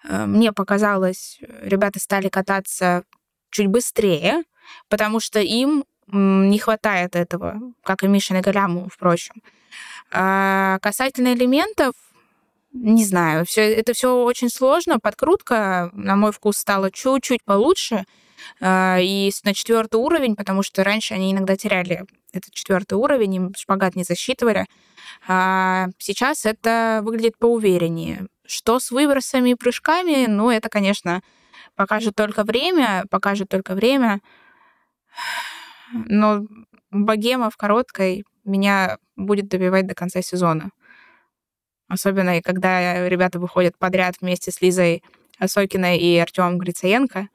э, 0.04 0.26
мне 0.26 0.52
показалось, 0.52 1.38
ребята 1.40 2.00
стали 2.00 2.28
кататься 2.28 3.04
чуть 3.50 3.68
быстрее, 3.68 4.42
потому 4.88 5.20
что 5.20 5.40
им 5.40 5.84
не 6.12 6.58
хватает 6.58 7.16
этого, 7.16 7.60
как 7.82 8.02
и 8.02 8.08
Мишин 8.08 8.36
и 8.36 8.40
Галяму, 8.40 8.88
впрочем. 8.92 9.42
А 10.10 10.78
касательно 10.80 11.34
элементов, 11.34 11.94
не 12.72 13.04
знаю, 13.04 13.44
все, 13.44 13.62
это 13.74 13.92
все 13.92 14.22
очень 14.22 14.50
сложно. 14.50 14.98
Подкрутка, 14.98 15.90
на 15.92 16.16
мой 16.16 16.32
вкус, 16.32 16.56
стала 16.58 16.90
чуть-чуть 16.90 17.44
получше. 17.44 18.04
А, 18.60 18.98
и 19.00 19.30
на 19.44 19.54
четвертый 19.54 19.96
уровень, 19.96 20.36
потому 20.36 20.62
что 20.62 20.84
раньше 20.84 21.14
они 21.14 21.32
иногда 21.32 21.56
теряли 21.56 22.04
этот 22.32 22.52
четвертый 22.52 22.94
уровень, 22.94 23.34
им 23.34 23.54
шпагат 23.56 23.96
не 23.96 24.04
засчитывали. 24.04 24.66
А 25.26 25.88
сейчас 25.98 26.46
это 26.46 27.00
выглядит 27.02 27.38
поувереннее. 27.38 28.26
Что 28.46 28.80
с 28.80 28.90
выбросами 28.90 29.50
и 29.50 29.54
прыжками, 29.54 30.26
ну, 30.26 30.50
это, 30.50 30.68
конечно, 30.68 31.22
покажет 31.74 32.14
только 32.14 32.44
время, 32.44 33.04
покажет 33.10 33.48
только 33.48 33.74
время. 33.74 34.20
Но 35.92 36.46
богема 36.90 37.50
в 37.50 37.56
короткой 37.56 38.24
меня 38.44 38.98
будет 39.16 39.48
добивать 39.48 39.86
до 39.86 39.94
конца 39.94 40.22
сезона. 40.22 40.70
Особенно, 41.88 42.42
когда 42.42 43.08
ребята 43.08 43.38
выходят 43.38 43.78
подряд 43.78 44.16
вместе 44.20 44.50
с 44.50 44.60
Лизой 44.60 45.02
Осокиной 45.38 45.98
и 45.98 46.18
Артемом 46.18 46.58
Грицаенко. 46.58 47.28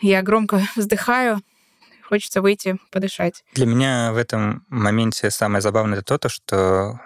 Я 0.00 0.22
громко 0.22 0.60
вздыхаю, 0.76 1.40
хочется 2.02 2.40
выйти, 2.40 2.78
подышать. 2.90 3.44
Для 3.54 3.66
меня 3.66 4.12
в 4.12 4.16
этом 4.16 4.64
моменте 4.68 5.30
самое 5.30 5.60
забавное 5.60 5.98
это 5.98 6.18
то, 6.18 6.28
что 6.28 7.00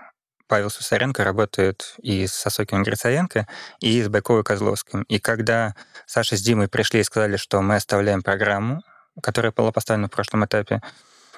Павел 0.47 0.69
Сусаренко 0.69 1.25
работает 1.25 1.95
и 2.03 2.27
с 2.27 2.47
Осокиным 2.47 2.83
Грицаенко, 2.83 3.49
и 3.81 4.03
с 4.03 4.09
Байковой 4.09 4.45
Козловским. 4.45 5.03
И 5.05 5.19
когда 5.19 5.75
Саша 6.07 6.37
с 6.37 6.43
Димой 6.43 6.69
пришли 6.69 7.01
и 7.01 7.05
сказали, 7.05 7.37
что 7.37 7.63
мы 7.63 7.77
оставляем 7.77 8.23
программу, 8.23 8.83
которая 9.21 9.53
была 9.53 9.73
поставлена 9.73 10.09
в 10.09 10.13
прошлом 10.13 10.45
этапе. 10.45 10.81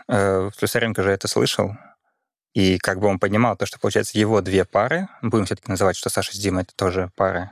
Э, 0.09 0.51
Слюсаренко 0.57 1.03
же 1.03 1.11
это 1.11 1.29
слышал, 1.29 1.77
и 2.55 2.79
как 2.79 3.01
бы 3.01 3.09
он 3.09 3.19
понимал 3.19 3.57
то, 3.57 3.67
что, 3.67 3.81
получается, 3.81 4.19
его 4.19 4.41
две 4.41 4.65
пары, 4.65 5.09
будем 5.23 5.45
все-таки 5.45 5.71
называть, 5.71 5.97
что 5.97 6.09
Саша 6.09 6.33
с 6.33 6.39
Димой 6.39 6.63
это 6.63 6.75
тоже 6.77 7.11
пары. 7.17 7.51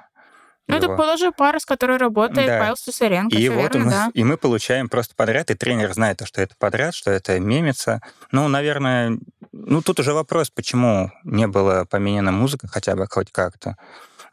Ну, 0.69 0.77
это 0.77 0.89
была 0.89 1.17
же 1.17 1.33
пара, 1.33 1.59
с 1.59 1.67
которой 1.67 1.99
работает 1.99 2.47
да. 2.47 2.61
Павел 2.61 2.77
Слюсаренко. 2.77 3.37
И 3.37 3.49
вот 3.49 3.75
верно, 3.75 3.85
мы, 3.85 3.91
да. 3.91 4.11
и 4.15 4.23
мы 4.23 4.37
получаем 4.37 4.89
просто 4.89 5.15
подряд, 5.17 5.51
и 5.51 5.55
тренер 5.55 5.93
знает, 5.93 6.23
что 6.25 6.41
это 6.41 6.55
подряд, 6.57 6.95
что 6.95 7.11
это 7.11 7.39
мемится. 7.41 8.01
Ну, 8.31 8.47
наверное, 8.47 9.19
ну, 9.51 9.83
тут 9.83 9.99
уже 9.99 10.15
вопрос, 10.15 10.51
почему 10.51 11.11
не 11.25 11.49
было 11.49 11.85
поменена 11.85 12.31
музыка 12.31 12.69
хотя 12.69 12.95
бы 12.95 13.07
хоть 13.11 13.33
как-то. 13.33 13.77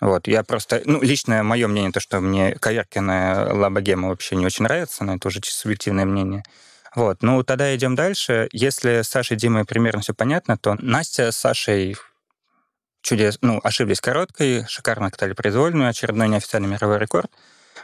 Вот, 0.01 0.27
я 0.27 0.43
просто, 0.43 0.81
ну, 0.85 1.01
личное 1.01 1.43
мое 1.43 1.67
мнение, 1.67 1.91
то, 1.91 1.99
что 1.99 2.21
мне 2.21 2.53
Коверкина 2.55 3.49
Лабогема 3.53 4.07
вообще 4.07 4.35
не 4.35 4.45
очень 4.45 4.63
нравится, 4.63 5.03
но 5.03 5.15
это 5.15 5.27
уже 5.27 5.41
чисто 5.41 5.61
субъективное 5.61 6.05
мнение. 6.05 6.43
Вот, 6.95 7.21
ну, 7.21 7.43
тогда 7.43 7.75
идем 7.75 7.95
дальше. 7.95 8.47
Если 8.51 9.01
с 9.01 9.09
Сашей 9.09 9.37
Димой 9.37 9.65
примерно 9.65 10.01
все 10.01 10.13
понятно, 10.13 10.57
то 10.57 10.75
Настя 10.79 11.31
с 11.31 11.37
Сашей 11.37 11.97
чудес, 13.01 13.37
ну, 13.41 13.59
ошиблись 13.63 14.01
короткой, 14.01 14.65
шикарно 14.67 15.11
катали 15.11 15.33
произвольную, 15.33 15.89
очередной 15.89 16.29
неофициальный 16.29 16.69
мировой 16.69 16.97
рекорд. 16.97 17.31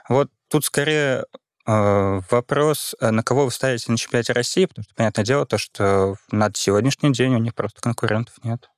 Вот 0.07 0.31
тут 0.49 0.65
скорее 0.65 1.25
э, 1.67 2.21
вопрос, 2.31 2.95
э, 2.99 3.11
на 3.11 3.23
кого 3.23 3.45
вы 3.45 3.51
ставите 3.51 3.91
на 3.91 3.97
чемпионате 3.97 4.33
России, 4.33 4.65
потому 4.65 4.83
что, 4.83 4.95
понятное 4.95 5.25
дело, 5.25 5.45
то, 5.45 5.57
что 5.57 6.15
на 6.31 6.49
сегодняшний 6.53 7.11
день 7.11 7.35
у 7.35 7.39
них 7.39 7.55
просто 7.55 7.81
конкурентов 7.81 8.35
нет. 8.43 8.69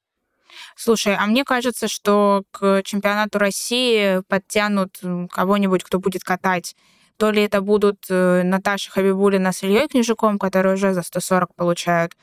Слушай, 0.78 1.16
а 1.16 1.26
мне 1.26 1.44
кажется, 1.44 1.88
что 1.88 2.44
к 2.52 2.84
чемпионату 2.84 3.40
России 3.40 4.22
подтянут 4.28 5.00
кого-нибудь, 5.32 5.84
кто 5.84 6.00
будет 6.00 6.24
катать. 6.24 6.76
То 7.18 7.32
ли 7.32 7.42
это 7.42 7.62
будут 7.62 8.06
э, 8.10 8.44
Наташа 8.44 8.92
Хабибулина 8.92 9.52
с 9.52 9.64
Ильей 9.64 9.88
Книжуком, 9.88 10.38
которые 10.38 10.76
уже 10.76 10.94
за 10.94 11.02
140 11.02 11.56
получают, 11.56 12.14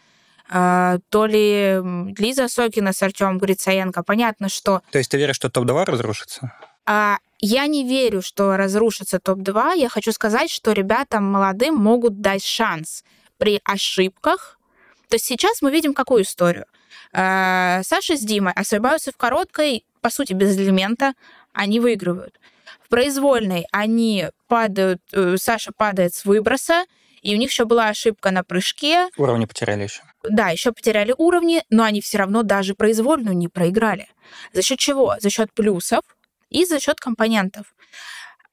а, 0.49 0.99
то 1.09 1.27
ли 1.27 1.81
Лиза 2.17 2.47
Сокина 2.47 2.93
с 2.93 3.03
Артемом 3.03 3.39
Грицаенко. 3.39 4.05
Понятно, 4.05 4.49
что... 4.49 4.83
То 4.93 4.99
есть 4.99 5.11
ты 5.11 5.17
веришь, 5.17 5.35
что 5.35 5.51
топ-2 5.51 5.85
разрушится? 5.85 6.53
А, 6.87 7.19
я 7.41 7.67
не 7.67 7.83
верю, 7.83 8.23
что 8.23 8.57
разрушится 8.57 9.19
топ-2. 9.19 9.79
Я 9.79 9.89
хочу 9.89 10.13
сказать, 10.13 10.51
что 10.51 10.71
ребятам 10.71 11.25
молодым 11.25 11.75
могут 11.75 12.21
дать 12.21 12.45
шанс 12.45 13.03
при 13.37 13.61
ошибках. 13.65 14.61
То 15.09 15.17
есть 15.17 15.25
сейчас 15.25 15.61
мы 15.61 15.73
видим 15.73 15.93
какую 15.93 16.23
историю? 16.23 16.67
Э, 17.13 17.83
Саша 17.83 18.17
с 18.17 18.21
Димой 18.21 18.53
ошибаются 18.53 19.13
в 19.13 19.17
короткой 19.17 19.85
по 20.05 20.11
сути, 20.11 20.35
без 20.35 20.55
элемента, 20.59 21.15
они 21.55 21.81
выигрывают. 21.81 22.39
В 22.83 22.91
произвольной 22.91 23.65
они 23.73 24.27
падают, 24.49 25.01
э, 25.13 25.37
Саша 25.39 25.73
падает 25.75 26.15
с 26.15 26.27
выброса, 26.27 26.85
и 27.23 27.35
у 27.35 27.39
них 27.39 27.51
еще 27.51 27.65
была 27.65 27.89
ошибка 27.89 28.31
на 28.31 28.45
прыжке. 28.45 29.09
Уровни 29.17 29.47
потеряли 29.47 29.85
еще. 29.85 30.03
Да, 30.23 30.51
еще 30.51 30.73
потеряли 30.73 31.15
уровни, 31.17 31.63
но 31.71 31.85
они 31.85 32.03
все 32.03 32.19
равно 32.19 32.43
даже 32.43 32.75
произвольную 32.75 33.35
не 33.35 33.49
проиграли. 33.49 34.09
За 34.53 34.61
счет 34.61 34.79
чего? 34.79 35.17
За 35.21 35.31
счет 35.31 35.51
плюсов 35.55 36.03
и 36.51 36.67
за 36.67 36.79
счет 36.79 37.01
компонентов. 37.01 37.75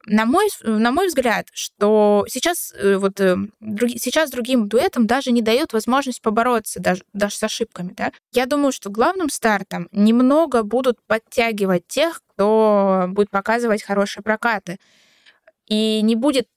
На 0.05 0.25
мой, 0.25 0.47
на 0.63 0.91
мой 0.91 1.07
взгляд, 1.07 1.47
что 1.53 2.25
сейчас, 2.27 2.73
э, 2.75 2.97
вот, 2.97 3.19
э, 3.19 3.35
други, 3.59 3.99
сейчас 3.99 4.31
другим 4.31 4.67
дуэтам 4.67 5.05
даже 5.05 5.31
не 5.31 5.43
дают 5.43 5.73
возможность 5.73 6.21
побороться 6.21 6.79
даже, 6.79 7.03
даже 7.13 7.35
с 7.35 7.43
ошибками. 7.43 7.93
Да? 7.95 8.11
Я 8.31 8.47
думаю, 8.47 8.71
что 8.71 8.89
главным 8.89 9.29
стартом 9.29 9.87
немного 9.91 10.63
будут 10.63 10.97
подтягивать 11.05 11.87
тех, 11.87 12.21
кто 12.27 13.05
будет 13.09 13.29
показывать 13.29 13.83
хорошие 13.83 14.23
прокаты. 14.23 14.79
И 15.67 16.01
не 16.01 16.15
будет 16.15 16.47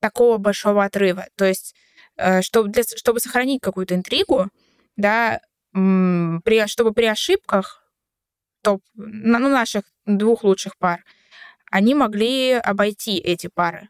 такого 0.00 0.36
большого 0.36 0.84
отрыва. 0.84 1.26
То 1.36 1.46
есть, 1.46 1.74
э, 2.16 2.42
чтобы, 2.42 2.68
для, 2.68 2.82
чтобы 2.82 3.18
сохранить 3.20 3.62
какую-то 3.62 3.94
интригу, 3.94 4.50
да, 4.96 5.40
при, 5.72 6.66
чтобы 6.68 6.92
при 6.92 7.06
ошибках 7.06 7.82
топ, 8.62 8.82
ну, 8.94 9.48
наших 9.48 9.84
двух 10.06 10.44
лучших 10.44 10.76
пар, 10.78 11.02
они 11.74 11.96
могли 11.96 12.52
обойти 12.52 13.18
эти 13.18 13.48
пары, 13.52 13.88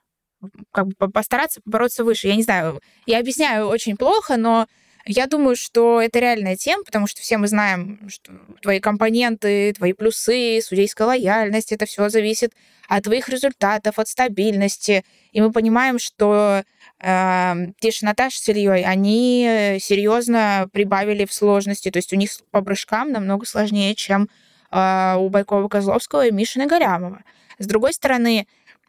как 0.72 0.86
бы 0.86 1.10
постараться 1.10 1.60
побороться 1.62 2.02
выше. 2.02 2.28
Я 2.28 2.36
не 2.36 2.42
знаю, 2.42 2.80
я 3.04 3.18
объясняю 3.18 3.66
очень 3.66 3.98
плохо, 3.98 4.38
но 4.38 4.66
я 5.04 5.26
думаю, 5.26 5.54
что 5.54 6.00
это 6.00 6.18
реальная 6.18 6.56
тема, 6.56 6.82
потому 6.82 7.06
что 7.06 7.20
все 7.20 7.36
мы 7.36 7.46
знаем, 7.46 8.08
что 8.08 8.32
твои 8.62 8.80
компоненты, 8.80 9.74
твои 9.74 9.92
плюсы, 9.92 10.62
судейская 10.62 11.06
лояльность, 11.06 11.72
это 11.72 11.84
все 11.84 12.08
зависит 12.08 12.54
от 12.88 13.04
твоих 13.04 13.28
результатов, 13.28 13.98
от 13.98 14.08
стабильности. 14.08 15.04
И 15.32 15.42
мы 15.42 15.52
понимаем, 15.52 15.98
что 15.98 16.62
э, 17.00 17.54
те 17.80 17.90
же 17.90 17.98
Наташа 18.06 18.40
с 18.40 18.48
Ильей, 18.48 18.82
они 18.82 19.76
серьезно 19.78 20.70
прибавили 20.72 21.26
в 21.26 21.34
сложности. 21.34 21.90
То 21.90 21.98
есть 21.98 22.14
у 22.14 22.16
них 22.16 22.30
по 22.50 22.62
прыжкам 22.62 23.12
намного 23.12 23.44
сложнее, 23.44 23.94
чем 23.94 24.30
э, 24.70 25.16
у 25.18 25.28
Байкова-Козловского 25.28 26.28
и 26.28 26.32
Мишины 26.32 26.66
Горямова. 26.66 27.22
С 27.58 27.66
другой 27.66 27.92
стороны, 27.92 28.46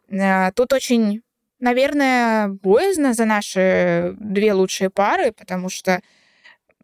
э, 0.08 0.52
тут 0.52 0.72
очень 0.72 1.22
наверное, 1.58 2.48
боязно 2.48 3.14
за 3.14 3.24
наши 3.24 4.14
две 4.18 4.52
лучшие 4.52 4.90
пары, 4.90 5.32
потому 5.32 5.68
что 5.68 6.00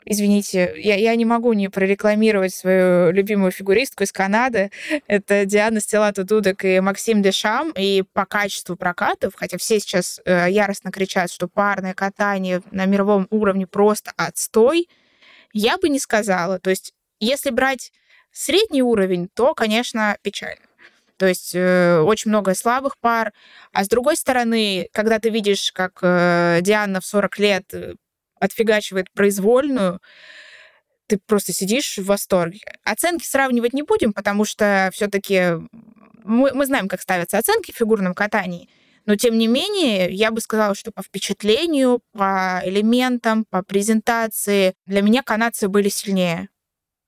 Извините, 0.04 0.74
я, 0.78 0.96
я 0.96 1.14
не 1.14 1.24
могу 1.24 1.52
не 1.52 1.68
прорекламировать 1.68 2.52
свою 2.52 3.12
любимую 3.12 3.52
фигуристку 3.52 4.02
из 4.02 4.10
Канады. 4.10 4.70
Это 5.06 5.44
Диана 5.44 5.80
Стеллата 5.80 6.24
Дудек 6.24 6.64
и 6.64 6.80
Максим 6.80 7.22
Дешам. 7.22 7.72
И 7.76 8.02
по 8.12 8.26
качеству 8.26 8.74
прокатов, 8.74 9.34
хотя 9.36 9.58
все 9.58 9.78
сейчас 9.78 10.20
э, 10.24 10.50
яростно 10.50 10.90
кричат, 10.90 11.30
что 11.30 11.46
парное 11.46 11.94
катание 11.94 12.62
на 12.72 12.86
мировом 12.86 13.28
уровне 13.30 13.66
просто 13.68 14.12
отстой, 14.16 14.88
я 15.52 15.78
бы 15.78 15.88
не 15.88 16.00
сказала. 16.00 16.58
То 16.58 16.70
есть, 16.70 16.94
если 17.20 17.50
брать 17.50 17.92
средний 18.32 18.82
уровень, 18.82 19.28
то, 19.32 19.54
конечно, 19.54 20.16
печально. 20.22 20.66
То 21.16 21.26
есть 21.26 21.54
э, 21.54 22.00
очень 22.00 22.30
много 22.30 22.54
слабых 22.54 22.98
пар. 22.98 23.32
А 23.72 23.84
с 23.84 23.88
другой 23.88 24.16
стороны, 24.16 24.88
когда 24.92 25.18
ты 25.18 25.30
видишь, 25.30 25.72
как 25.72 25.98
э, 26.02 26.58
Диана 26.62 27.00
в 27.00 27.06
40 27.06 27.38
лет 27.38 27.74
э, 27.74 27.94
отфигачивает 28.40 29.10
произвольную, 29.12 30.00
ты 31.06 31.18
просто 31.18 31.52
сидишь 31.52 31.98
в 31.98 32.06
восторге. 32.06 32.60
Оценки 32.84 33.24
сравнивать 33.24 33.72
не 33.72 33.82
будем, 33.82 34.12
потому 34.12 34.44
что 34.44 34.90
все-таки 34.92 35.58
мы, 36.24 36.52
мы 36.54 36.66
знаем, 36.66 36.88
как 36.88 37.00
ставятся 37.00 37.38
оценки 37.38 37.72
в 37.72 37.76
фигурном 37.76 38.14
катании. 38.14 38.68
Но, 39.04 39.16
тем 39.16 39.36
не 39.36 39.48
менее, 39.48 40.12
я 40.12 40.30
бы 40.30 40.40
сказала, 40.40 40.74
что 40.74 40.92
по 40.92 41.02
впечатлению, 41.02 42.00
по 42.12 42.62
элементам, 42.64 43.44
по 43.44 43.62
презентации 43.62 44.74
для 44.86 45.02
меня 45.02 45.22
канадцы 45.22 45.68
были 45.68 45.88
сильнее. 45.88 46.48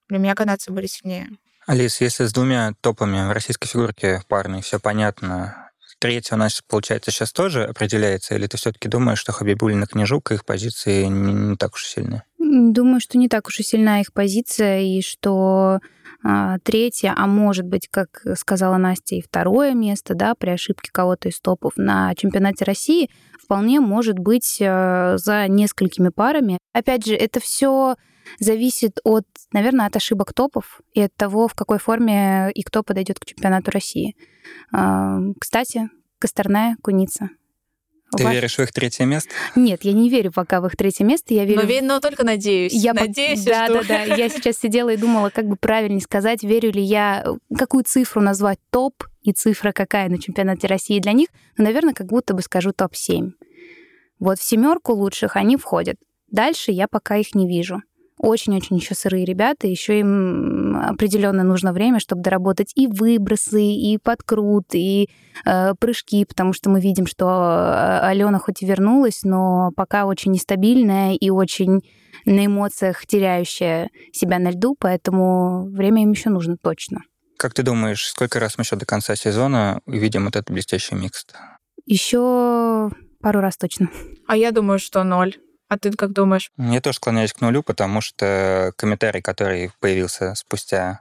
Для 0.09 0.19
меня 0.19 0.35
канадцы 0.35 0.73
были 0.73 0.87
сильнее. 0.87 1.29
Алис, 1.67 2.01
если 2.03 2.25
с 2.25 2.33
двумя 2.33 2.73
топами 2.83 3.27
в 3.27 3.33
российской 3.33 3.69
фигурке 3.69 4.21
парной 4.29 4.61
все 4.61 4.79
понятно, 4.79 5.71
третья 5.99 6.35
у 6.35 6.39
нас, 6.39 6.61
получается, 6.69 7.11
сейчас 7.11 7.33
тоже 7.33 7.65
определяется, 7.65 8.35
или 8.35 8.47
ты 8.47 8.59
все-таки 8.59 8.89
думаешь, 8.89 9.19
что 9.19 9.33
Хабибулин 9.33 9.83
и 9.83 9.87
Княжук, 9.87 10.31
их 10.33 10.45
позиции 10.45 11.05
не, 11.05 11.33
не 11.33 11.57
так 11.57 11.75
уж 11.75 11.87
сильны? 11.87 12.23
Думаю, 12.39 13.01
что 13.01 13.17
не 13.17 13.29
так 13.31 13.47
уж 13.47 13.61
и 13.61 13.63
сильна 13.63 14.03
их 14.03 14.13
позиция, 14.13 14.83
и 14.83 15.01
что 15.01 15.81
а, 16.23 16.59
третье, 16.63 17.15
а 17.17 17.27
может 17.27 17.65
быть, 17.65 17.89
как 17.91 18.23
сказала 18.37 18.77
Настя, 18.77 19.15
и 19.15 19.23
второе 19.23 19.73
место, 19.73 20.15
да, 20.15 20.35
при 20.35 20.51
ошибке 20.51 20.91
кого-то 20.93 21.31
из 21.31 21.41
топов 21.41 21.73
на 21.77 22.15
чемпионате 22.15 22.67
России 22.67 23.09
вполне 23.43 23.81
может 23.81 24.19
быть 24.19 24.59
а, 24.61 25.17
за 25.17 25.49
несколькими 25.49 26.11
парами. 26.11 26.59
Опять 26.75 27.07
же, 27.07 27.15
это 27.15 27.41
все 27.41 27.97
зависит 28.39 28.99
от, 29.05 29.27
наверное, 29.53 29.87
от 29.87 29.97
ошибок 29.97 30.33
топов 30.33 30.81
и 30.93 31.01
от 31.01 31.15
того, 31.15 31.49
в 31.49 31.55
какой 31.55 31.79
форме 31.79 32.51
и 32.55 32.63
кто 32.63 32.83
подойдет 32.83 33.19
к 33.19 33.25
чемпионату 33.25 33.71
России. 33.71 34.17
А, 34.73 35.19
кстати, 35.39 35.89
Косторная, 36.19 36.77
Куница. 36.83 37.31
Ты 38.17 38.25
Ваш... 38.25 38.35
веришь 38.35 38.57
в 38.57 38.61
их 38.61 38.73
третье 38.73 39.05
место? 39.05 39.31
Нет, 39.57 39.85
я 39.85 39.93
не 39.93 40.09
верю 40.09 40.33
пока 40.33 40.61
в 40.61 40.67
их 40.67 40.77
третье 40.77 41.05
место. 41.05 41.35
Я 41.35 41.45
верю... 41.45 41.63
Но, 41.83 41.95
но 41.95 42.01
только 42.01 42.25
надеюсь. 42.25 42.73
Я 42.73 42.95
надеюсь, 42.95 43.45
да, 43.45 43.67
что... 43.67 43.87
да, 43.87 44.07
да. 44.07 44.15
Я 44.17 44.29
сейчас 44.29 44.59
сидела 44.59 44.91
и 44.91 44.97
думала, 44.97 45.31
как 45.31 45.47
бы 45.47 45.57
правильнее 45.57 46.01
сказать, 46.01 46.43
верю 46.43 46.71
ли 46.71 46.83
я, 46.83 47.27
какую 47.57 47.85
цифру 47.85 48.21
назвать 48.21 48.59
топ 48.71 49.05
и 49.23 49.33
цифра 49.33 49.73
какая 49.73 50.09
на 50.09 50.21
чемпионате 50.21 50.67
России 50.67 51.01
для 51.01 51.13
них. 51.13 51.29
Ну, 51.57 51.65
наверное, 51.65 51.95
как 51.95 52.07
будто 52.07 52.35
бы 52.35 52.43
скажу 52.43 52.73
топ-7. 52.73 53.33
Вот 54.21 54.39
в 54.39 54.43
семерку 54.43 54.93
лучших 54.93 55.37
они 55.37 55.57
входят. 55.57 55.97
Дальше 56.31 56.71
я 56.71 56.89
пока 56.89 57.17
их 57.17 57.35
не 57.35 57.49
вижу 57.49 57.83
очень-очень 58.19 58.77
еще 58.77 58.95
сырые 58.95 59.25
ребята, 59.25 59.67
еще 59.67 60.01
им 60.01 60.77
определенно 60.77 61.43
нужно 61.43 61.73
время, 61.73 62.01
чтобы 62.01 62.23
доработать 62.23 62.73
и 62.75 62.87
выбросы, 62.87 63.63
и 63.63 63.99
подкрут, 63.99 64.67
и 64.75 65.11
э, 65.45 65.75
прыжки, 65.79 66.25
потому 66.25 66.53
что 66.53 66.71
мы 66.71 66.81
видим, 66.81 67.07
что 67.07 67.27
э, 67.27 67.99
Алена 68.07 68.39
хоть 68.39 68.63
и 68.63 68.67
вернулась, 68.67 69.23
но 69.25 69.71
пока 69.77 70.07
очень 70.07 70.33
нестабильная 70.33 71.15
и 71.15 71.31
очень 71.31 71.83
на 72.25 72.47
эмоциях 72.47 73.07
теряющая 73.07 73.91
себя 74.13 74.39
на 74.39 74.51
льду, 74.51 74.77
поэтому 74.79 75.69
время 75.71 76.03
им 76.03 76.13
еще 76.13 76.31
нужно 76.31 76.57
точно. 76.57 77.03
Как 77.37 77.53
ты 77.53 77.63
думаешь, 77.63 78.07
сколько 78.07 78.39
раз 78.41 78.57
мы 78.57 78.63
еще 78.63 78.77
до 78.77 78.87
конца 78.87 79.17
сезона 79.17 79.81
увидим 79.87 80.25
вот 80.25 80.37
этот 80.37 80.51
блестящий 80.51 80.95
микс? 80.95 81.27
Еще 81.85 82.91
пару 83.21 83.41
раз 83.41 83.57
точно. 83.57 83.91
А 84.27 84.37
я 84.37 84.53
думаю, 84.53 84.79
что 84.79 85.03
ноль. 85.05 85.35
А 85.75 85.79
ты 85.79 85.91
как 85.91 86.13
думаешь? 86.13 86.53
Я 86.57 86.81
тоже 86.81 86.99
склоняюсь 86.99 87.33
к 87.33 87.41
нулю, 87.41 87.65
потому 87.65 88.01
что 88.01 88.73
комментарий, 88.77 89.21
который 89.21 89.73
появился 89.81 90.37
спустя 90.37 91.01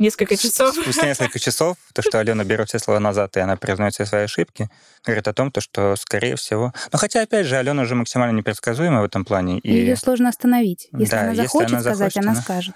несколько 0.00 0.36
часов. 0.36 0.74
Спустя 0.74 1.06
несколько 1.06 1.38
часов, 1.38 1.76
то, 1.94 2.02
что 2.02 2.18
Алена 2.18 2.42
берет 2.42 2.68
все 2.68 2.80
слова 2.80 2.98
назад, 2.98 3.36
и 3.36 3.40
она 3.40 3.56
признает 3.56 3.94
все 3.94 4.06
свои 4.06 4.24
ошибки, 4.24 4.68
говорит 5.04 5.28
о 5.28 5.32
том, 5.32 5.52
то, 5.52 5.60
что, 5.60 5.94
скорее 5.94 6.34
всего... 6.34 6.72
Но 6.90 6.98
хотя, 6.98 7.22
опять 7.22 7.46
же, 7.46 7.56
Алена 7.56 7.82
уже 7.82 7.94
максимально 7.94 8.36
непредсказуема 8.36 9.02
в 9.02 9.04
этом 9.04 9.24
плане. 9.24 9.60
И... 9.60 9.72
Ее 9.72 9.94
сложно 9.94 10.30
остановить. 10.30 10.88
Если 10.98 11.12
да, 11.12 11.20
она 11.20 11.34
захочет 11.36 11.70
если 11.70 11.74
она 11.74 11.80
сказать, 11.80 11.98
захочет, 11.98 12.16
она, 12.16 12.32
она 12.32 12.42
скажет. 12.42 12.74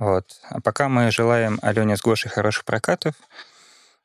Вот. 0.00 0.26
А 0.50 0.60
пока 0.60 0.88
мы 0.88 1.12
желаем 1.12 1.60
Алене 1.62 1.96
с 1.96 2.00
Гошей 2.00 2.28
хороших 2.28 2.64
прокатов 2.64 3.14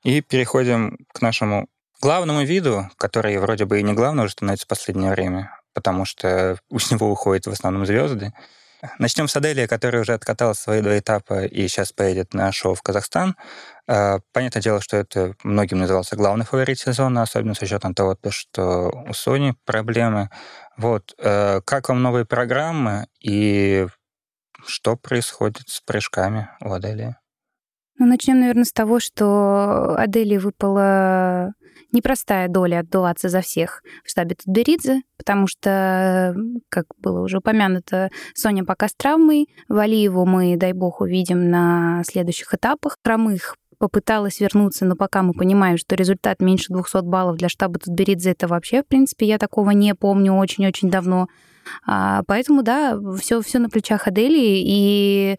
и 0.04 0.22
переходим 0.22 1.00
к 1.12 1.24
нашему 1.24 1.68
главному 2.02 2.44
виду, 2.44 2.88
который 2.98 3.36
вроде 3.40 3.66
бы 3.66 3.80
и 3.80 3.84
не 3.84 3.94
главный 3.94 4.26
уже 4.26 4.34
становится 4.34 4.66
в 4.66 4.70
последнее 4.70 5.10
время, 5.10 5.57
потому 5.78 6.06
что 6.06 6.58
у 6.72 6.78
него 6.90 7.12
уходят 7.12 7.46
в 7.46 7.52
основном 7.52 7.86
звезды. 7.86 8.34
Начнем 8.98 9.28
с 9.28 9.36
Аделия, 9.36 9.68
которая 9.68 10.02
уже 10.02 10.14
откатала 10.14 10.54
свои 10.54 10.82
два 10.82 10.98
этапа 10.98 11.46
и 11.46 11.68
сейчас 11.68 11.92
поедет 11.92 12.34
на 12.34 12.52
шоу 12.52 12.74
в 12.74 12.82
Казахстан. 12.82 13.36
А, 13.88 14.20
понятное 14.34 14.62
дело, 14.64 14.82
что 14.82 14.98
это 14.98 15.36
многим 15.44 15.78
назывался 15.78 16.16
главный 16.16 16.46
фаворит 16.46 16.80
сезона, 16.80 17.22
особенно 17.22 17.54
с 17.54 17.62
учетом 17.62 17.94
того, 17.94 18.18
что 18.30 18.90
у 18.90 19.12
Sony 19.12 19.54
проблемы. 19.66 20.30
Вот. 20.78 21.14
Э, 21.20 21.62
как 21.62 21.90
вам 21.90 22.02
новые 22.02 22.26
программы 22.26 23.08
и 23.20 23.86
что 24.66 24.96
происходит 24.96 25.68
с 25.68 25.82
прыжками 25.82 26.50
у 26.62 26.72
Адели? 26.72 27.16
Ну, 28.00 28.06
начнем, 28.08 28.40
наверное, 28.40 28.64
с 28.64 28.74
того, 28.74 29.00
что 29.00 29.96
Адели 29.98 30.38
выпала 30.38 31.54
непростая 31.92 32.48
доля 32.48 32.80
отдуваться 32.80 33.30
за 33.30 33.42
всех 33.42 33.82
в 34.04 34.10
штабе 34.10 34.36
Тутберидзе, 34.36 35.02
потому 35.18 35.48
что, 35.48 36.36
как 36.70 36.86
было 36.98 37.22
уже 37.22 37.38
упомянуто, 37.38 38.10
Соня 38.34 38.66
пока 38.66 38.88
с 38.88 38.94
травмой, 38.94 39.48
Валиеву 39.70 40.26
мы, 40.26 40.58
дай 40.58 40.74
бог, 40.74 41.02
увидим 41.02 41.50
на 41.50 42.04
следующих 42.06 42.54
этапах. 42.54 42.98
Хромых 43.04 43.56
попыталась 43.80 44.40
вернуться, 44.40 44.86
но 44.86 44.96
пока 44.96 45.22
мы 45.22 45.34
понимаем, 45.34 45.78
что 45.78 45.96
результат 45.96 46.42
меньше 46.42 46.74
200 46.74 47.02
баллов 47.04 47.38
для 47.38 47.50
штаба 47.50 47.80
Тутберидзе, 47.80 48.32
это 48.32 48.48
вообще, 48.48 48.82
в 48.82 48.88
принципе, 48.88 49.26
я 49.26 49.38
такого 49.38 49.72
не 49.72 49.94
помню 49.96 50.34
очень-очень 50.34 50.90
давно. 50.90 51.28
А, 51.86 52.24
поэтому, 52.28 52.64
да, 52.64 52.98
все, 53.20 53.42
все 53.42 53.60
на 53.60 53.70
плечах 53.70 54.08
Адели, 54.08 54.62
и 54.66 55.38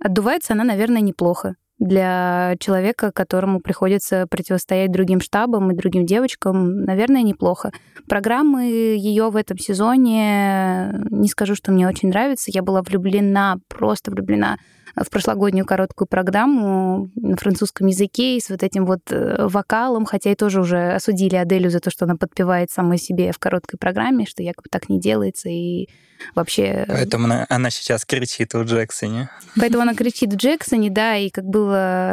отдувается 0.00 0.52
она, 0.52 0.64
наверное, 0.64 1.00
неплохо. 1.00 1.56
Для 1.78 2.56
человека, 2.58 3.12
которому 3.12 3.60
приходится 3.60 4.26
противостоять 4.28 4.90
другим 4.90 5.20
штабам 5.20 5.70
и 5.70 5.76
другим 5.76 6.06
девочкам, 6.06 6.84
наверное, 6.84 7.22
неплохо. 7.22 7.72
Программы 8.08 8.64
ее 8.64 9.30
в 9.30 9.36
этом 9.36 9.58
сезоне, 9.58 10.92
не 11.10 11.28
скажу, 11.28 11.54
что 11.54 11.72
мне 11.72 11.86
очень 11.86 12.08
нравится. 12.08 12.50
Я 12.52 12.62
была 12.62 12.82
влюблена, 12.82 13.58
просто 13.68 14.10
влюблена 14.10 14.58
в 15.04 15.10
прошлогоднюю 15.10 15.64
короткую 15.64 16.08
программу 16.08 17.10
на 17.14 17.36
французском 17.36 17.86
языке 17.86 18.36
и 18.36 18.40
с 18.40 18.48
вот 18.48 18.62
этим 18.62 18.86
вот 18.86 19.00
э, 19.10 19.46
вокалом, 19.46 20.04
хотя 20.04 20.32
и 20.32 20.34
тоже 20.34 20.60
уже 20.60 20.92
осудили 20.92 21.36
Аделю 21.36 21.70
за 21.70 21.80
то, 21.80 21.90
что 21.90 22.04
она 22.04 22.16
подпевает 22.16 22.70
самой 22.70 22.98
себе 22.98 23.32
в 23.32 23.38
короткой 23.38 23.78
программе, 23.78 24.26
что 24.26 24.42
якобы 24.42 24.68
так 24.70 24.88
не 24.88 25.00
делается, 25.00 25.48
и 25.48 25.88
вообще... 26.34 26.84
Поэтому 26.88 27.26
она, 27.26 27.46
она 27.48 27.70
сейчас 27.70 28.04
кричит 28.04 28.54
у 28.54 28.64
Джексоне. 28.64 29.30
Поэтому 29.56 29.82
она 29.82 29.94
кричит 29.94 30.32
в 30.32 30.36
Джексоне, 30.36 30.90
да, 30.90 31.16
и 31.16 31.30
как 31.30 31.44
было 31.44 31.67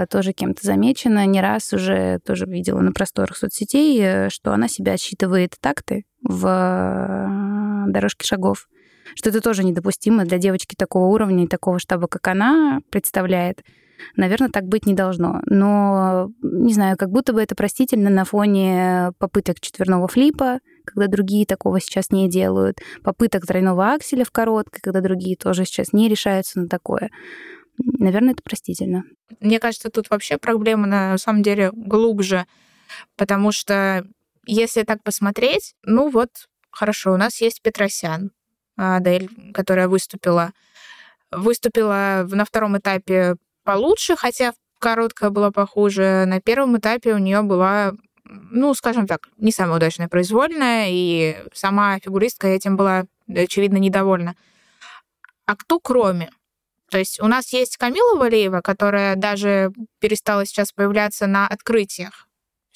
тоже 0.09 0.33
кем-то 0.33 0.65
замечено, 0.65 1.25
не 1.25 1.41
раз 1.41 1.73
уже 1.73 2.19
тоже 2.25 2.45
видела 2.45 2.79
на 2.81 2.91
просторах 2.91 3.37
соцсетей, 3.37 3.99
э, 4.01 4.29
что 4.29 4.53
она 4.53 4.67
себя 4.67 4.93
отсчитывает 4.93 5.55
такты 5.59 6.05
в 6.21 6.45
э, 6.47 7.91
дорожке 7.91 8.25
шагов 8.25 8.67
что 9.13 9.29
это 9.29 9.39
тоже 9.39 9.63
недопустимо 9.63 10.25
для 10.25 10.37
девочки 10.39 10.75
такого 10.75 11.05
уровня 11.13 11.43
и 11.43 11.47
такого 11.47 11.79
штаба, 11.79 12.07
как 12.07 12.27
она 12.27 12.79
представляет. 12.89 13.61
Наверное, 14.17 14.49
так 14.49 14.65
быть 14.65 14.85
не 14.85 14.93
должно. 14.93 15.39
Но, 15.45 16.29
не 16.41 16.73
знаю, 16.73 16.97
как 16.97 17.09
будто 17.09 17.31
бы 17.31 17.41
это 17.41 17.55
простительно 17.55 18.09
на 18.09 18.25
фоне 18.25 19.11
попыток 19.19 19.61
четверного 19.61 20.07
флипа, 20.07 20.59
когда 20.83 21.07
другие 21.07 21.45
такого 21.45 21.79
сейчас 21.79 22.11
не 22.11 22.29
делают, 22.29 22.79
попыток 23.03 23.45
тройного 23.45 23.93
акселя 23.93 24.25
в 24.25 24.31
короткой, 24.31 24.81
когда 24.81 24.99
другие 24.99 25.37
тоже 25.37 25.65
сейчас 25.65 25.93
не 25.93 26.09
решаются 26.09 26.59
на 26.59 26.67
такое. 26.67 27.09
Наверное, 27.77 28.33
это 28.33 28.43
простительно. 28.43 29.03
Мне 29.39 29.59
кажется, 29.59 29.89
тут 29.89 30.09
вообще 30.09 30.37
проблема 30.37 30.87
на 30.87 31.17
самом 31.17 31.43
деле 31.43 31.71
глубже, 31.73 32.45
потому 33.17 33.51
что 33.51 34.05
если 34.45 34.83
так 34.83 35.03
посмотреть, 35.03 35.73
ну 35.83 36.09
вот, 36.09 36.29
хорошо, 36.71 37.13
у 37.13 37.17
нас 37.17 37.41
есть 37.41 37.61
Петросян, 37.61 38.31
Адель, 38.77 39.29
которая 39.53 39.87
выступила. 39.87 40.51
Выступила 41.31 42.27
на 42.29 42.45
втором 42.45 42.77
этапе 42.77 43.35
получше, 43.63 44.15
хотя 44.15 44.53
короткая 44.79 45.29
была 45.31 45.51
похуже. 45.51 46.25
На 46.27 46.39
первом 46.39 46.77
этапе 46.77 47.13
у 47.13 47.17
нее 47.17 47.41
была, 47.41 47.93
ну, 48.23 48.73
скажем 48.73 49.07
так, 49.07 49.29
не 49.37 49.51
самая 49.51 49.77
удачная 49.77 50.07
произвольная, 50.07 50.87
и 50.89 51.37
сама 51.53 51.99
фигуристка 51.99 52.47
этим 52.47 52.77
была, 52.77 53.05
очевидно, 53.27 53.77
недовольна. 53.77 54.35
А 55.45 55.55
кто 55.55 55.79
кроме? 55.79 56.29
То 56.95 56.99
есть 56.99 57.19
у 57.19 57.27
нас 57.27 57.51
есть 57.51 57.75
Камила 57.75 58.17
Валеева, 58.17 58.61
которая 58.61 59.17
даже 59.17 59.73
перестала 59.99 60.45
сейчас 60.45 60.71
появляться 60.71 61.27
на 61.27 61.45
открытиях. 61.45 62.29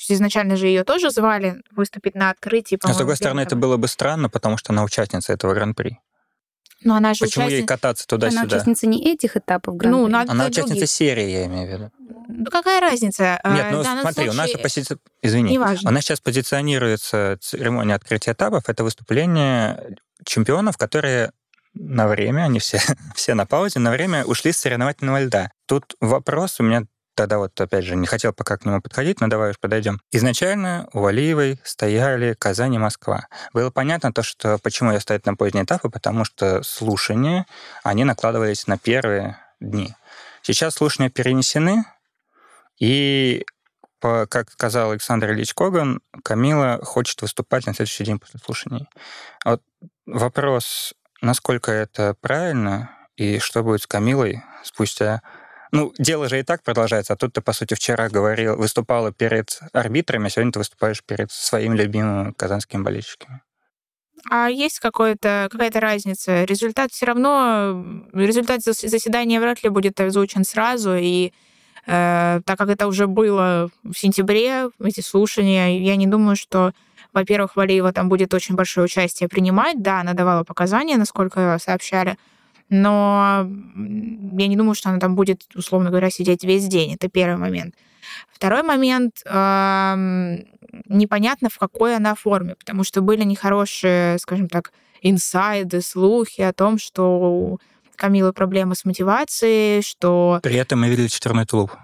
Изначально 0.10 0.58
же 0.58 0.68
ее 0.68 0.84
тоже 0.84 1.10
звали 1.10 1.62
выступить 1.72 2.16
на 2.16 2.30
открытии. 2.30 2.78
Но, 2.84 2.94
с 2.94 2.98
другой 2.98 3.16
стороны, 3.16 3.40
это 3.40 3.56
было 3.56 3.78
бы 3.78 3.88
странно, 3.88 4.30
потому 4.30 4.58
что 4.58 4.74
она 4.74 4.84
участница 4.84 5.32
этого 5.32 5.54
гран-при. 5.54 6.00
Но 6.84 6.96
она 6.96 7.14
же 7.14 7.22
Почему 7.22 7.46
участница... 7.46 7.62
ей 7.62 7.66
кататься 7.66 8.08
туда-сюда? 8.08 8.42
Она 8.42 8.48
участница 8.48 8.88
не 8.88 9.10
этих 9.10 9.38
этапов 9.38 9.78
гран-при. 9.78 10.02
Ну, 10.02 10.06
она 10.08 10.26
других. 10.26 10.50
участница 10.50 10.86
серии, 10.86 11.30
я 11.30 11.46
имею 11.46 11.70
в 11.70 11.72
виду. 11.72 11.92
Ну, 12.28 12.46
какая 12.52 12.82
разница? 12.82 13.24
Нет, 13.24 13.42
А, 13.46 13.72
ну 13.72 13.80
в 13.80 13.84
данном 13.84 14.02
смотри, 14.02 14.30
у 14.30 14.34
нас 14.34 14.48
же 14.50 14.58
случае 14.58 14.86
пози... 14.86 15.02
Извини, 15.22 15.54
Неважно. 15.54 15.90
у 15.90 15.94
нас 15.94 16.04
сейчас 16.04 16.20
позиционируется 16.20 17.38
церемония 17.40 17.96
открытия 17.96 18.34
этапов. 18.34 18.68
Это 18.68 18.84
выступление 18.84 19.96
чемпионов, 20.26 20.76
которые 20.76 21.32
на 21.74 22.08
время, 22.08 22.44
они 22.44 22.60
все, 22.60 22.80
все 23.16 23.34
на 23.34 23.46
паузе, 23.46 23.80
на 23.80 23.92
время 23.92 24.26
ушли 24.26 24.52
с 24.52 24.60
соревновательного 24.60 25.24
льда. 25.24 25.52
Тут 25.68 25.96
вопрос 26.00 26.60
у 26.60 26.64
меня 26.64 26.84
тогда 27.16 27.38
вот, 27.38 27.60
опять 27.60 27.84
же, 27.84 27.98
не 27.98 28.08
хотел 28.08 28.32
пока 28.32 28.56
к 28.56 28.66
нему 28.66 28.82
подходить, 28.82 29.20
но 29.20 29.28
давай 29.28 29.52
уж 29.52 29.60
подойдем. 29.60 30.00
Изначально 30.12 30.88
у 30.94 31.02
Валиевой 31.02 31.60
стояли 31.66 32.34
Казань 32.34 32.76
и 32.76 32.78
Москва. 32.78 33.28
Было 33.52 33.72
понятно 33.72 34.14
то, 34.14 34.24
что 34.24 34.58
почему 34.58 34.94
ее 34.94 35.02
ставят 35.02 35.26
на 35.26 35.36
поздние 35.36 35.66
этапы, 35.66 35.90
потому 35.90 36.24
что 36.24 36.64
слушания, 36.64 37.46
они 37.84 38.06
накладывались 38.06 38.68
на 38.68 38.78
первые 38.78 39.38
дни. 39.60 39.94
Сейчас 40.44 40.76
слушания 40.76 41.10
перенесены, 41.10 41.84
и 42.80 43.46
по, 44.00 44.26
как 44.26 44.52
сказал 44.52 44.92
Александр 44.92 45.32
Ильич 45.32 45.54
Коган, 45.54 46.02
Камила 46.24 46.80
хочет 46.84 47.22
выступать 47.22 47.66
на 47.66 47.74
следующий 47.74 48.06
день 48.06 48.20
после 48.20 48.40
слушаний. 48.40 48.88
Вот 49.44 49.62
вопрос, 50.06 50.94
насколько 51.22 51.72
это 51.72 52.16
правильно, 52.22 52.92
и 53.16 53.40
что 53.40 53.64
будет 53.64 53.82
с 53.82 53.88
Камилой 53.88 54.44
спустя 54.64 55.22
ну, 55.72 55.94
дело 56.00 56.28
же 56.28 56.40
и 56.40 56.44
так 56.44 56.64
продолжается, 56.64 57.14
а 57.14 57.16
тут 57.16 57.34
ты, 57.34 57.42
по 57.42 57.54
сути, 57.54 57.76
вчера 57.76 58.10
говорил, 58.10 58.56
выступала 58.56 59.12
перед 59.12 59.60
арбитрами, 59.72 60.28
а 60.28 60.30
сегодня 60.30 60.52
ты 60.52 60.60
выступаешь 60.60 61.04
перед 61.04 61.32
своими 61.32 61.76
любимыми 61.76 62.32
казанскими 62.32 62.82
болельщиками. 62.82 63.42
А 64.30 64.50
есть 64.50 64.80
какое-то, 64.80 65.48
какая-то 65.52 65.80
разница? 65.80 66.44
Результат 66.44 66.92
все 66.92 67.06
равно, 67.06 67.86
результат 68.14 68.62
зас- 68.68 68.88
заседания 68.88 69.40
вряд 69.40 69.64
ли 69.64 69.70
будет 69.70 70.00
озвучен 70.00 70.44
сразу, 70.44 70.96
и 70.96 71.32
э, 71.86 72.42
так 72.44 72.58
как 72.58 72.70
это 72.70 72.88
уже 72.88 73.08
было 73.08 73.70
в 73.84 73.94
сентябре, 73.94 74.70
эти 74.84 75.02
слушания, 75.02 75.80
я 75.80 75.96
не 75.96 76.08
думаю, 76.08 76.36
что, 76.36 76.74
во-первых, 77.14 77.56
Валиева 77.56 77.92
там 77.92 78.10
будет 78.10 78.34
очень 78.34 78.56
большое 78.56 78.86
участие 78.86 79.30
принимать. 79.30 79.82
Да, 79.82 80.02
она 80.02 80.14
давала 80.14 80.44
показания, 80.44 80.98
насколько 80.98 81.58
сообщали, 81.62 82.18
но 82.70 83.48
я 84.38 84.48
не 84.48 84.56
думаю, 84.56 84.76
что 84.76 84.90
она 84.90 85.00
там 85.00 85.16
будет, 85.16 85.44
условно 85.56 85.90
говоря, 85.90 86.10
сидеть 86.10 86.44
весь 86.44 86.68
день. 86.68 86.94
Это 86.94 87.10
первый 87.10 87.38
момент. 87.38 87.76
Второй 88.32 88.64
момент, 88.64 89.22
непонятно, 90.88 91.50
в 91.50 91.58
какой 91.58 91.96
она 91.96 92.16
форме, 92.16 92.56
потому 92.56 92.84
что 92.84 93.02
были 93.02 93.24
нехорошие, 93.24 94.18
скажем 94.20 94.48
так, 94.48 94.72
инсайды, 95.02 95.82
слухи 95.82 96.42
о 96.42 96.54
том, 96.54 96.78
что 96.78 97.20
у 97.20 97.60
Камилы 97.96 98.32
проблемы 98.32 98.76
с 98.76 98.86
мотивацией, 98.86 99.82
что 99.82 100.40
При 100.42 100.56
этом 100.56 100.80
мы 100.80 100.88
видели 100.90 101.08
четверной 101.08 101.46
тулуп, 101.46 101.76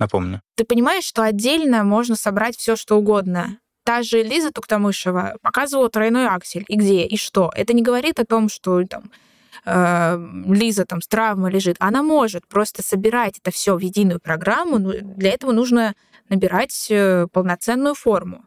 напомню. 0.00 0.40
ты 0.56 0.64
понимаешь, 0.64 1.04
что 1.04 1.22
отдельно 1.22 1.84
можно 1.84 2.16
собрать 2.16 2.56
все, 2.56 2.74
что 2.74 2.96
угодно. 2.96 3.58
Та 3.90 4.04
же 4.04 4.22
Лиза 4.22 4.52
Туктамышева 4.52 5.36
показывала 5.42 5.90
тройной 5.90 6.28
аксель. 6.28 6.64
И 6.68 6.76
где, 6.76 7.04
и 7.04 7.16
что. 7.16 7.50
Это 7.56 7.72
не 7.72 7.82
говорит 7.82 8.20
о 8.20 8.24
том, 8.24 8.48
что 8.48 8.84
там 8.84 9.10
э, 9.64 10.16
Лиза 10.46 10.84
там 10.84 11.02
с 11.02 11.08
травмой 11.08 11.50
лежит. 11.50 11.74
Она 11.80 12.04
может 12.04 12.46
просто 12.46 12.84
собирать 12.84 13.40
это 13.42 13.50
все 13.50 13.74
в 13.74 13.80
единую 13.80 14.20
программу. 14.20 14.78
но 14.78 14.92
Для 14.92 15.32
этого 15.32 15.50
нужно 15.50 15.96
набирать 16.28 16.86
э, 16.88 17.26
полноценную 17.32 17.96
форму. 17.96 18.44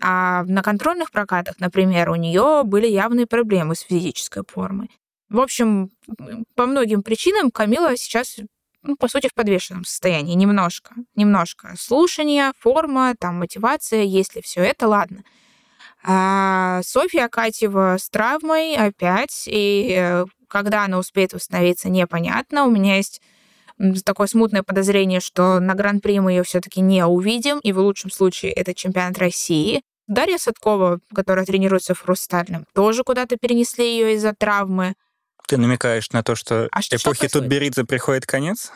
А 0.00 0.44
на 0.44 0.62
контрольных 0.62 1.10
прокатах, 1.10 1.56
например, 1.58 2.10
у 2.10 2.14
нее 2.14 2.62
были 2.64 2.86
явные 2.86 3.26
проблемы 3.26 3.74
с 3.74 3.80
физической 3.80 4.44
формой. 4.48 4.92
В 5.28 5.40
общем, 5.40 5.90
по 6.54 6.66
многим 6.66 7.02
причинам 7.02 7.50
Камила 7.50 7.96
сейчас, 7.96 8.36
ну, 8.84 8.96
по 8.96 9.08
сути, 9.08 9.28
в 9.28 9.34
подвешенном 9.34 9.84
состоянии. 9.84 10.34
Немножко. 10.34 10.94
Немножко. 11.16 11.74
Слушание, 11.78 12.52
форма, 12.58 13.14
там, 13.18 13.38
мотивация, 13.40 14.02
если 14.02 14.40
все 14.40 14.60
это, 14.60 14.86
ладно. 14.86 15.24
А 16.06 16.82
Софья 16.84 17.24
Акатьева 17.24 17.96
с 17.98 18.10
травмой 18.10 18.76
опять, 18.76 19.44
и 19.46 19.94
э, 19.98 20.26
когда 20.48 20.84
она 20.84 20.98
успеет 20.98 21.32
восстановиться, 21.32 21.88
непонятно. 21.88 22.66
У 22.66 22.70
меня 22.70 22.96
есть 22.96 23.22
такое 24.04 24.26
смутное 24.26 24.62
подозрение, 24.62 25.20
что 25.20 25.60
на 25.60 25.74
Гран-при 25.74 26.20
мы 26.20 26.32
ее 26.32 26.42
все-таки 26.42 26.80
не 26.80 27.04
увидим, 27.06 27.58
и 27.58 27.72
в 27.72 27.78
лучшем 27.78 28.10
случае 28.10 28.52
это 28.52 28.74
чемпионат 28.74 29.18
России. 29.18 29.82
Дарья 30.06 30.36
Садкова, 30.36 31.00
которая 31.14 31.46
тренируется 31.46 31.94
в 31.94 32.00
Хрустальном, 32.00 32.66
тоже 32.74 33.02
куда-то 33.02 33.36
перенесли 33.38 33.90
ее 33.90 34.14
из-за 34.14 34.34
травмы. 34.34 34.94
Ты 35.46 35.56
намекаешь 35.58 36.10
на 36.10 36.22
то, 36.22 36.34
что 36.34 36.68
А 36.72 36.82
что- 36.82 36.96
эпохи 36.96 37.28
что 37.28 37.40
Тутберидзе 37.40 37.84
приходит 37.84 38.26
конец? 38.26 38.72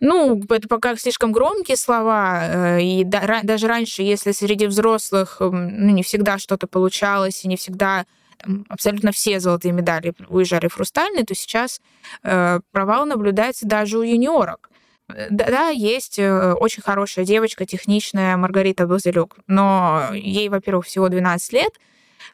Ну, 0.00 0.42
это 0.50 0.68
пока 0.68 0.96
слишком 0.96 1.32
громкие 1.32 1.76
слова, 1.76 2.76
э, 2.78 2.82
и 2.82 3.04
даже 3.04 3.66
раньше, 3.68 4.02
если 4.02 4.32
среди 4.32 4.66
взрослых 4.66 5.36
м, 5.40 5.86
ну, 5.86 5.92
не 5.92 6.02
всегда 6.02 6.38
что-то 6.38 6.66
получалось, 6.66 7.44
и 7.44 7.48
не 7.48 7.56
всегда 7.56 8.04
там, 8.38 8.66
абсолютно 8.68 9.12
все 9.12 9.38
золотые 9.40 9.72
медали 9.72 10.12
уезжали 10.28 10.68
в 10.68 10.74
хрустальный, 10.74 11.24
то 11.24 11.34
сейчас 11.34 11.80
э, 12.22 12.60
провал 12.72 13.06
наблюдается 13.06 13.66
даже 13.66 13.98
у 13.98 14.02
юниорок. 14.02 14.68
Э, 15.08 15.28
Да, 15.30 15.46
да, 15.46 15.68
есть 15.68 16.18
э, 16.18 16.52
очень 16.54 16.82
хорошая 16.82 17.24
девочка, 17.24 17.64
техничная 17.64 18.36
Маргарита 18.36 18.86
Базилюк, 18.86 19.36
но 19.46 20.08
ей, 20.12 20.48
во-первых, 20.48 20.86
всего 20.86 21.08
12 21.08 21.52
лет, 21.52 21.72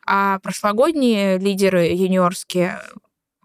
а 0.06 0.38
прошлогодние 0.40 1.38
лидеры 1.38 1.86
юниорские, 1.88 2.80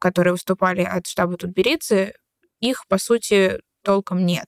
которые 0.05 0.33
выступали 0.33 0.83
от 0.83 1.07
штаба 1.07 1.35
Тутберидзе, 1.35 2.13
их, 2.59 2.85
по 2.87 2.99
сути, 2.99 3.59
толком 3.83 4.23
нет. 4.23 4.45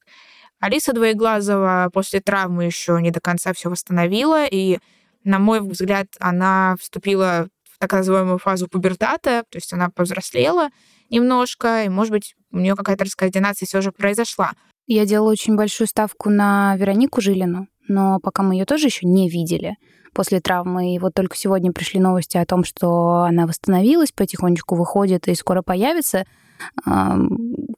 Алиса 0.60 0.94
Двоеглазова 0.94 1.90
после 1.92 2.20
травмы 2.20 2.66
еще 2.66 3.02
не 3.02 3.10
до 3.10 3.20
конца 3.20 3.54
все 3.54 3.72
восстановила, 3.72 4.46
и, 4.46 4.78
на 5.24 5.40
мой 5.40 5.62
взгляд, 5.62 6.10
она 6.20 6.76
вступила 6.80 7.48
в 7.64 7.80
так 7.80 7.92
называемую 7.92 8.38
фазу 8.38 8.68
пубертата, 8.68 9.46
то 9.50 9.58
есть 9.58 9.74
она 9.74 9.90
повзрослела 9.90 10.70
немножко, 11.10 11.86
и, 11.86 11.90
может 11.90 12.12
быть, 12.12 12.36
у 12.52 12.60
нее 12.60 12.76
какая-то 12.76 13.06
раскоординация 13.06 13.66
все 13.66 13.82
же 13.82 13.92
произошла. 13.92 14.52
Я 14.86 15.08
делала 15.08 15.32
очень 15.32 15.56
большую 15.56 15.88
ставку 15.88 16.30
на 16.30 16.76
Веронику 16.78 17.20
Жилину, 17.20 17.68
но 17.88 18.20
пока 18.20 18.44
мы 18.44 18.56
ее 18.56 18.66
тоже 18.66 18.88
еще 18.88 19.08
не 19.08 19.30
видели 19.30 19.78
после 20.14 20.40
травмы. 20.40 20.96
И 20.96 21.00
вот 21.00 21.14
только 21.14 21.36
сегодня 21.38 21.72
пришли 21.72 22.00
новости 22.00 22.38
о 22.38 22.46
том, 22.46 22.64
что 22.64 23.24
она 23.24 23.46
восстановилась, 23.46 24.12
потихонечку 24.12 24.76
выходит 24.76 25.28
и 25.28 25.36
скоро 25.36 25.62
появится. 25.62 26.26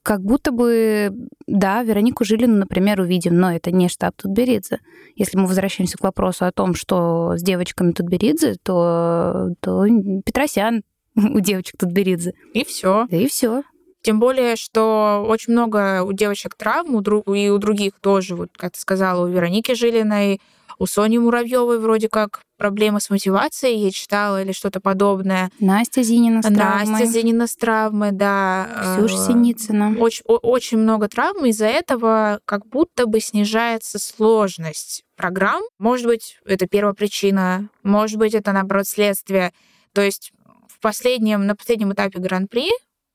Как 0.02 0.22
будто 0.22 0.52
бы, 0.52 1.12
да, 1.46 1.82
Веронику 1.82 2.24
Жилину, 2.24 2.56
например, 2.56 3.00
увидим, 3.00 3.36
но 3.36 3.52
это 3.52 3.70
не 3.70 3.88
штаб 3.88 4.16
Тутберидзе. 4.16 4.78
Если 5.16 5.36
мы 5.36 5.46
возвращаемся 5.46 5.98
к 5.98 6.02
вопросу 6.02 6.46
о 6.46 6.52
том, 6.52 6.74
что 6.74 7.36
с 7.36 7.42
девочками 7.42 7.92
Тутберидзе, 7.92 8.56
то, 8.62 9.50
то 9.60 9.84
Петросян 10.24 10.82
у 11.16 11.40
девочек 11.40 11.76
Тутберидзе. 11.78 12.32
И 12.54 12.64
все. 12.64 13.06
Да 13.10 13.16
и 13.18 13.26
все. 13.26 13.62
Тем 14.02 14.18
более, 14.18 14.56
что 14.56 15.24
очень 15.28 15.52
много 15.52 16.02
у 16.02 16.12
девочек 16.12 16.54
травм, 16.54 16.94
у 16.94 17.00
друг, 17.00 17.28
и 17.28 17.50
у 17.50 17.58
других 17.58 17.92
тоже, 18.00 18.34
вот, 18.34 18.50
как 18.56 18.72
ты 18.72 18.80
сказала, 18.80 19.26
у 19.26 19.28
Вероники 19.28 19.74
Жилиной, 19.74 20.40
у 20.80 20.86
Сони 20.86 21.18
Муравьевой 21.18 21.78
вроде 21.78 22.08
как 22.08 22.40
проблемы 22.56 23.00
с 23.00 23.10
мотивацией, 23.10 23.84
я 23.84 23.90
читала, 23.90 24.42
или 24.42 24.52
что-то 24.52 24.80
подобное. 24.80 25.50
Настя 25.60 26.02
Зинина 26.02 26.42
с 26.42 26.46
травмой. 26.46 26.86
Настя 26.86 27.06
Зинина 27.06 27.46
с 27.46 27.54
травмой, 27.54 28.12
да. 28.12 28.96
Ксюша 28.96 29.16
э, 29.16 29.26
Синицына. 29.26 29.96
Очень, 29.98 30.24
очень 30.26 30.78
много 30.78 31.08
травм, 31.08 31.44
из-за 31.44 31.66
этого 31.66 32.40
как 32.46 32.66
будто 32.66 33.06
бы 33.06 33.20
снижается 33.20 33.98
сложность 33.98 35.04
программ. 35.16 35.62
Может 35.78 36.06
быть, 36.06 36.38
это 36.46 36.66
первая 36.66 36.94
причина, 36.94 37.68
может 37.82 38.16
быть, 38.16 38.34
это, 38.34 38.52
наоборот, 38.52 38.86
следствие. 38.86 39.52
То 39.92 40.00
есть 40.00 40.32
в 40.68 40.80
последнем, 40.80 41.46
на 41.46 41.54
последнем 41.54 41.92
этапе 41.92 42.20
Гран-при 42.20 42.70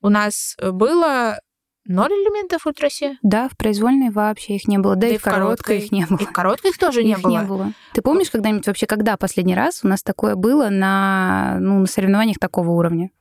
у 0.05 0.09
нас 0.09 0.55
было 0.61 1.39
Ноль 1.87 2.11
элементов 2.11 2.65
ультрасе? 2.65 3.19
Да, 3.21 3.47
в 3.47 3.55
произвольной 3.55 4.09
вообще 4.09 4.55
их 4.55 4.67
не 4.67 4.79
было. 4.79 4.95
Да, 4.95 5.01
да 5.01 5.07
и, 5.07 5.15
и 5.15 5.17
в 5.19 5.21
короткой, 5.21 5.43
короткой 5.43 5.77
их 5.77 5.91
не 5.91 6.05
было. 6.07 6.17
И 6.17 6.25
в 6.25 6.31
короткой 6.31 6.71
их 6.71 6.77
тоже 6.79 7.03
не 7.03 7.11
их 7.11 7.21
было. 7.21 7.31
не 7.31 7.45
было. 7.45 7.73
Ты 7.93 8.01
помнишь 8.01 8.31
когда-нибудь 8.31 8.65
вообще, 8.65 8.87
когда 8.87 9.17
последний 9.17 9.53
раз 9.53 9.81
у 9.83 9.87
нас 9.87 10.01
такое 10.01 10.33
было 10.33 10.69
на, 10.69 11.57
ну, 11.59 11.79
на 11.79 11.85
соревнованиях 11.85 12.39
такого 12.39 12.71
уровня? 12.71 13.11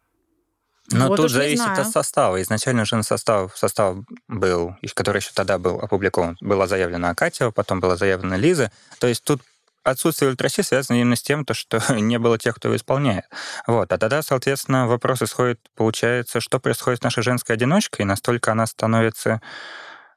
Но 0.91 1.09
вот 1.09 1.17
тут 1.17 1.31
зависит 1.31 1.79
от 1.79 1.89
состава. 1.89 2.41
Изначально 2.41 2.83
уже 2.83 3.03
состав, 3.03 3.57
состав 3.57 3.99
был, 4.29 4.75
который 4.95 5.19
еще 5.19 5.31
тогда 5.35 5.59
был 5.59 5.81
опубликован. 5.81 6.39
Была 6.41 6.67
заявлена 6.67 7.15
Катя, 7.15 7.51
потом 7.51 7.81
была 7.81 7.97
заявлена 7.97 8.39
Лиза. 8.39 8.71
То 8.99 9.09
есть 9.09 9.25
тут 9.25 9.43
отсутствие 9.85 10.31
ультраси 10.31 10.63
связано 10.63 10.97
именно 10.97 11.17
с 11.17 11.23
тем, 11.23 11.45
то, 11.45 11.55
что 11.55 11.81
не 11.95 12.19
было 12.19 12.39
тех, 12.39 12.57
кто 12.57 12.69
его 12.69 12.77
исполняет. 12.77 13.27
Вот. 13.67 13.93
А 13.93 13.99
тогда, 13.99 14.23
соответственно, 14.23 14.89
вопрос 14.89 15.23
исходит, 15.23 15.61
получается, 15.77 16.41
что 16.41 16.59
происходит 16.59 17.01
с 17.01 17.05
нашей 17.05 17.23
женской 17.23 17.55
одиночкой, 17.55 18.05
и 18.05 18.07
настолько 18.07 18.53
она 18.53 18.67
становится 18.67 19.41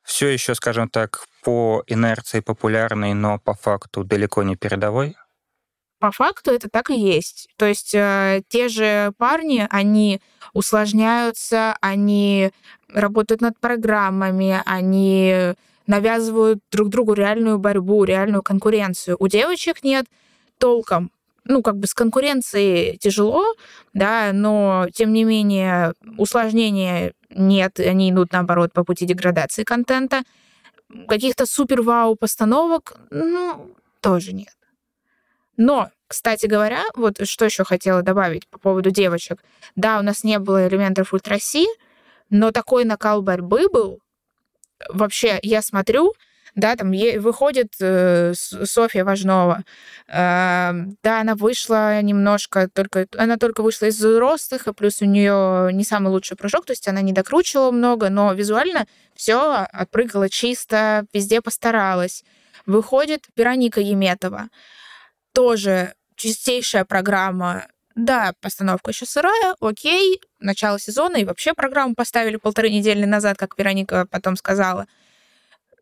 все 0.04 0.30
еще, 0.30 0.56
скажем 0.56 0.90
так, 0.90 1.26
по 1.44 1.84
инерции 1.86 2.40
популярной, 2.40 3.14
но 3.14 3.40
по 3.40 3.54
факту 3.54 4.04
далеко 4.04 4.42
не 4.44 4.56
передовой? 4.56 5.16
По 6.00 6.12
факту 6.12 6.52
это 6.52 6.70
так 6.70 6.90
и 6.90 7.00
есть. 7.00 7.50
То 7.58 7.66
есть 7.66 7.94
э, 7.94 8.42
те 8.48 8.70
же 8.70 9.12
парни, 9.18 9.68
они 9.70 10.22
усложняются, 10.54 11.76
они 11.82 12.52
работают 12.94 13.42
над 13.42 13.60
программами, 13.60 14.62
они 14.66 15.56
навязывают 15.88 16.60
друг 16.72 16.90
другу 16.90 17.14
реальную 17.14 17.58
борьбу, 17.58 18.04
реальную 18.04 18.44
конкуренцию. 18.44 19.18
У 19.20 19.28
девочек 19.28 19.84
нет 19.84 20.06
толком. 20.60 21.12
Ну, 21.46 21.62
как 21.62 21.78
бы 21.78 21.88
с 21.88 21.94
конкуренцией 21.94 22.98
тяжело, 22.98 23.46
да, 23.94 24.32
но 24.34 24.88
тем 24.94 25.14
не 25.14 25.24
менее 25.24 25.94
усложнения 26.18 27.14
нет, 27.30 27.80
они 27.80 28.12
идут 28.12 28.34
наоборот 28.34 28.74
по 28.74 28.84
пути 28.84 29.06
деградации 29.06 29.64
контента. 29.64 30.24
Каких-то 31.08 31.46
супер-вау 31.46 32.16
постановок, 32.16 32.98
ну, 33.12 33.74
тоже 34.02 34.34
нет. 34.34 34.58
Но, 35.58 35.90
кстати 36.08 36.46
говоря, 36.46 36.84
вот 36.96 37.26
что 37.28 37.46
еще 37.46 37.64
хотела 37.64 38.02
добавить 38.02 38.48
по 38.48 38.60
поводу 38.60 38.92
девочек. 38.92 39.44
Да, 39.76 40.00
у 40.00 40.04
нас 40.04 40.24
не 40.24 40.40
было 40.40 40.68
элементов 40.68 41.14
ультраси, 41.14 41.66
но 42.30 42.52
такой 42.52 42.86
накал 42.86 43.22
борьбы 43.22 43.70
был, 43.70 44.02
вообще 44.90 45.40
я 45.42 45.62
смотрю, 45.62 46.14
да, 46.56 46.76
там 46.76 46.92
выходит 47.20 47.74
э, 47.80 48.34
Софья 48.36 49.04
Важнова, 49.04 49.64
э, 50.08 50.72
да, 51.04 51.22
она 51.22 51.36
вышла 51.36 52.02
немножко, 52.02 52.68
только 52.68 53.08
она 53.16 53.38
только 53.38 53.62
вышла 53.62 53.86
из 53.86 53.98
взрослых, 53.98 54.68
и 54.68 54.74
плюс 54.74 55.02
у 55.02 55.06
нее 55.06 55.72
не 55.72 55.84
самый 55.84 56.10
лучший 56.10 56.36
прыжок, 56.36 56.66
то 56.66 56.72
есть 56.72 56.88
она 56.88 57.02
не 57.02 57.14
докручивала 57.14 57.70
много, 57.70 58.10
но 58.10 58.34
визуально 58.34 58.88
все 59.16 59.68
отпрыгала 59.72 60.30
чисто, 60.30 61.06
везде 61.14 61.42
постаралась. 61.42 62.24
Выходит 62.66 63.26
Вероника 63.36 63.80
Еметова, 63.80 64.50
тоже 65.34 65.94
чистейшая 66.16 66.86
программа 66.86 67.68
да, 67.98 68.34
постановка 68.42 68.92
еще 68.92 69.08
сырая, 69.08 69.56
окей, 69.60 70.22
начало 70.40 70.80
сезона, 70.80 71.18
и 71.18 71.26
вообще 71.26 71.56
программу 71.56 71.96
поставили 71.96 72.36
полторы 72.36 72.70
недели 72.70 73.06
назад, 73.06 73.38
как 73.38 73.58
Вероника 73.58 74.06
потом 74.12 74.38
сказала. 74.38 74.86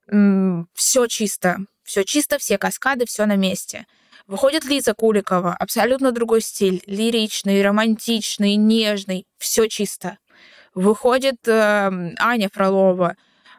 Все 0.08 1.08
чисто, 1.08 1.58
все 1.84 2.04
чисто, 2.06 2.38
все 2.38 2.58
каскады, 2.58 3.06
все 3.06 3.26
на 3.26 3.36
месте. 3.36 3.86
Выходит 4.28 4.64
Лиза 4.64 4.94
Куликова, 4.94 5.54
абсолютно 5.60 6.14
другой 6.14 6.42
стиль, 6.42 6.82
лиричный, 6.88 7.62
романтичный, 7.62 8.56
нежный, 8.56 9.28
все 9.38 9.68
чисто. 9.68 10.18
Выходит 10.74 11.46
э, 11.48 12.14
Аня 12.18 12.50
Фролова, 12.52 13.18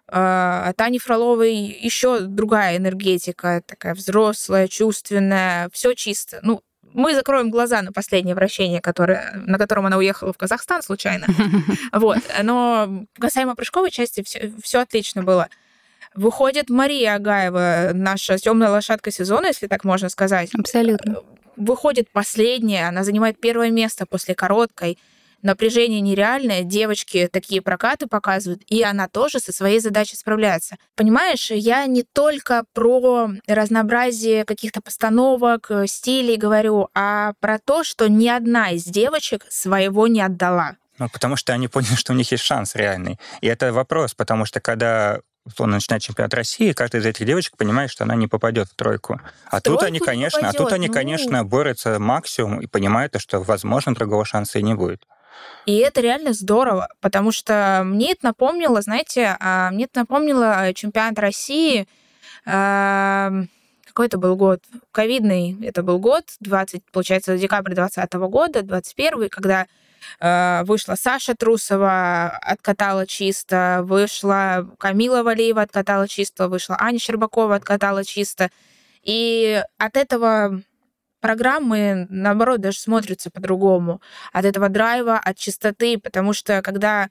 э, 0.09 0.17
от 0.17 0.81
Ани 0.81 0.99
Фроловой 0.99 1.55
еще 1.55 2.21
другая 2.21 2.79
энергетика, 2.79 3.63
такая 3.67 3.95
взрослая, 3.95 4.67
чувственная, 4.67 5.69
все 5.73 5.95
чисто. 5.95 6.41
Ну, 6.43 6.63
мы 6.97 7.15
закроем 7.15 7.51
глаза 7.51 7.83
на 7.83 7.93
последнее 7.93 8.35
вращение, 8.35 8.81
которое, 8.81 9.33
на 9.35 9.59
котором 9.59 9.85
она 9.87 9.99
уехала 9.99 10.33
в 10.33 10.39
Казахстан 10.39 10.83
случайно. 10.83 11.27
Вот. 11.93 12.19
Но 12.43 13.07
касаемо 13.19 13.55
прыжковой 13.55 13.91
части, 13.91 14.23
все, 14.23 14.53
все 14.63 14.81
отлично 14.81 15.23
было. 15.23 15.49
Выходит 16.15 16.71
Мария 16.71 17.15
Агаева, 17.15 17.91
наша 17.93 18.39
темная 18.39 18.71
лошадка 18.71 19.11
сезона, 19.11 19.47
если 19.47 19.67
так 19.67 19.85
можно 19.85 20.09
сказать. 20.09 20.51
Абсолютно. 20.55 21.23
Выходит 21.57 22.11
последняя, 22.11 22.89
она 22.89 23.05
занимает 23.05 23.41
первое 23.41 23.71
место 23.71 24.07
после 24.07 24.35
короткой 24.35 24.99
напряжение 25.47 26.01
нереальное, 26.01 26.63
девочки 26.63 27.29
такие 27.33 27.63
прокаты 27.63 28.07
показывают, 28.07 28.63
и 28.67 28.83
она 28.83 29.09
тоже 29.09 29.41
со 29.41 29.53
своей 29.53 29.81
задачей 29.81 30.17
справляется. 30.17 30.77
Понимаешь, 30.95 31.51
я 31.51 31.87
не 31.87 32.03
только 32.03 32.65
про 32.75 33.31
разнообразие 33.47 34.45
каких-то 34.45 34.83
постановок, 34.83 35.71
э, 35.71 35.87
стилей 35.87 36.37
говорю, 36.37 36.89
а 36.95 37.33
про 37.41 37.59
то, 37.59 37.85
что 37.85 38.09
ни 38.09 38.29
одна 38.29 38.71
из 38.73 38.85
девочек 38.85 39.47
своего 39.49 40.07
не 40.07 40.21
отдала. 40.21 40.77
Ну, 40.99 41.09
потому 41.09 41.37
что 41.37 41.53
они 41.53 41.69
поняли, 41.69 41.95
что 41.95 42.13
у 42.13 42.17
них 42.17 42.31
есть 42.33 42.45
шанс 42.45 42.75
реальный. 42.75 43.19
И 43.41 43.47
это 43.47 43.73
вопрос, 43.73 44.15
потому 44.15 44.45
что 44.45 44.61
когда 44.61 45.21
он 45.59 45.71
начинает 45.71 46.03
чемпионат 46.03 46.35
России, 46.35 46.73
каждая 46.73 47.03
из 47.03 47.07
этих 47.07 47.27
девочек 47.27 47.57
понимает, 47.57 47.91
что 47.91 48.05
она 48.05 48.17
не 48.17 48.27
попадет 48.27 48.69
в 48.69 48.75
тройку. 48.75 49.21
А 49.47 49.59
в 49.59 49.63
тут 49.63 49.83
они, 49.83 50.01
конечно, 50.01 50.41
попадет, 50.41 50.61
а 50.61 50.65
тут 50.65 50.73
они, 50.73 50.89
ну... 50.89 50.95
конечно, 50.95 51.45
борются 51.45 51.99
максимум 51.99 52.61
и 52.61 52.67
понимают, 52.67 53.15
что, 53.19 53.41
возможно, 53.41 53.95
другого 53.95 54.25
шанса 54.25 54.59
и 54.59 54.63
не 54.63 54.75
будет. 54.75 55.05
И 55.67 55.79
это 55.79 56.01
реально 56.01 56.33
здорово, 56.33 56.89
потому 57.01 57.33
что 57.33 57.83
мне 57.85 58.13
это 58.13 58.27
напомнило, 58.27 58.81
знаете, 58.83 59.37
а, 59.41 59.71
мне 59.71 59.85
это 59.85 60.01
напомнило 60.01 60.73
чемпионат 60.75 61.19
России, 61.19 61.87
какой 62.45 64.07
это 64.07 64.19
был 64.19 64.37
год? 64.37 64.63
Ковидный 64.93 65.57
это 65.63 65.83
был 65.83 65.99
год, 65.99 66.25
20, 66.41 66.85
получается, 66.93 67.37
декабрь 67.37 67.75
2020 67.75 68.13
года, 68.31 68.63
21 68.63 69.29
когда 69.29 69.67
а, 70.21 70.65
вышла 70.65 70.95
Саша 70.95 71.35
Трусова, 71.35 72.29
откатала 72.43 73.07
чисто, 73.07 73.81
вышла 73.85 74.69
Камила 74.79 75.23
Валиева, 75.23 75.63
откатала 75.63 76.09
чисто, 76.09 76.49
вышла 76.49 76.77
Аня 76.79 76.99
Щербакова, 76.99 77.57
откатала 77.57 78.05
чисто. 78.05 78.51
И 79.03 79.63
от 79.79 79.97
этого 79.97 80.63
программы, 81.27 82.07
наоборот, 82.09 82.61
даже 82.61 82.79
смотрятся 82.79 83.31
по-другому. 83.31 84.01
От 84.33 84.45
этого 84.45 84.69
драйва, 84.69 85.19
от 85.19 85.37
чистоты, 85.37 85.99
потому 85.99 86.33
что 86.33 86.63
когда 86.63 87.09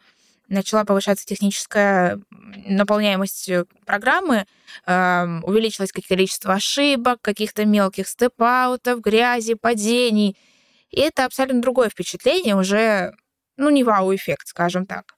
начала 0.47 0.85
повышаться 0.85 1.25
техническая 1.25 2.21
наполняемость 2.65 3.49
э, 3.49 3.65
программы, 3.85 4.45
э, 4.85 5.39
увеличилось 5.43 5.91
количество 5.91 6.53
ошибок, 6.53 7.19
каких-то 7.21 7.65
мелких 7.65 8.07
степ-аутов, 8.07 9.01
грязи, 9.01 9.55
падений. 9.55 10.37
И 10.91 11.01
это 11.01 11.25
абсолютно 11.25 11.61
другое 11.61 11.89
впечатление, 11.89 12.55
уже, 12.55 13.15
ну, 13.57 13.69
не 13.69 13.83
вау-эффект, 13.83 14.47
скажем 14.47 14.85
так. 14.85 15.15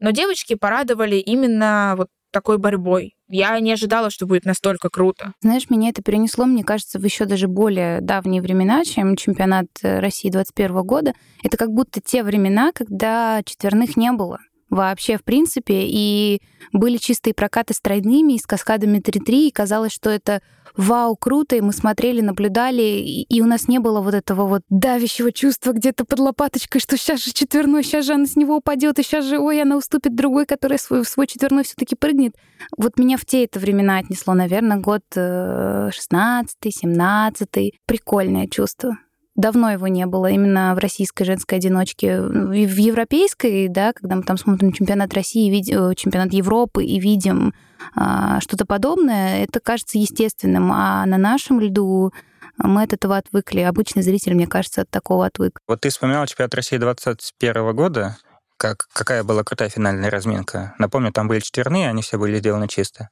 Но 0.00 0.10
девочки 0.10 0.56
порадовали 0.56 1.16
именно 1.16 1.94
вот 1.96 2.08
такой 2.32 2.58
борьбой. 2.58 3.16
Я 3.28 3.58
не 3.60 3.72
ожидала, 3.72 4.10
что 4.10 4.26
будет 4.26 4.44
настолько 4.44 4.90
круто. 4.90 5.32
Знаешь, 5.40 5.70
меня 5.70 5.88
это 5.88 6.02
перенесло, 6.02 6.44
мне 6.44 6.62
кажется, 6.62 6.98
в 6.98 7.04
еще 7.04 7.24
даже 7.24 7.48
более 7.48 8.00
давние 8.00 8.42
времена, 8.42 8.84
чем 8.84 9.16
чемпионат 9.16 9.66
э, 9.82 9.98
России 10.00 10.30
21 10.30 10.82
года. 10.82 11.12
Это 11.42 11.56
как 11.56 11.70
будто 11.70 12.00
те 12.00 12.22
времена, 12.22 12.72
когда 12.72 13.42
четверных 13.44 13.96
не 13.96 14.12
было. 14.12 14.38
вообще, 14.68 15.16
в 15.16 15.24
принципе, 15.24 15.84
и 15.86 16.42
были 16.72 16.96
чистые 16.96 17.32
прокаты 17.32 17.74
с 17.74 17.80
тройными 17.80 18.34
и 18.34 18.38
с 18.38 18.46
каскадами 18.46 18.98
3-3, 18.98 19.48
и 19.48 19.50
казалось, 19.50 19.92
что 19.92 20.10
это 20.10 20.42
вау, 20.76 21.16
круто, 21.16 21.56
и 21.56 21.60
мы 21.60 21.72
смотрели, 21.72 22.20
наблюдали, 22.20 22.82
и, 22.82 23.40
у 23.40 23.46
нас 23.46 23.68
не 23.68 23.78
было 23.78 24.00
вот 24.00 24.14
этого 24.14 24.46
вот 24.46 24.62
давящего 24.68 25.32
чувства 25.32 25.72
где-то 25.72 26.04
под 26.04 26.18
лопаточкой, 26.18 26.80
что 26.80 26.96
сейчас 26.96 27.24
же 27.24 27.32
четверной, 27.32 27.82
сейчас 27.82 28.06
же 28.06 28.14
она 28.14 28.26
с 28.26 28.36
него 28.36 28.56
упадет, 28.56 28.98
и 28.98 29.02
сейчас 29.02 29.24
же, 29.24 29.38
ой, 29.38 29.62
она 29.62 29.76
уступит 29.76 30.14
другой, 30.14 30.46
который 30.46 30.78
свой, 30.78 31.04
свой 31.04 31.26
четверной 31.26 31.64
все 31.64 31.74
таки 31.76 31.94
прыгнет. 31.94 32.34
Вот 32.76 32.98
меня 32.98 33.16
в 33.16 33.24
те 33.24 33.44
это 33.44 33.58
времена 33.58 33.98
отнесло, 33.98 34.34
наверное, 34.34 34.78
год 34.78 35.02
16 35.12 36.56
э, 36.62 36.70
17 36.70 37.48
Прикольное 37.86 38.46
чувство 38.46 38.96
давно 39.36 39.70
его 39.72 39.88
не 39.88 40.06
было 40.06 40.30
именно 40.30 40.74
в 40.74 40.78
российской 40.78 41.24
женской 41.24 41.58
одиночке. 41.58 42.20
В 42.20 42.52
европейской, 42.52 43.68
да, 43.68 43.92
когда 43.92 44.16
мы 44.16 44.22
там 44.22 44.36
смотрим 44.36 44.72
чемпионат 44.72 45.12
России, 45.14 45.50
э, 45.50 45.94
чемпионат 45.94 46.32
Европы 46.32 46.84
и 46.84 47.00
видим 47.00 47.52
что-то 47.92 48.64
подобное, 48.66 49.44
это 49.44 49.60
кажется 49.60 49.98
естественным. 49.98 50.72
А 50.72 51.04
на 51.06 51.18
нашем 51.18 51.60
льду 51.60 52.12
мы 52.56 52.82
от 52.82 52.92
этого 52.92 53.16
отвыкли. 53.16 53.60
Обычный 53.60 54.02
зритель, 54.02 54.34
мне 54.34 54.46
кажется, 54.46 54.82
от 54.82 54.90
такого 54.90 55.26
отвык. 55.26 55.60
Вот 55.66 55.80
ты 55.80 55.90
вспоминал 55.90 56.26
чемпионат 56.26 56.54
России 56.54 56.76
21 56.76 57.74
года. 57.74 58.16
Как, 58.56 58.86
какая 58.92 59.24
была 59.24 59.42
крутая 59.42 59.68
финальная 59.68 60.10
разминка? 60.10 60.74
Напомню, 60.78 61.12
там 61.12 61.28
были 61.28 61.40
четверные, 61.40 61.88
они 61.88 62.02
все 62.02 62.18
были 62.18 62.38
сделаны 62.38 62.68
чисто. 62.68 63.10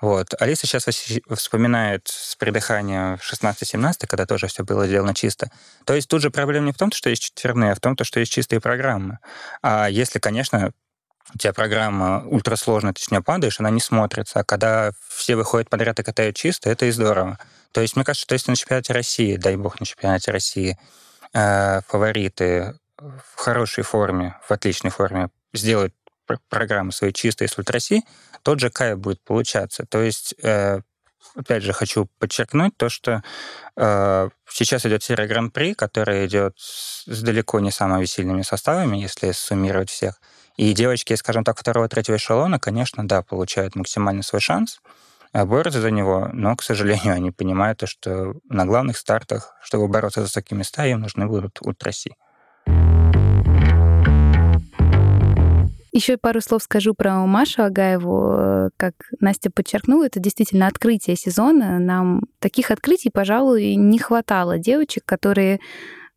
Вот. 0.00 0.34
Алиса 0.40 0.66
сейчас 0.66 0.84
вспоминает 1.30 2.08
с 2.08 2.36
придыханием 2.36 3.14
16-17, 3.14 4.06
когда 4.06 4.26
тоже 4.26 4.46
все 4.48 4.62
было 4.64 4.86
сделано 4.86 5.14
чисто. 5.14 5.50
То 5.84 5.94
есть 5.94 6.08
тут 6.08 6.20
же 6.20 6.30
проблема 6.30 6.66
не 6.66 6.72
в 6.72 6.76
том, 6.76 6.92
что 6.92 7.10
есть 7.10 7.22
четверные, 7.22 7.72
а 7.72 7.74
в 7.74 7.80
том, 7.80 7.96
что 8.02 8.20
есть 8.20 8.32
чистые 8.32 8.60
программы. 8.60 9.18
А 9.62 9.88
если, 9.88 10.18
конечно, 10.18 10.72
у 11.32 11.38
тебя 11.38 11.52
программа 11.52 12.24
ультрасложная, 12.26 12.92
ты 12.92 13.02
с 13.02 13.10
нее 13.10 13.22
падаешь, 13.22 13.60
она 13.60 13.70
не 13.70 13.80
смотрится. 13.80 14.40
А 14.40 14.44
когда 14.44 14.92
все 15.08 15.36
выходят 15.36 15.70
подряд 15.70 15.98
и 15.98 16.02
катают 16.02 16.36
чисто, 16.36 16.70
это 16.70 16.86
и 16.86 16.90
здорово. 16.90 17.38
То 17.72 17.80
есть 17.80 17.96
мне 17.96 18.04
кажется, 18.04 18.24
что 18.24 18.34
если 18.34 18.50
на 18.50 18.56
чемпионате 18.56 18.92
России, 18.92 19.36
дай 19.36 19.56
бог 19.56 19.80
на 19.80 19.86
чемпионате 19.86 20.30
России, 20.30 20.78
э, 21.32 21.80
фавориты 21.88 22.78
в 22.98 23.36
хорошей 23.36 23.84
форме, 23.84 24.36
в 24.46 24.50
отличной 24.52 24.90
форме 24.90 25.28
сделают 25.52 25.94
программы 26.48 26.92
свои 26.92 27.12
чистые 27.12 27.48
с 27.48 27.58
ультраси, 27.58 28.02
тот 28.42 28.60
же 28.60 28.70
кайф 28.70 28.98
будет 28.98 29.20
получаться. 29.22 29.84
То 29.86 30.02
есть, 30.02 30.34
э, 30.42 30.80
опять 31.34 31.62
же, 31.62 31.72
хочу 31.72 32.08
подчеркнуть 32.18 32.76
то, 32.76 32.88
что 32.88 33.22
э, 33.76 34.28
сейчас 34.48 34.86
идет 34.86 35.02
серия 35.02 35.26
Гран-при, 35.26 35.74
которая 35.74 36.26
идет 36.26 36.54
с 36.58 37.22
далеко 37.22 37.60
не 37.60 37.70
самыми 37.70 38.04
сильными 38.04 38.42
составами, 38.42 38.98
если 38.98 39.32
суммировать 39.32 39.90
всех. 39.90 40.20
И 40.56 40.72
девочки, 40.72 41.14
скажем 41.14 41.42
так, 41.42 41.58
второго-третьего 41.58 42.16
эшелона, 42.16 42.60
конечно, 42.60 43.06
да, 43.06 43.22
получают 43.22 43.74
максимальный 43.74 44.22
свой 44.22 44.40
шанс, 44.40 44.80
э, 45.32 45.44
борются 45.44 45.80
за 45.80 45.90
него, 45.90 46.28
но, 46.32 46.54
к 46.54 46.62
сожалению, 46.62 47.14
они 47.14 47.32
понимают, 47.32 47.82
что 47.86 48.34
на 48.48 48.64
главных 48.64 48.96
стартах, 48.96 49.56
чтобы 49.62 49.88
бороться 49.88 50.24
за 50.24 50.32
такие 50.32 50.56
места, 50.56 50.86
им 50.86 51.00
нужны 51.00 51.26
будут 51.26 51.58
ультраси. 51.60 52.14
Еще 55.90 56.16
пару 56.16 56.40
слов 56.40 56.62
скажу 56.64 56.92
про 56.92 57.24
Машу 57.24 57.62
Агаеву. 57.62 58.70
Как 58.76 58.94
Настя 59.20 59.50
подчеркнула, 59.50 60.06
это 60.06 60.18
действительно 60.18 60.66
открытие 60.66 61.14
сезона. 61.14 61.78
Нам 61.78 62.22
таких 62.40 62.72
открытий, 62.72 63.10
пожалуй, 63.10 63.76
не 63.76 64.00
хватало. 64.00 64.58
Девочек, 64.58 65.04
которые 65.04 65.60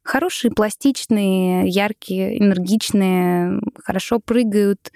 хорошие, 0.07 0.51
пластичные, 0.51 1.67
яркие, 1.67 2.41
энергичные, 2.41 3.59
хорошо 3.83 4.19
прыгают 4.19 4.91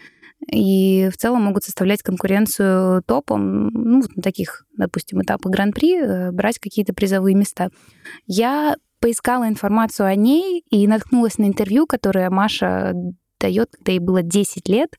и 0.48 1.10
в 1.14 1.18
целом 1.18 1.44
могут 1.44 1.64
составлять 1.64 2.02
конкуренцию 2.02 3.04
топом, 3.04 3.68
ну, 3.68 4.02
вот 4.02 4.16
на 4.16 4.24
таких, 4.24 4.66
допустим, 4.76 5.22
этапах 5.22 5.52
Гран-при, 5.52 5.98
э, 5.98 6.32
брать 6.32 6.58
какие-то 6.58 6.94
призовые 6.94 7.36
места. 7.36 7.70
Я 8.26 8.76
поискала 9.00 9.48
информацию 9.48 10.08
о 10.08 10.16
ней 10.16 10.64
и 10.70 10.88
наткнулась 10.88 11.38
на 11.38 11.46
интервью, 11.46 11.86
которое 11.86 12.30
Маша 12.30 12.94
дает, 13.42 13.72
когда 13.76 13.92
ей 13.92 14.00
было 14.00 14.22
10 14.22 14.70
лет. 14.70 14.98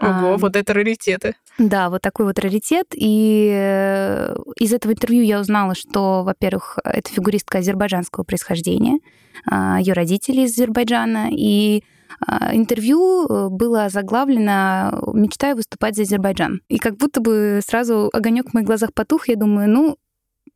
Ого, 0.00 0.34
а, 0.34 0.36
вот 0.36 0.56
это 0.56 0.74
раритеты. 0.74 1.34
Да, 1.58 1.88
вот 1.88 2.02
такой 2.02 2.26
вот 2.26 2.38
раритет. 2.38 2.88
И 2.94 3.50
э, 3.52 4.36
из 4.58 4.72
этого 4.72 4.92
интервью 4.92 5.22
я 5.22 5.40
узнала, 5.40 5.74
что, 5.74 6.22
во-первых, 6.24 6.78
это 6.84 7.10
фигуристка 7.10 7.58
азербайджанского 7.58 8.24
происхождения, 8.24 8.98
а, 9.46 9.78
ее 9.80 9.92
родители 9.92 10.42
из 10.42 10.52
Азербайджана, 10.52 11.28
и 11.30 11.82
а, 12.26 12.54
интервью 12.54 13.26
э, 13.26 13.48
было 13.50 13.88
заглавлено 13.88 15.02
«Мечтаю 15.12 15.56
выступать 15.56 15.96
за 15.96 16.02
Азербайджан». 16.02 16.60
И 16.68 16.78
как 16.78 16.96
будто 16.96 17.20
бы 17.20 17.60
сразу 17.66 18.10
огонек 18.12 18.50
в 18.50 18.54
моих 18.54 18.66
глазах 18.66 18.92
потух, 18.94 19.28
я 19.28 19.36
думаю, 19.36 19.68
ну, 19.68 19.96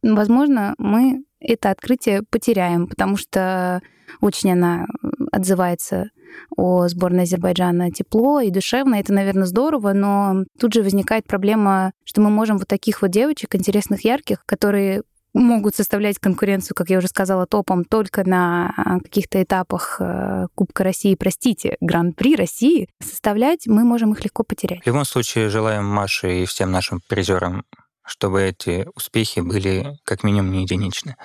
возможно, 0.02 0.74
мы 0.78 1.24
это 1.40 1.70
открытие 1.70 2.22
потеряем, 2.28 2.86
потому 2.86 3.16
что 3.16 3.80
очень 4.20 4.52
она 4.52 4.86
отзывается 5.32 6.10
о 6.56 6.88
сборной 6.88 7.24
Азербайджана 7.24 7.90
тепло 7.90 8.40
и 8.40 8.50
душевно. 8.50 8.96
Это, 8.96 9.12
наверное, 9.12 9.46
здорово, 9.46 9.92
но 9.92 10.44
тут 10.58 10.74
же 10.74 10.82
возникает 10.82 11.26
проблема, 11.26 11.92
что 12.04 12.20
мы 12.20 12.30
можем 12.30 12.58
вот 12.58 12.68
таких 12.68 13.02
вот 13.02 13.10
девочек, 13.10 13.54
интересных, 13.54 14.04
ярких, 14.04 14.44
которые 14.46 15.02
могут 15.32 15.76
составлять 15.76 16.18
конкуренцию, 16.18 16.74
как 16.74 16.90
я 16.90 16.98
уже 16.98 17.08
сказала, 17.08 17.46
топом 17.46 17.84
только 17.84 18.28
на 18.28 18.74
а, 18.76 18.98
каких-то 19.00 19.42
этапах 19.42 19.96
э, 20.00 20.46
Кубка 20.54 20.84
России, 20.84 21.14
простите, 21.14 21.76
Гран-при 21.80 22.34
России, 22.34 22.88
составлять 23.00 23.66
мы 23.66 23.84
можем 23.84 24.12
их 24.12 24.24
легко 24.24 24.42
потерять. 24.42 24.82
В 24.82 24.86
любом 24.86 25.04
случае, 25.04 25.48
желаем 25.48 25.86
Маше 25.86 26.42
и 26.42 26.46
всем 26.46 26.72
нашим 26.72 27.00
призерам, 27.08 27.64
чтобы 28.04 28.42
эти 28.42 28.88
успехи 28.96 29.40
были 29.40 29.98
как 30.04 30.24
минимум 30.24 30.52
не 30.52 30.62
единичны. 30.62 31.16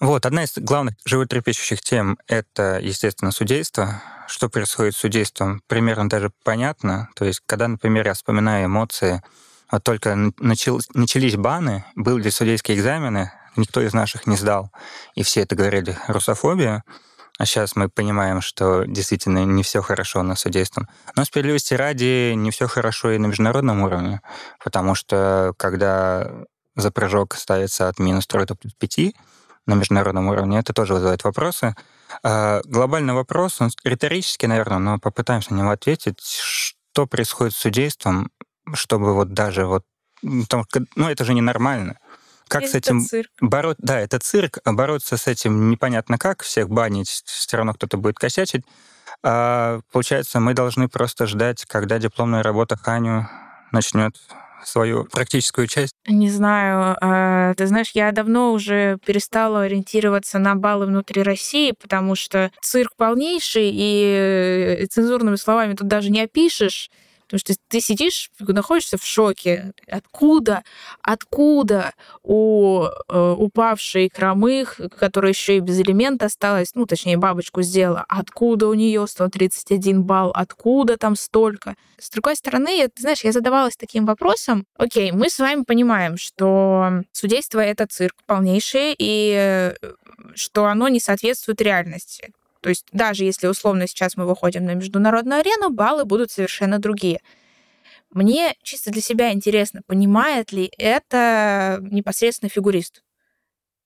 Вот, 0.00 0.26
одна 0.26 0.44
из 0.44 0.52
главных 0.56 0.94
животрепещущих 1.04 1.80
тем— 1.80 2.18
это, 2.26 2.78
естественно, 2.80 3.30
судейство. 3.30 4.02
Что 4.26 4.48
происходит 4.48 4.94
с 4.94 4.98
судейством, 4.98 5.62
примерно 5.66 6.08
даже 6.08 6.30
понятно. 6.42 7.08
То 7.14 7.24
есть, 7.24 7.42
когда, 7.46 7.68
например, 7.68 8.06
я 8.06 8.14
вспоминаю 8.14 8.66
эмоции, 8.66 9.22
вот 9.70 9.84
только 9.84 10.16
начал, 10.38 10.80
начались 10.94 11.36
баны, 11.36 11.84
были 11.94 12.28
судейские 12.30 12.76
экзамены, 12.76 13.32
никто 13.56 13.80
из 13.80 13.92
наших 13.92 14.26
не 14.26 14.36
сдал, 14.36 14.70
и 15.14 15.22
все 15.22 15.42
это 15.42 15.54
говорили 15.54 15.96
русофобия. 16.08 16.82
А 17.36 17.46
сейчас 17.46 17.74
мы 17.74 17.88
понимаем, 17.88 18.40
что 18.40 18.84
действительно 18.84 19.44
не 19.44 19.64
все 19.64 19.82
хорошо 19.82 20.22
на 20.22 20.36
судейством. 20.36 20.88
Но 21.16 21.24
справедливости 21.24 21.74
ради 21.74 22.32
не 22.34 22.50
все 22.52 22.68
хорошо 22.68 23.10
и 23.10 23.18
на 23.18 23.26
международном 23.26 23.82
уровне, 23.82 24.20
потому 24.62 24.94
что 24.94 25.52
когда 25.56 26.30
за 26.76 26.90
прыжок 26.90 27.34
ставится 27.34 27.88
от 27.88 27.98
минус 27.98 28.26
3 28.26 28.44
до 28.46 28.54
плюс 28.54 28.72
5, 28.74 29.14
на 29.66 29.74
международном 29.74 30.28
уровне, 30.28 30.58
это 30.58 30.72
тоже 30.72 30.94
вызывает 30.94 31.24
вопросы. 31.24 31.74
А, 32.22 32.60
глобальный 32.64 33.14
вопрос, 33.14 33.60
он 33.60 33.70
риторический, 33.84 34.46
наверное, 34.46 34.78
но 34.78 34.98
попытаемся 34.98 35.54
на 35.54 35.60
него 35.60 35.70
ответить. 35.70 36.20
Что 36.20 37.06
происходит 37.06 37.54
с 37.54 37.58
судейством, 37.58 38.30
чтобы 38.74 39.14
вот 39.14 39.32
даже 39.32 39.66
вот... 39.66 39.84
Ну, 40.22 41.08
это 41.08 41.24
же 41.24 41.34
ненормально. 41.34 41.98
Как 42.48 42.62
это 42.62 42.72
с 42.72 42.74
этим 42.74 43.00
цирк. 43.00 43.30
бороться? 43.40 43.82
Да, 43.84 44.00
это 44.00 44.18
цирк. 44.18 44.58
А 44.64 44.72
бороться 44.72 45.16
с 45.16 45.26
этим 45.26 45.70
непонятно 45.70 46.18
как. 46.18 46.42
Всех 46.42 46.68
банить, 46.68 47.08
все 47.08 47.56
равно 47.56 47.74
кто-то 47.74 47.96
будет 47.96 48.18
косячить. 48.18 48.64
А, 49.22 49.80
получается, 49.92 50.40
мы 50.40 50.54
должны 50.54 50.88
просто 50.88 51.26
ждать, 51.26 51.64
когда 51.66 51.98
дипломная 51.98 52.42
работа 52.42 52.76
Ханю 52.76 53.28
начнет 53.72 54.16
свою 54.66 55.04
практическую 55.04 55.66
часть? 55.66 55.94
Не 56.06 56.30
знаю. 56.30 56.96
А, 57.00 57.54
ты 57.54 57.66
знаешь, 57.66 57.90
я 57.94 58.12
давно 58.12 58.52
уже 58.52 58.98
перестала 59.04 59.62
ориентироваться 59.62 60.38
на 60.38 60.54
баллы 60.54 60.86
внутри 60.86 61.22
России, 61.22 61.74
потому 61.80 62.14
что 62.14 62.50
цирк 62.60 62.92
полнейший, 62.96 63.70
и 63.72 64.78
э, 64.80 64.86
цензурными 64.86 65.36
словами 65.36 65.74
тут 65.74 65.88
даже 65.88 66.10
не 66.10 66.22
опишешь. 66.22 66.90
Потому 67.34 67.54
что 67.54 67.62
ты 67.68 67.80
сидишь, 67.80 68.30
находишься 68.38 68.96
в 68.96 69.04
шоке. 69.04 69.72
Откуда, 69.88 70.62
откуда 71.02 71.92
у 72.22 72.84
э, 72.84 73.34
упавшей 73.36 74.08
хромых, 74.14 74.80
которая 74.96 75.32
еще 75.32 75.56
и 75.56 75.60
без 75.60 75.80
элемента 75.80 76.26
осталась, 76.26 76.76
ну, 76.76 76.86
точнее, 76.86 77.16
бабочку 77.16 77.62
сделала, 77.62 78.04
откуда 78.08 78.68
у 78.68 78.74
нее 78.74 79.04
131 79.08 80.04
балл, 80.04 80.30
откуда 80.32 80.96
там 80.96 81.16
столько? 81.16 81.74
С 81.98 82.08
другой 82.10 82.36
стороны, 82.36 82.86
ты 82.86 83.02
знаешь, 83.02 83.24
я 83.24 83.32
задавалась 83.32 83.76
таким 83.76 84.06
вопросом. 84.06 84.64
Окей, 84.76 85.10
мы 85.10 85.28
с 85.28 85.40
вами 85.40 85.64
понимаем, 85.64 86.16
что 86.16 87.02
судейство— 87.10 87.58
это 87.60 87.88
цирк 87.88 88.14
полнейший, 88.26 88.94
и 88.96 89.34
э, 89.36 89.74
что 90.36 90.66
оно 90.66 90.86
не 90.86 91.00
соответствует 91.00 91.60
реальности. 91.60 92.32
То 92.64 92.70
есть 92.70 92.86
даже 92.92 93.24
если 93.24 93.46
условно 93.46 93.86
сейчас 93.86 94.16
мы 94.16 94.24
выходим 94.26 94.64
на 94.64 94.72
международную 94.72 95.40
арену, 95.40 95.68
баллы 95.68 96.06
будут 96.06 96.30
совершенно 96.30 96.78
другие. 96.78 97.20
Мне 98.10 98.54
чисто 98.62 98.90
для 98.90 99.02
себя 99.02 99.32
интересно, 99.32 99.82
понимает 99.86 100.52
ли 100.52 100.72
это 100.78 101.78
непосредственно 101.82 102.48
фигурист? 102.48 103.02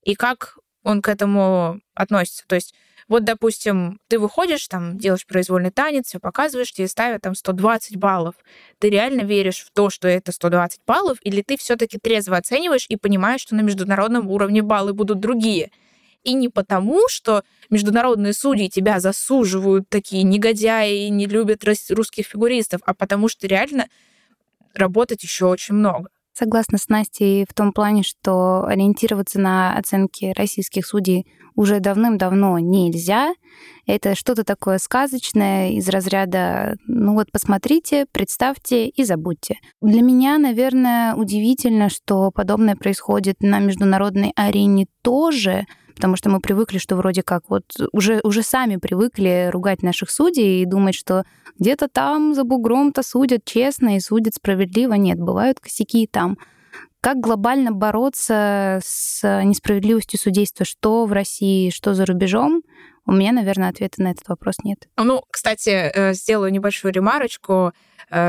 И 0.03 0.15
как 0.15 0.57
он 0.83 1.01
к 1.01 1.09
этому 1.09 1.81
относится? 1.95 2.45
То 2.47 2.55
есть 2.55 2.73
Вот, 3.09 3.23
допустим, 3.25 3.99
ты 4.07 4.19
выходишь, 4.19 4.67
там, 4.67 4.97
делаешь 4.99 5.25
произвольный 5.25 5.71
танец, 5.71 6.07
все 6.07 6.19
показываешь, 6.19 6.71
тебе 6.71 6.87
ставят 6.87 7.23
там 7.23 7.33
120 7.35 7.97
баллов. 7.97 8.35
Ты 8.79 8.91
реально 8.91 9.23
веришь 9.23 9.61
в 9.65 9.71
то, 9.73 9.89
что 9.89 10.07
это 10.07 10.31
120 10.31 10.81
баллов, 10.85 11.17
или 11.23 11.41
ты 11.41 11.57
все-таки 11.57 11.97
трезво 11.97 12.37
оцениваешь 12.37 12.85
и 12.87 12.97
понимаешь, 12.97 13.41
что 13.41 13.55
на 13.55 13.61
международном 13.61 14.29
уровне 14.29 14.61
баллы 14.61 14.93
будут 14.93 15.19
другие? 15.19 15.71
И 16.23 16.33
не 16.33 16.49
потому, 16.49 17.01
что 17.09 17.43
международные 17.69 18.33
судьи 18.33 18.69
тебя 18.69 18.99
засуживают, 18.99 19.89
такие 19.89 20.23
негодяи, 20.23 21.07
не 21.07 21.25
любят 21.25 21.63
русских 21.63 22.25
фигуристов, 22.25 22.81
а 22.85 22.93
потому 22.93 23.29
что 23.29 23.47
реально 23.47 23.87
работать 24.73 25.23
еще 25.23 25.45
очень 25.45 25.75
много. 25.75 26.09
Согласна 26.33 26.77
с 26.77 26.87
Настей 26.87 27.45
в 27.49 27.53
том 27.53 27.73
плане, 27.73 28.01
что 28.03 28.63
ориентироваться 28.65 29.41
на 29.41 29.77
оценки 29.77 30.33
российских 30.37 30.85
судей 30.85 31.27
уже 31.55 31.81
давным-давно 31.81 32.57
нельзя. 32.59 33.33
Это 33.85 34.15
что-то 34.15 34.45
такое 34.45 34.77
сказочное 34.77 35.71
из 35.71 35.89
разряда 35.89 36.77
«ну 36.87 37.15
вот 37.15 37.29
посмотрите, 37.33 38.05
представьте 38.09 38.87
и 38.87 39.03
забудьте». 39.03 39.57
Для 39.81 40.01
меня, 40.01 40.37
наверное, 40.37 41.13
удивительно, 41.15 41.89
что 41.89 42.31
подобное 42.31 42.77
происходит 42.77 43.41
на 43.41 43.59
международной 43.59 44.31
арене 44.37 44.87
тоже, 45.01 45.65
потому 45.99 46.15
что 46.15 46.29
мы 46.29 46.39
привыкли, 46.39 46.77
что 46.77 46.95
вроде 46.95 47.23
как 47.23 47.43
вот 47.49 47.65
уже, 47.91 48.21
уже 48.23 48.41
сами 48.41 48.77
привыкли 48.77 49.49
ругать 49.51 49.83
наших 49.83 50.09
судей 50.09 50.61
и 50.61 50.65
думать, 50.65 50.95
что 50.95 51.25
где-то 51.59 51.89
там 51.89 52.33
за 52.33 52.45
бугром-то 52.45 53.03
судят 53.03 53.43
честно 53.43 53.97
и 53.97 53.99
судят 53.99 54.35
справедливо. 54.35 54.93
Нет, 54.93 55.19
бывают 55.19 55.59
косяки 55.59 56.03
и 56.03 56.07
там. 56.07 56.37
Как 57.01 57.17
глобально 57.17 57.73
бороться 57.73 58.79
с 58.81 59.43
несправедливостью 59.43 60.17
судейства, 60.17 60.65
что 60.65 61.05
в 61.05 61.11
России, 61.11 61.69
что 61.69 61.93
за 61.93 62.05
рубежом, 62.05 62.61
у 63.05 63.11
меня, 63.11 63.33
наверное, 63.33 63.67
ответа 63.67 64.01
на 64.01 64.11
этот 64.11 64.29
вопрос 64.29 64.55
нет. 64.63 64.87
Ну, 64.95 65.21
кстати, 65.29 65.69
э, 65.69 66.13
сделаю 66.13 66.49
небольшую 66.53 66.93
ремарочку, 66.93 67.73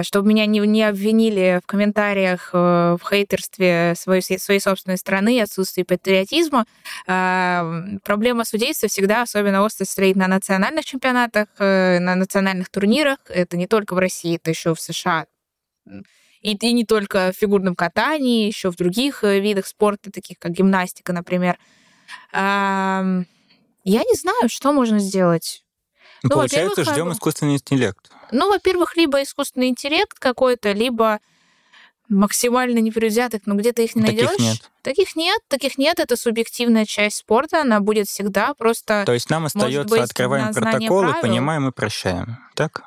чтобы 0.02 0.28
меня 0.28 0.46
не, 0.46 0.60
не 0.60 0.82
обвинили 0.84 1.60
в 1.62 1.66
комментариях 1.66 2.50
э, 2.52 2.96
в 3.00 3.08
хейтерстве 3.08 3.94
своей, 3.96 4.22
своей 4.38 4.60
собственной 4.60 4.98
страны 4.98 5.40
отсутствии 5.40 5.82
патриотизма. 5.82 6.66
Проблема 7.04 8.44
судейства 8.44 8.88
всегда 8.88 9.22
особенно 9.22 9.62
остро 9.62 9.84
стоит 9.84 10.16
на 10.16 10.28
национальных 10.28 10.84
чемпионатах, 10.84 11.48
на 11.58 12.14
национальных 12.14 12.68
турнирах. 12.68 13.18
Это 13.28 13.56
не 13.56 13.66
только 13.66 13.94
в 13.94 13.98
России, 13.98 14.36
это 14.36 14.50
еще 14.50 14.74
в 14.74 14.80
США. 14.80 15.26
И, 16.42 16.54
и 16.54 16.72
не 16.72 16.84
только 16.84 17.32
в 17.32 17.38
фигурном 17.38 17.74
катании, 17.74 18.46
еще 18.46 18.70
в 18.70 18.76
других 18.76 19.22
видах 19.22 19.66
спорта, 19.66 20.10
таких 20.10 20.38
как 20.38 20.52
гимнастика, 20.52 21.12
например. 21.12 21.58
Я 22.32 23.24
не 23.84 24.14
знаю, 24.14 24.48
что 24.48 24.72
можно 24.72 24.98
сделать. 24.98 25.64
Ну, 26.22 26.30
Получается, 26.30 26.84
ждем 26.84 27.12
искусственный 27.12 27.54
интеллект. 27.54 28.10
Ну, 28.32 28.48
во-первых, 28.48 28.96
либо 28.96 29.22
искусственный 29.22 29.68
интеллект 29.68 30.18
какой-то, 30.18 30.72
либо 30.72 31.20
максимально 32.08 32.78
непредвзятых, 32.78 33.42
но 33.46 33.54
где-то 33.54 33.82
их 33.82 33.94
не 33.94 34.02
найдешь. 34.02 34.28
Таких 34.28 34.40
нет. 34.40 34.70
Таких 34.82 35.16
нет, 35.16 35.40
таких 35.48 35.78
нет. 35.78 36.00
Это 36.00 36.16
субъективная 36.16 36.84
часть 36.84 37.18
спорта, 37.18 37.60
она 37.60 37.80
будет 37.80 38.08
всегда 38.08 38.54
просто. 38.54 39.04
То 39.06 39.12
есть 39.12 39.30
нам 39.30 39.46
остается 39.46 39.88
быть, 39.88 40.00
открываем 40.00 40.52
протоколы, 40.52 41.14
понимаем 41.22 41.68
и 41.68 41.72
прощаем, 41.72 42.38
так? 42.54 42.82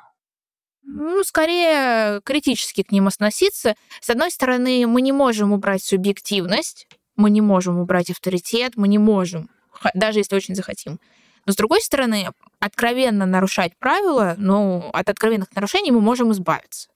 Ну, 0.82 1.24
скорее 1.24 2.20
критически 2.24 2.82
к 2.82 2.92
ним 2.92 3.08
относиться. 3.08 3.74
С 4.00 4.10
одной 4.10 4.30
стороны, 4.30 4.86
мы 4.86 5.00
не 5.00 5.12
можем 5.12 5.52
убрать 5.52 5.82
субъективность, 5.82 6.86
мы 7.16 7.30
не 7.30 7.40
можем 7.40 7.78
убрать 7.78 8.10
авторитет, 8.10 8.72
мы 8.76 8.88
не 8.88 8.98
можем 8.98 9.48
даже 9.94 10.20
если 10.20 10.36
очень 10.36 10.54
захотим. 10.54 10.98
Но 11.46 11.52
с 11.52 11.56
другой 11.56 11.80
стороны, 11.80 12.28
откровенно 12.60 13.26
нарушать 13.26 13.72
правила, 13.78 14.34
ну, 14.38 14.90
от 14.92 15.08
откровенных 15.08 15.54
нарушений 15.54 15.90
мы 15.90 16.00
можем 16.00 16.32
избавиться. 16.32 16.88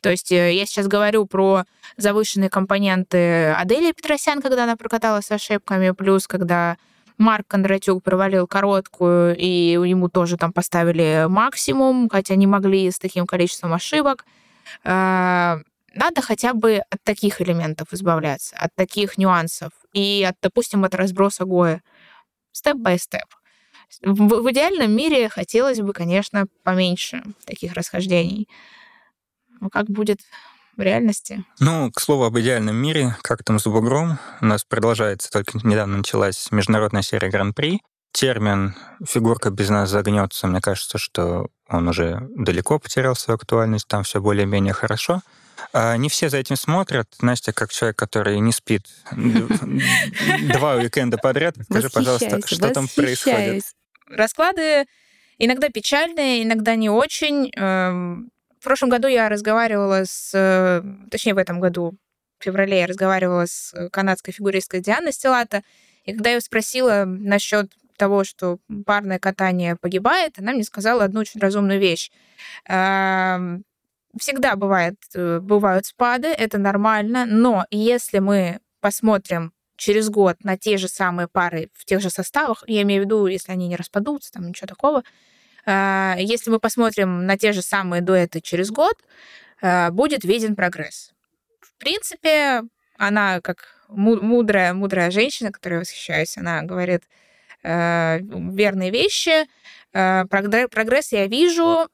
То 0.00 0.10
есть 0.10 0.30
э, 0.32 0.52
я 0.52 0.66
сейчас 0.66 0.86
говорю 0.86 1.24
про 1.24 1.64
завышенные 1.96 2.50
компоненты 2.50 3.52
Адели 3.52 3.92
Петросян, 3.92 4.42
когда 4.42 4.64
она 4.64 4.76
прокаталась 4.76 5.26
с 5.26 5.32
ошибками, 5.32 5.92
плюс 5.92 6.26
когда 6.26 6.76
Марк 7.16 7.46
Кондратюк 7.46 8.02
провалил 8.02 8.46
короткую, 8.46 9.34
и 9.36 9.72
ему 9.72 10.10
тоже 10.10 10.36
там 10.36 10.52
поставили 10.52 11.24
максимум, 11.28 12.10
хотя 12.10 12.34
не 12.34 12.46
могли 12.46 12.90
с 12.90 12.98
таким 12.98 13.26
количеством 13.26 13.72
ошибок. 13.72 14.26
Э, 14.84 15.56
надо 15.94 16.22
хотя 16.22 16.52
бы 16.52 16.82
от 16.90 17.02
таких 17.02 17.40
элементов 17.40 17.88
избавляться, 17.92 18.56
от 18.58 18.74
таких 18.74 19.16
нюансов. 19.16 19.70
И, 19.94 20.26
от, 20.28 20.36
допустим, 20.42 20.84
от 20.84 20.94
разброса 20.94 21.44
Гоя 21.44 21.82
степ-бай-степ. 22.52 23.26
В, 24.02 24.42
в 24.42 24.50
идеальном 24.50 24.92
мире 24.92 25.28
хотелось 25.28 25.80
бы, 25.80 25.92
конечно, 25.92 26.46
поменьше 26.62 27.22
таких 27.44 27.72
расхождений. 27.74 28.48
Но 29.60 29.68
как 29.70 29.86
будет 29.86 30.20
в 30.76 30.80
реальности? 30.80 31.44
Ну, 31.60 31.90
к 31.92 32.00
слову 32.00 32.24
об 32.24 32.38
идеальном 32.38 32.76
мире, 32.76 33.16
как 33.22 33.44
там 33.44 33.58
с 33.58 33.64
бугром, 33.64 34.18
у 34.40 34.46
нас 34.46 34.64
продолжается, 34.64 35.30
только 35.30 35.58
недавно 35.62 35.98
началась 35.98 36.48
международная 36.50 37.02
серия 37.02 37.30
Гран-при. 37.30 37.80
Термин 38.12 38.74
«фигурка 39.06 39.50
без 39.50 39.70
нас 39.70 39.90
загнется», 39.90 40.46
мне 40.46 40.60
кажется, 40.60 40.98
что 40.98 41.48
он 41.68 41.88
уже 41.88 42.28
далеко 42.36 42.78
потерял 42.78 43.16
свою 43.16 43.36
актуальность, 43.36 43.88
там 43.88 44.04
все 44.04 44.20
более-менее 44.20 44.72
хорошо. 44.72 45.22
А, 45.72 45.96
не 45.96 46.08
все 46.08 46.28
за 46.28 46.38
этим 46.38 46.56
смотрят. 46.56 47.08
Настя, 47.20 47.52
как 47.52 47.72
человек, 47.72 47.96
который 47.96 48.38
не 48.38 48.52
спит 48.52 48.86
два 49.12 50.74
уикенда 50.76 51.18
подряд, 51.18 51.56
скажи, 51.68 51.90
пожалуйста, 51.90 52.40
что 52.46 52.70
там 52.70 52.86
происходит? 52.88 53.64
Расклады 54.08 54.86
иногда 55.38 55.68
печальные, 55.68 56.44
иногда 56.44 56.74
не 56.74 56.90
очень. 56.90 57.50
Эм, 57.56 58.30
в 58.60 58.64
прошлом 58.64 58.90
году 58.90 59.08
я 59.08 59.28
разговаривала 59.28 60.04
с... 60.04 60.30
Э, 60.34 60.82
точнее, 61.10 61.34
в 61.34 61.38
этом 61.38 61.60
году, 61.60 61.94
в 62.38 62.44
феврале, 62.44 62.80
я 62.80 62.86
разговаривала 62.86 63.46
с 63.46 63.72
канадской 63.90 64.32
фигуристкой 64.32 64.80
Дианой 64.80 65.12
Стилата, 65.12 65.62
и 66.04 66.12
когда 66.12 66.30
я 66.30 66.36
ее 66.36 66.40
спросила 66.40 67.04
насчет 67.06 67.72
того, 67.96 68.24
что 68.24 68.58
парное 68.86 69.18
катание 69.18 69.76
погибает, 69.76 70.38
она 70.38 70.52
мне 70.52 70.64
сказала 70.64 71.04
одну 71.04 71.20
очень 71.20 71.40
разумную 71.40 71.78
вещь 71.78 72.10
эм, 72.68 73.64
всегда 74.18 74.56
бывает, 74.56 74.96
э, 75.14 75.40
бывают 75.40 75.86
спады, 75.86 76.28
это 76.28 76.58
нормально, 76.58 77.26
но 77.26 77.66
если 77.70 78.18
мы 78.18 78.60
посмотрим 78.80 79.52
через 79.76 80.08
год 80.10 80.36
на 80.44 80.56
те 80.56 80.76
же 80.76 80.88
самые 80.88 81.28
пары 81.28 81.70
в 81.74 81.84
тех 81.84 82.00
же 82.00 82.10
составах, 82.10 82.64
я 82.66 82.82
имею 82.82 83.02
в 83.02 83.04
виду, 83.06 83.26
если 83.26 83.52
они 83.52 83.68
не 83.68 83.76
распадутся, 83.76 84.32
там 84.32 84.48
ничего 84.48 84.66
такого, 84.66 85.02
а, 85.66 86.16
если 86.18 86.50
мы 86.50 86.58
посмотрим 86.58 87.26
на 87.26 87.36
те 87.38 87.52
же 87.52 87.62
самые 87.62 88.02
дуэты 88.02 88.40
через 88.40 88.70
год, 88.70 88.96
а, 89.62 89.90
будет 89.90 90.24
виден 90.24 90.56
прогресс. 90.56 91.12
В 91.60 91.74
принципе, 91.78 92.62
она 92.96 93.40
как 93.40 93.86
мудрая, 93.88 94.74
мудрая 94.74 95.10
женщина, 95.10 95.50
которой 95.52 95.74
я 95.74 95.80
восхищаюсь, 95.80 96.36
она 96.36 96.62
говорит 96.62 97.02
э, 97.62 98.18
верные 98.20 98.90
вещи, 98.90 99.46
Э, 99.94 100.24
прогресс 100.28 101.12
я 101.12 101.26
вижу, 101.28 101.88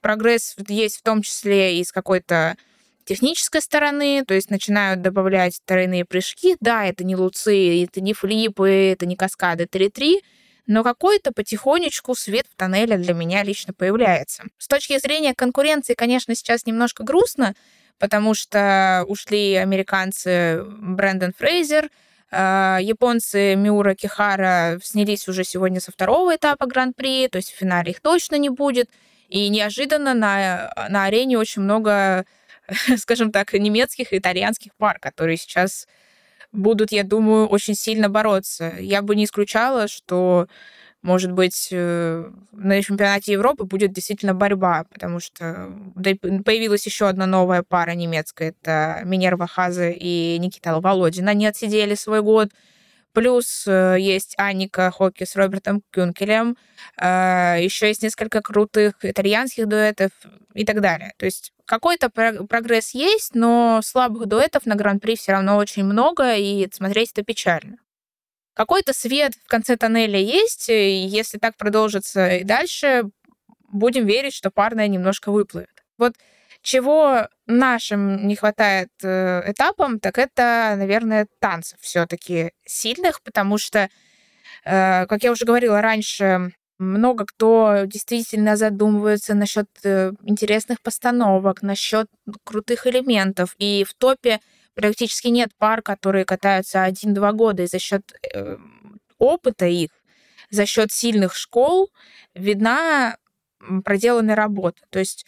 прогресс 0.00 0.54
есть 0.68 0.98
в 0.98 1.02
том 1.02 1.22
числе 1.22 1.80
и 1.80 1.84
с 1.84 1.90
какой-то 1.90 2.56
технической 3.06 3.62
стороны, 3.62 4.24
то 4.26 4.34
есть 4.34 4.50
начинают 4.50 5.00
добавлять 5.00 5.60
тройные 5.64 6.04
прыжки. 6.04 6.56
Да, 6.60 6.84
это 6.84 7.04
не 7.04 7.16
луцы, 7.16 7.84
это 7.84 8.00
не 8.00 8.12
флипы, 8.12 8.68
это 8.92 9.06
не 9.06 9.16
каскады 9.16 9.64
3-3, 9.64 10.20
но 10.66 10.82
какой-то 10.82 11.32
потихонечку 11.32 12.14
свет 12.14 12.46
в 12.52 12.56
тоннеле 12.56 12.98
для 12.98 13.14
меня 13.14 13.42
лично 13.42 13.72
появляется. 13.72 14.44
С 14.58 14.68
точки 14.68 14.98
зрения 14.98 15.34
конкуренции, 15.34 15.94
конечно, 15.94 16.34
сейчас 16.34 16.66
немножко 16.66 17.04
грустно, 17.04 17.54
потому 17.98 18.34
что 18.34 19.04
ушли 19.08 19.54
американцы 19.54 20.62
Брэндон 20.64 21.32
Фрейзер, 21.38 21.88
а, 22.30 22.78
японцы 22.82 23.54
Миура 23.54 23.94
Кихара 23.94 24.78
снялись 24.82 25.28
уже 25.28 25.44
сегодня 25.44 25.80
со 25.80 25.92
второго 25.92 26.34
этапа 26.34 26.66
Гран-при, 26.66 27.28
то 27.28 27.36
есть 27.36 27.52
в 27.52 27.56
финале 27.56 27.92
их 27.92 28.00
точно 28.00 28.36
не 28.36 28.50
будет. 28.50 28.90
И 29.28 29.48
неожиданно 29.48 30.14
на, 30.14 30.72
на 30.88 31.04
арене 31.04 31.38
очень 31.38 31.62
много, 31.62 32.26
скажем 32.96 33.32
так, 33.32 33.52
немецких 33.52 34.12
и 34.12 34.18
итальянских 34.18 34.74
пар, 34.76 34.98
которые 34.98 35.36
сейчас 35.36 35.86
будут, 36.52 36.92
я 36.92 37.04
думаю, 37.04 37.46
очень 37.46 37.74
сильно 37.74 38.08
бороться. 38.08 38.74
Я 38.78 39.02
бы 39.02 39.16
не 39.16 39.24
исключала, 39.24 39.88
что 39.88 40.48
может 41.06 41.30
быть, 41.30 41.68
э, 41.70 42.30
на 42.50 42.82
чемпионате 42.82 43.32
Европы 43.32 43.62
будет 43.64 43.92
действительно 43.92 44.34
борьба, 44.34 44.86
потому 44.92 45.20
что 45.20 45.70
появилась 45.94 46.84
еще 46.84 47.06
одна 47.06 47.26
новая 47.26 47.62
пара 47.62 47.92
немецкая, 47.92 48.48
это 48.48 49.02
Минерва 49.04 49.46
Хазе 49.46 49.92
и 49.92 50.36
Никита 50.40 50.80
Володин. 50.80 51.28
Они 51.28 51.46
отсидели 51.46 51.94
свой 51.94 52.22
год. 52.22 52.50
Плюс 53.16 53.64
э, 53.66 53.96
есть 53.98 54.34
Аника 54.36 54.90
Хоки 54.90 55.24
с 55.24 55.36
Робертом 55.36 55.82
Кюнкелем. 55.90 56.54
Э, 57.00 57.56
еще 57.58 57.88
есть 57.88 58.02
несколько 58.02 58.42
крутых 58.42 58.96
итальянских 59.02 59.66
дуэтов 59.68 60.10
и 60.52 60.66
так 60.66 60.82
далее. 60.82 61.14
То 61.16 61.24
есть 61.24 61.54
какой-то 61.64 62.10
прогресс 62.10 62.90
есть, 62.92 63.34
но 63.34 63.80
слабых 63.82 64.26
дуэтов 64.26 64.66
на 64.66 64.74
Гран-при 64.74 65.16
все 65.16 65.32
равно 65.32 65.56
очень 65.56 65.84
много, 65.84 66.34
и 66.36 66.68
смотреть 66.70 67.12
это 67.12 67.22
печально. 67.22 67.78
какой-то 68.52 68.92
свет 68.92 69.32
в 69.46 69.48
конце 69.48 69.78
тоннеля 69.78 70.20
есть, 70.20 70.68
и 70.68 71.06
если 71.06 71.38
так 71.38 71.56
продолжится 71.56 72.36
и 72.36 72.44
дальше, 72.44 73.04
будем 73.72 74.04
верить, 74.06 74.34
что 74.34 74.50
парная 74.50 74.88
немножко 74.88 75.32
выплывет. 75.32 75.84
Вот 75.96 76.12
чего 76.66 77.28
нашим 77.46 78.26
не 78.26 78.34
хватает 78.34 78.88
э, 79.04 79.52
этапам, 79.52 80.00
так 80.00 80.18
это, 80.18 80.74
наверное, 80.76 81.28
танцев 81.38 81.78
все-таки 81.80 82.50
сильных, 82.64 83.22
потому 83.22 83.56
что, 83.56 83.88
э, 84.64 85.06
как 85.06 85.22
я 85.22 85.30
уже 85.30 85.44
говорила 85.44 85.80
раньше, 85.80 86.50
много 86.78 87.24
кто 87.24 87.84
действительно 87.86 88.56
задумывается 88.56 89.34
насчет 89.34 89.68
э, 89.84 90.10
интересных 90.24 90.82
постановок, 90.82 91.62
насчет 91.62 92.08
крутых 92.42 92.88
элементов. 92.88 93.54
И 93.58 93.84
в 93.84 93.94
топе 93.94 94.40
практически 94.74 95.28
нет 95.28 95.50
пар, 95.58 95.82
которые 95.82 96.24
катаются 96.24 96.82
один-два 96.82 97.30
года, 97.30 97.62
и 97.62 97.68
за 97.68 97.78
счет 97.78 98.02
э, 98.34 98.56
опыта 99.18 99.66
их, 99.66 99.90
за 100.50 100.66
счет 100.66 100.90
сильных 100.90 101.36
школ 101.36 101.92
видна 102.34 103.18
проделанная 103.84 104.34
работа. 104.34 104.82
То 104.90 104.98
есть 104.98 105.24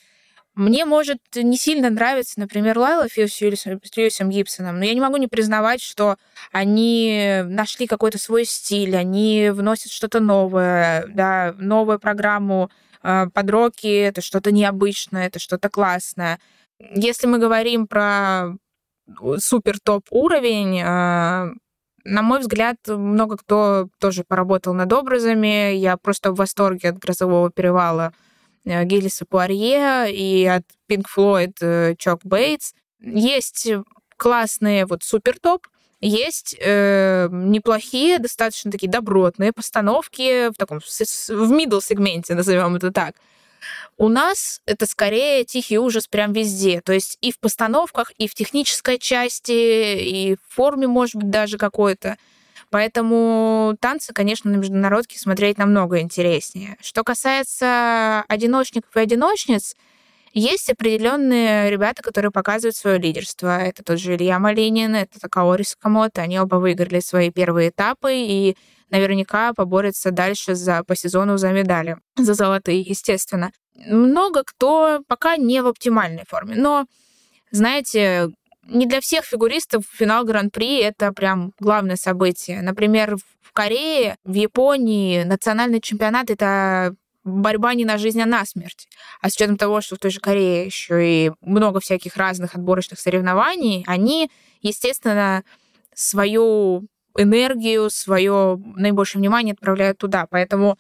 мне, 0.59 0.85
может, 0.85 1.21
не 1.37 1.57
сильно 1.57 1.89
нравится, 1.89 2.41
например, 2.41 2.77
Лайла 2.79 3.09
Фил 3.09 3.29
с 3.29 3.41
Льюисом 3.41 4.29
Гибсоном, 4.29 4.79
но 4.79 4.85
я 4.85 4.93
не 4.93 5.01
могу 5.01 5.17
не 5.17 5.29
признавать, 5.29 5.81
что 5.81 6.17
они 6.51 7.43
нашли 7.45 7.87
какой-то 7.87 8.19
свой 8.19 8.45
стиль, 8.45 8.97
они 8.97 9.51
вносят 9.53 9.93
что-то 9.93 10.19
новое, 10.19 11.07
да, 11.09 11.55
новую 11.59 12.01
программу 12.01 12.71
э, 13.05 13.27
под 13.33 13.51
роки, 13.51 13.87
это 13.87 14.21
что-то 14.21 14.51
необычное, 14.51 15.29
это 15.29 15.39
что-то 15.39 15.69
классное. 15.69 16.41
Если 16.81 17.29
мы 17.29 17.39
говорим 17.39 17.87
про 17.87 18.57
супер 19.39 19.79
топ 19.79 20.07
уровень, 20.11 20.81
э, 20.81 21.53
на 22.05 22.23
мой 22.23 22.41
взгляд, 22.41 22.79
много 22.89 23.37
кто 23.37 23.89
тоже 24.01 24.25
поработал 24.25 24.75
над 24.75 24.93
образами. 24.93 25.75
Я 25.75 25.97
просто 25.97 26.33
в 26.33 26.37
восторге 26.37 26.89
от 26.89 26.99
«Грозового 26.99 27.51
перевала» 27.51 28.13
Гиллиса 28.85 29.25
Пуарье 29.25 30.13
и 30.13 30.45
от 30.47 30.65
Pink 30.89 31.07
э, 31.61 31.95
Чок 31.97 32.21
Бейтс. 32.25 32.73
Есть 33.01 33.69
классные 34.17 34.87
вот 34.87 35.03
супер 35.03 35.39
топ, 35.39 35.67
есть 36.01 36.57
э, 36.61 37.29
неплохие, 37.31 38.19
достаточно 38.19 38.71
такие 38.71 38.91
добротные 38.91 39.53
постановки 39.53 40.49
в 40.51 40.55
таком 40.55 40.81
в 40.81 40.83
middle 41.53 41.81
сегменте, 41.83 42.35
назовем 42.35 42.77
это 42.77 42.93
так. 42.93 43.17
У 43.97 44.09
нас 44.09 44.61
это 44.67 44.87
скорее 44.87 45.45
тихий 45.45 45.79
ужас 45.79 46.07
прям 46.07 46.33
везде. 46.33 46.81
То 46.81 46.93
есть 46.93 47.19
и 47.21 47.33
в 47.33 47.41
постановках, 47.41 48.13
и 48.17 48.29
в 48.29 48.35
технической 48.35 48.99
части, 48.99 49.51
и 49.53 50.37
в 50.37 50.55
форме, 50.55 50.87
может 50.87 51.17
быть, 51.17 51.31
даже 51.31 51.59
какой-то. 51.59 52.17
Поэтому 52.71 53.77
танцы, 53.81 54.13
конечно, 54.13 54.51
на 54.51 54.57
международке 54.57 55.19
смотреть 55.19 55.59
намного 55.59 56.01
интереснее. 56.01 56.77
Что 56.81 57.03
касается 57.03 58.25
одиночников 58.29 58.95
и 58.97 59.01
одиночниц, 59.01 59.75
есть 60.35 60.71
определенные 60.71 61.71
ребята, 61.71 62.03
которые 62.03 62.31
показывают 62.31 62.77
свое 62.77 62.99
лидерство. 62.99 63.59
Это 63.59 63.83
тот 63.83 63.99
же 63.99 64.15
Илья 64.15 64.39
Малинин, 64.39 64.95
это 64.95 65.19
Такаори 65.19 65.63
Сакамото. 65.63 66.21
Они 66.21 66.39
оба 66.39 66.57
выиграли 66.57 67.01
свои 67.01 67.31
первые 67.31 67.71
этапы 67.71 68.13
и 68.15 68.57
наверняка 68.91 69.53
поборются 69.55 70.11
дальше 70.11 70.55
за, 70.55 70.85
по 70.85 70.95
сезону 70.95 71.39
за 71.39 71.51
медали, 71.53 71.97
за 72.17 72.35
золотые, 72.35 72.81
естественно. 72.81 73.51
Много 73.75 74.43
кто 74.45 75.01
пока 75.09 75.37
не 75.37 75.63
в 75.63 75.67
оптимальной 75.67 76.25
форме, 76.27 76.57
но 76.57 76.87
знаете, 77.51 78.31
не 78.69 78.87
для 78.87 79.01
всех 79.01 79.25
фигуристов 79.25 79.85
финал 79.91 80.25
Гран-при— 80.25 80.79
это 80.81 81.13
прям 81.13 81.53
главное 81.59 81.97
событие. 81.97 82.63
Например, 82.63 83.17
в 83.43 83.53
Корее, 83.53 84.17
в 84.25 84.35
Японии 84.35 85.23
национальный 85.25 85.81
чемпионат— 85.81 86.31
это 86.31 86.95
борьба 87.25 87.75
не 87.75 87.85
на 87.85 87.99
жизнь, 87.99 88.21
а 88.21 88.27
на 88.27 88.45
смерть. 88.45 88.89
А 89.21 89.31
с 89.31 89.35
учетом 89.35 89.57
того, 89.57 89.81
что 89.81 89.97
в 89.97 89.99
той 89.99 90.11
же 90.11 90.21
Корее 90.21 90.67
еще 90.67 91.27
и 91.27 91.33
много 91.41 91.81
всяких 91.81 92.17
разных 92.17 92.55
отборочных 92.55 93.01
соревнований, 93.01 93.85
они, 93.87 94.31
естественно, 94.63 95.45
свою 95.95 96.87
энергию, 97.17 97.91
свое 97.91 98.61
наибольшее 98.77 99.21
внимание 99.21 99.55
отправляют 99.55 99.99
туда. 99.99 100.27
Поэтому 100.31 100.79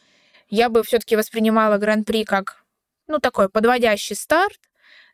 я 0.48 0.68
бы 0.68 0.82
все-таки 0.82 1.16
воспринимала 1.16 1.78
Гран-при 1.78 2.24
как 2.24 2.64
ну, 3.08 3.18
такой 3.18 3.48
подводящий 3.48 4.14
старт, 4.14 4.58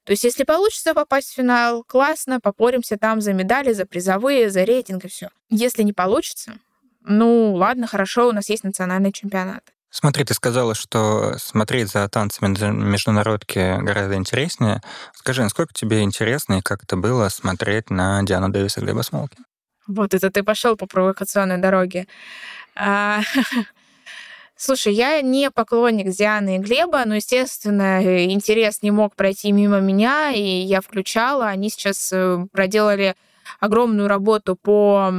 то 0.04 0.12
есть, 0.12 0.24
если 0.24 0.44
получится 0.44 0.94
попасть 0.94 1.30
в 1.30 1.34
финал, 1.34 1.82
классно, 1.82 2.38
попоримся 2.38 2.98
там 2.98 3.20
за 3.20 3.32
медали, 3.32 3.72
за 3.72 3.86
призовые, 3.86 4.50
за 4.50 4.64
рейтинг 4.64 5.06
и 5.06 5.08
все. 5.08 5.30
Если 5.48 5.82
не 5.82 5.94
получится, 5.94 6.54
ну 7.02 7.54
ладно, 7.54 7.86
хорошо, 7.86 8.28
у 8.28 8.32
нас 8.32 8.48
есть 8.48 8.64
национальный 8.64 9.12
чемпионат. 9.12 9.62
Смотри, 9.90 10.24
ты 10.24 10.34
сказала, 10.34 10.74
что 10.74 11.36
смотреть 11.38 11.88
за 11.88 12.08
танцами 12.08 12.48
на 12.48 12.72
международке 12.72 13.78
гораздо 13.78 14.16
интереснее. 14.16 14.82
Скажи, 15.14 15.42
насколько 15.42 15.72
тебе 15.72 16.02
интересно 16.02 16.54
и 16.54 16.62
как 16.62 16.82
это 16.82 16.96
было 16.96 17.28
смотреть 17.28 17.90
на 17.90 18.22
Диану 18.24 18.48
Дэвис 18.48 18.76
и 18.76 18.80
Глеба 18.80 19.02
Смолки? 19.02 19.36
Вот 19.86 20.12
это 20.12 20.30
ты 20.30 20.42
пошел 20.42 20.76
по 20.76 20.86
провокационной 20.86 21.58
дороге. 21.58 22.08
Слушай, 24.56 24.94
я 24.94 25.20
не 25.20 25.50
поклонник 25.50 26.10
Дианы 26.10 26.56
и 26.56 26.58
Глеба, 26.60 27.04
но, 27.06 27.16
естественно, 27.16 28.24
интерес 28.24 28.82
не 28.82 28.92
мог 28.92 29.16
пройти 29.16 29.50
мимо 29.50 29.80
меня, 29.80 30.30
и 30.30 30.40
я 30.40 30.80
включала. 30.80 31.48
Они 31.48 31.70
сейчас 31.70 32.12
э, 32.12 32.46
проделали 32.52 33.16
огромную 33.58 34.06
работу 34.08 34.54
по 34.54 35.10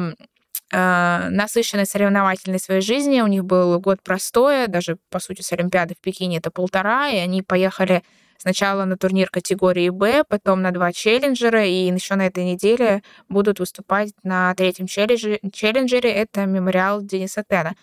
э, 0.71 1.29
насыщенной 1.29 1.85
соревновательной 1.85 2.59
своей 2.59 2.81
жизни. 2.81 3.19
У 3.19 3.27
них 3.27 3.43
был 3.43 3.77
год 3.81 4.01
простое, 4.01 4.67
даже, 4.67 4.97
по 5.09 5.19
сути, 5.19 5.41
с 5.41 5.51
Олимпиады 5.51 5.95
в 5.95 5.99
Пекине 5.99 6.37
это 6.37 6.49
полтора, 6.49 7.09
и 7.09 7.17
они 7.17 7.41
поехали 7.41 8.03
сначала 8.37 8.85
на 8.85 8.97
турнир 8.97 9.29
категории 9.29 9.89
Б, 9.89 10.23
потом 10.27 10.61
на 10.61 10.71
два 10.71 10.93
челленджера, 10.93 11.65
и 11.65 11.91
еще 11.91 12.15
на 12.15 12.27
этой 12.27 12.45
неделе 12.45 13.03
будут 13.27 13.59
выступать 13.59 14.13
на 14.23 14.53
третьем 14.55 14.87
челленджере, 14.87 16.11
это 16.11 16.45
мемориал 16.45 17.01
Дениса 17.01 17.43
Тена. 17.47 17.75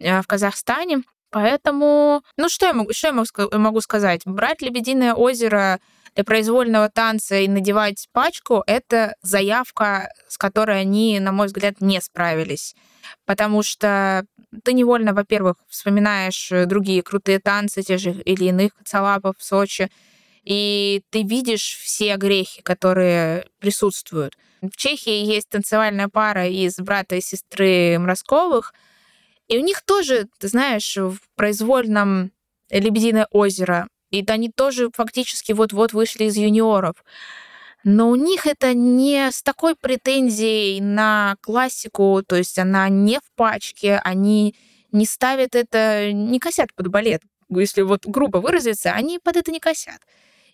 Э, 0.00 0.22
в 0.22 0.26
Казахстане. 0.26 1.02
Поэтому, 1.30 2.22
ну 2.36 2.48
что 2.48 2.66
я 2.66 2.72
могу, 2.72 2.92
что 2.92 3.08
я 3.08 3.58
могу 3.58 3.80
сказать? 3.80 4.22
Брать 4.24 4.62
«Лебединое 4.62 5.14
озеро» 5.14 5.78
для 6.16 6.24
произвольного 6.24 6.88
танца 6.88 7.36
и 7.36 7.46
надевать 7.46 8.08
пачку— 8.12 8.64
это 8.66 9.14
заявка, 9.22 10.10
с 10.26 10.36
которой 10.36 10.80
они, 10.80 11.20
на 11.20 11.30
мой 11.30 11.46
взгляд, 11.46 11.80
не 11.80 12.00
справились. 12.00 12.74
Потому 13.26 13.62
что 13.62 14.24
ты 14.64 14.72
невольно, 14.72 15.12
во-первых, 15.14 15.56
вспоминаешь 15.68 16.50
другие 16.66 17.02
крутые 17.02 17.38
танцы, 17.38 17.82
те 17.82 17.96
же 17.96 18.10
или 18.10 18.46
иных 18.46 18.72
Цалапов 18.84 19.36
в 19.38 19.44
Сочи, 19.44 19.88
и 20.42 21.02
ты 21.10 21.22
видишь 21.22 21.78
все 21.80 22.16
грехи, 22.16 22.60
которые 22.62 23.46
присутствуют. 23.60 24.36
В 24.62 24.76
Чехии 24.76 25.24
есть 25.24 25.48
танцевальная 25.48 26.08
пара 26.08 26.48
из 26.48 26.76
брата 26.78 27.14
и 27.14 27.20
сестры 27.20 27.98
Мросковых— 28.00 28.74
и 29.50 29.58
у 29.58 29.62
них 29.62 29.82
тоже, 29.82 30.28
ты 30.38 30.46
знаешь, 30.46 30.96
в 30.96 31.18
произвольном 31.34 32.30
«Лебединое 32.70 33.26
озеро», 33.32 33.88
и 34.10 34.24
они 34.28 34.48
тоже 34.48 34.90
фактически 34.94 35.50
вот-вот 35.50 35.92
вышли 35.92 36.24
из 36.24 36.36
юниоров. 36.36 36.94
Но 37.82 38.10
у 38.10 38.14
них 38.14 38.46
это 38.46 38.74
не 38.74 39.28
с 39.32 39.42
такой 39.42 39.74
претензией 39.74 40.80
на 40.80 41.34
классику, 41.40 42.22
то 42.24 42.36
есть 42.36 42.60
она 42.60 42.88
не 42.88 43.18
в 43.18 43.34
пачке, 43.34 44.00
они 44.04 44.54
не 44.92 45.04
ставят 45.04 45.56
это, 45.56 46.12
не 46.12 46.38
косят 46.38 46.72
под 46.76 46.86
балет, 46.86 47.22
если 47.48 47.82
вот 47.82 48.06
грубо 48.06 48.38
выразиться, 48.38 48.92
они 48.92 49.18
под 49.18 49.36
это 49.36 49.50
не 49.50 49.58
косят. 49.58 49.98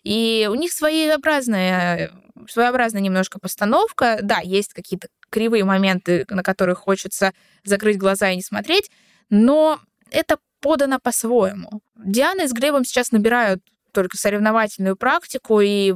И 0.07 0.47
у 0.49 0.55
них 0.55 0.71
своеобразная, 0.71 2.11
своеобразная 2.47 3.01
немножко 3.01 3.39
постановка. 3.39 4.19
Да, 4.21 4.39
есть 4.41 4.71
какие-то 4.73 5.09
кривые 5.29 5.65
моменты, 5.65 6.25
на 6.29 6.43
которые 6.43 6.75
хочется 6.75 7.33
закрыть 7.65 7.97
глаза 7.97 8.29
и 8.29 8.37
не 8.37 8.41
смотреть, 8.41 8.89
но 9.29 9.81
это 10.09 10.37
подано 10.61 10.99
по-своему. 11.03 11.81
Диана 11.97 12.47
с 12.47 12.53
Глебом 12.53 12.85
сейчас 12.85 13.11
набирают 13.11 13.61
только 13.91 14.15
соревновательную 14.15 14.95
практику, 14.95 15.59
и, 15.59 15.93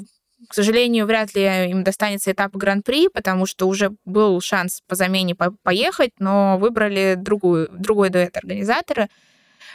к 0.49 0.53
сожалению, 0.53 1.05
вряд 1.05 1.33
ли 1.33 1.69
им 1.69 1.85
достанется 1.85 2.33
этап 2.33 2.53
Гран-при, 2.53 3.07
потому 3.07 3.45
что 3.45 3.65
уже 3.65 3.91
был 4.03 4.41
шанс 4.41 4.81
по 4.89 4.95
замене 4.95 5.35
поехать, 5.63 6.11
но 6.19 6.57
выбрали 6.57 7.15
другую, 7.17 7.69
другой 7.71 8.09
дуэт 8.09 8.35
организатора— 8.35 9.07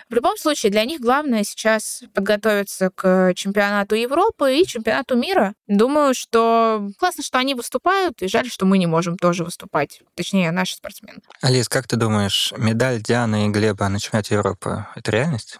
в 0.08 0.14
любом 0.14 0.36
случае, 0.36 0.70
для 0.70 0.84
них 0.84 1.00
главное 1.00 1.44
сейчас 1.44 2.02
подготовиться 2.14 2.90
к 2.90 3.32
чемпионату 3.34 3.94
Европы 3.94 4.56
и 4.56 4.66
чемпионату 4.66 5.16
мира. 5.16 5.54
Думаю, 5.66 6.14
что 6.14 6.88
классно, 6.98 7.22
что 7.22 7.38
они 7.38 7.54
выступают, 7.54 8.22
и 8.22 8.28
жаль, 8.28 8.48
что 8.48 8.66
мы 8.66 8.78
не 8.78 8.86
можем 8.86 9.16
тоже 9.16 9.44
выступать. 9.44 10.02
Точнее, 10.14 10.50
наши 10.50 10.76
спортсмены. 10.76 11.20
Алис, 11.42 11.68
как 11.68 11.86
ты 11.86 11.96
думаешь, 11.96 12.52
медаль 12.56 13.02
Дианы 13.02 13.46
и 13.46 13.48
Глеба 13.48 13.88
на 13.88 14.00
чемпионате 14.00 14.34
Европы— 14.34 14.86
это 14.94 15.10
реальность? 15.10 15.58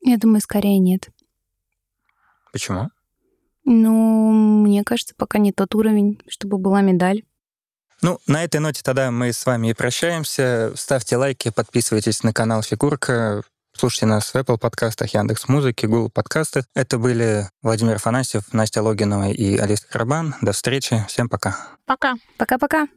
Я 0.00 0.18
думаю, 0.18 0.40
скорее 0.40 0.78
нет. 0.78 1.08
Почему? 2.52 2.90
Ну, 3.64 4.30
мне 4.62 4.84
кажется, 4.84 5.14
пока 5.16 5.38
не 5.38 5.52
тот 5.52 5.74
уровень, 5.74 6.20
чтобы 6.28 6.58
была 6.58 6.82
медаль. 6.82 7.24
Ну, 8.02 8.18
на 8.26 8.44
этой 8.44 8.60
ноте 8.60 8.82
тогда 8.82 9.10
мы 9.10 9.32
с 9.32 9.44
вами 9.46 9.70
и 9.70 9.74
прощаемся. 9.74 10.72
Ставьте 10.76 11.16
лайки, 11.16 11.50
подписывайтесь 11.50 12.22
на 12.22 12.32
канал 12.32 12.62
Фигурка, 12.62 13.42
Слушайте 13.78 14.06
нас 14.06 14.32
в 14.32 14.34
Apple 14.34 14.56
подкастах, 14.56 15.12
Яндекс 15.12 15.48
Музыки, 15.48 15.84
Google 15.84 16.08
подкастах. 16.08 16.64
Это 16.74 16.96
были 16.96 17.50
Владимир 17.60 17.98
Фанасьев, 17.98 18.44
Настя 18.54 18.82
Логинова 18.82 19.28
и 19.28 19.58
Алиса 19.58 19.86
Карабан. 19.86 20.34
До 20.40 20.52
встречи. 20.52 21.04
Всем 21.08 21.28
пока. 21.28 21.58
Пока. 21.84 22.14
Пока-пока. 22.38 22.88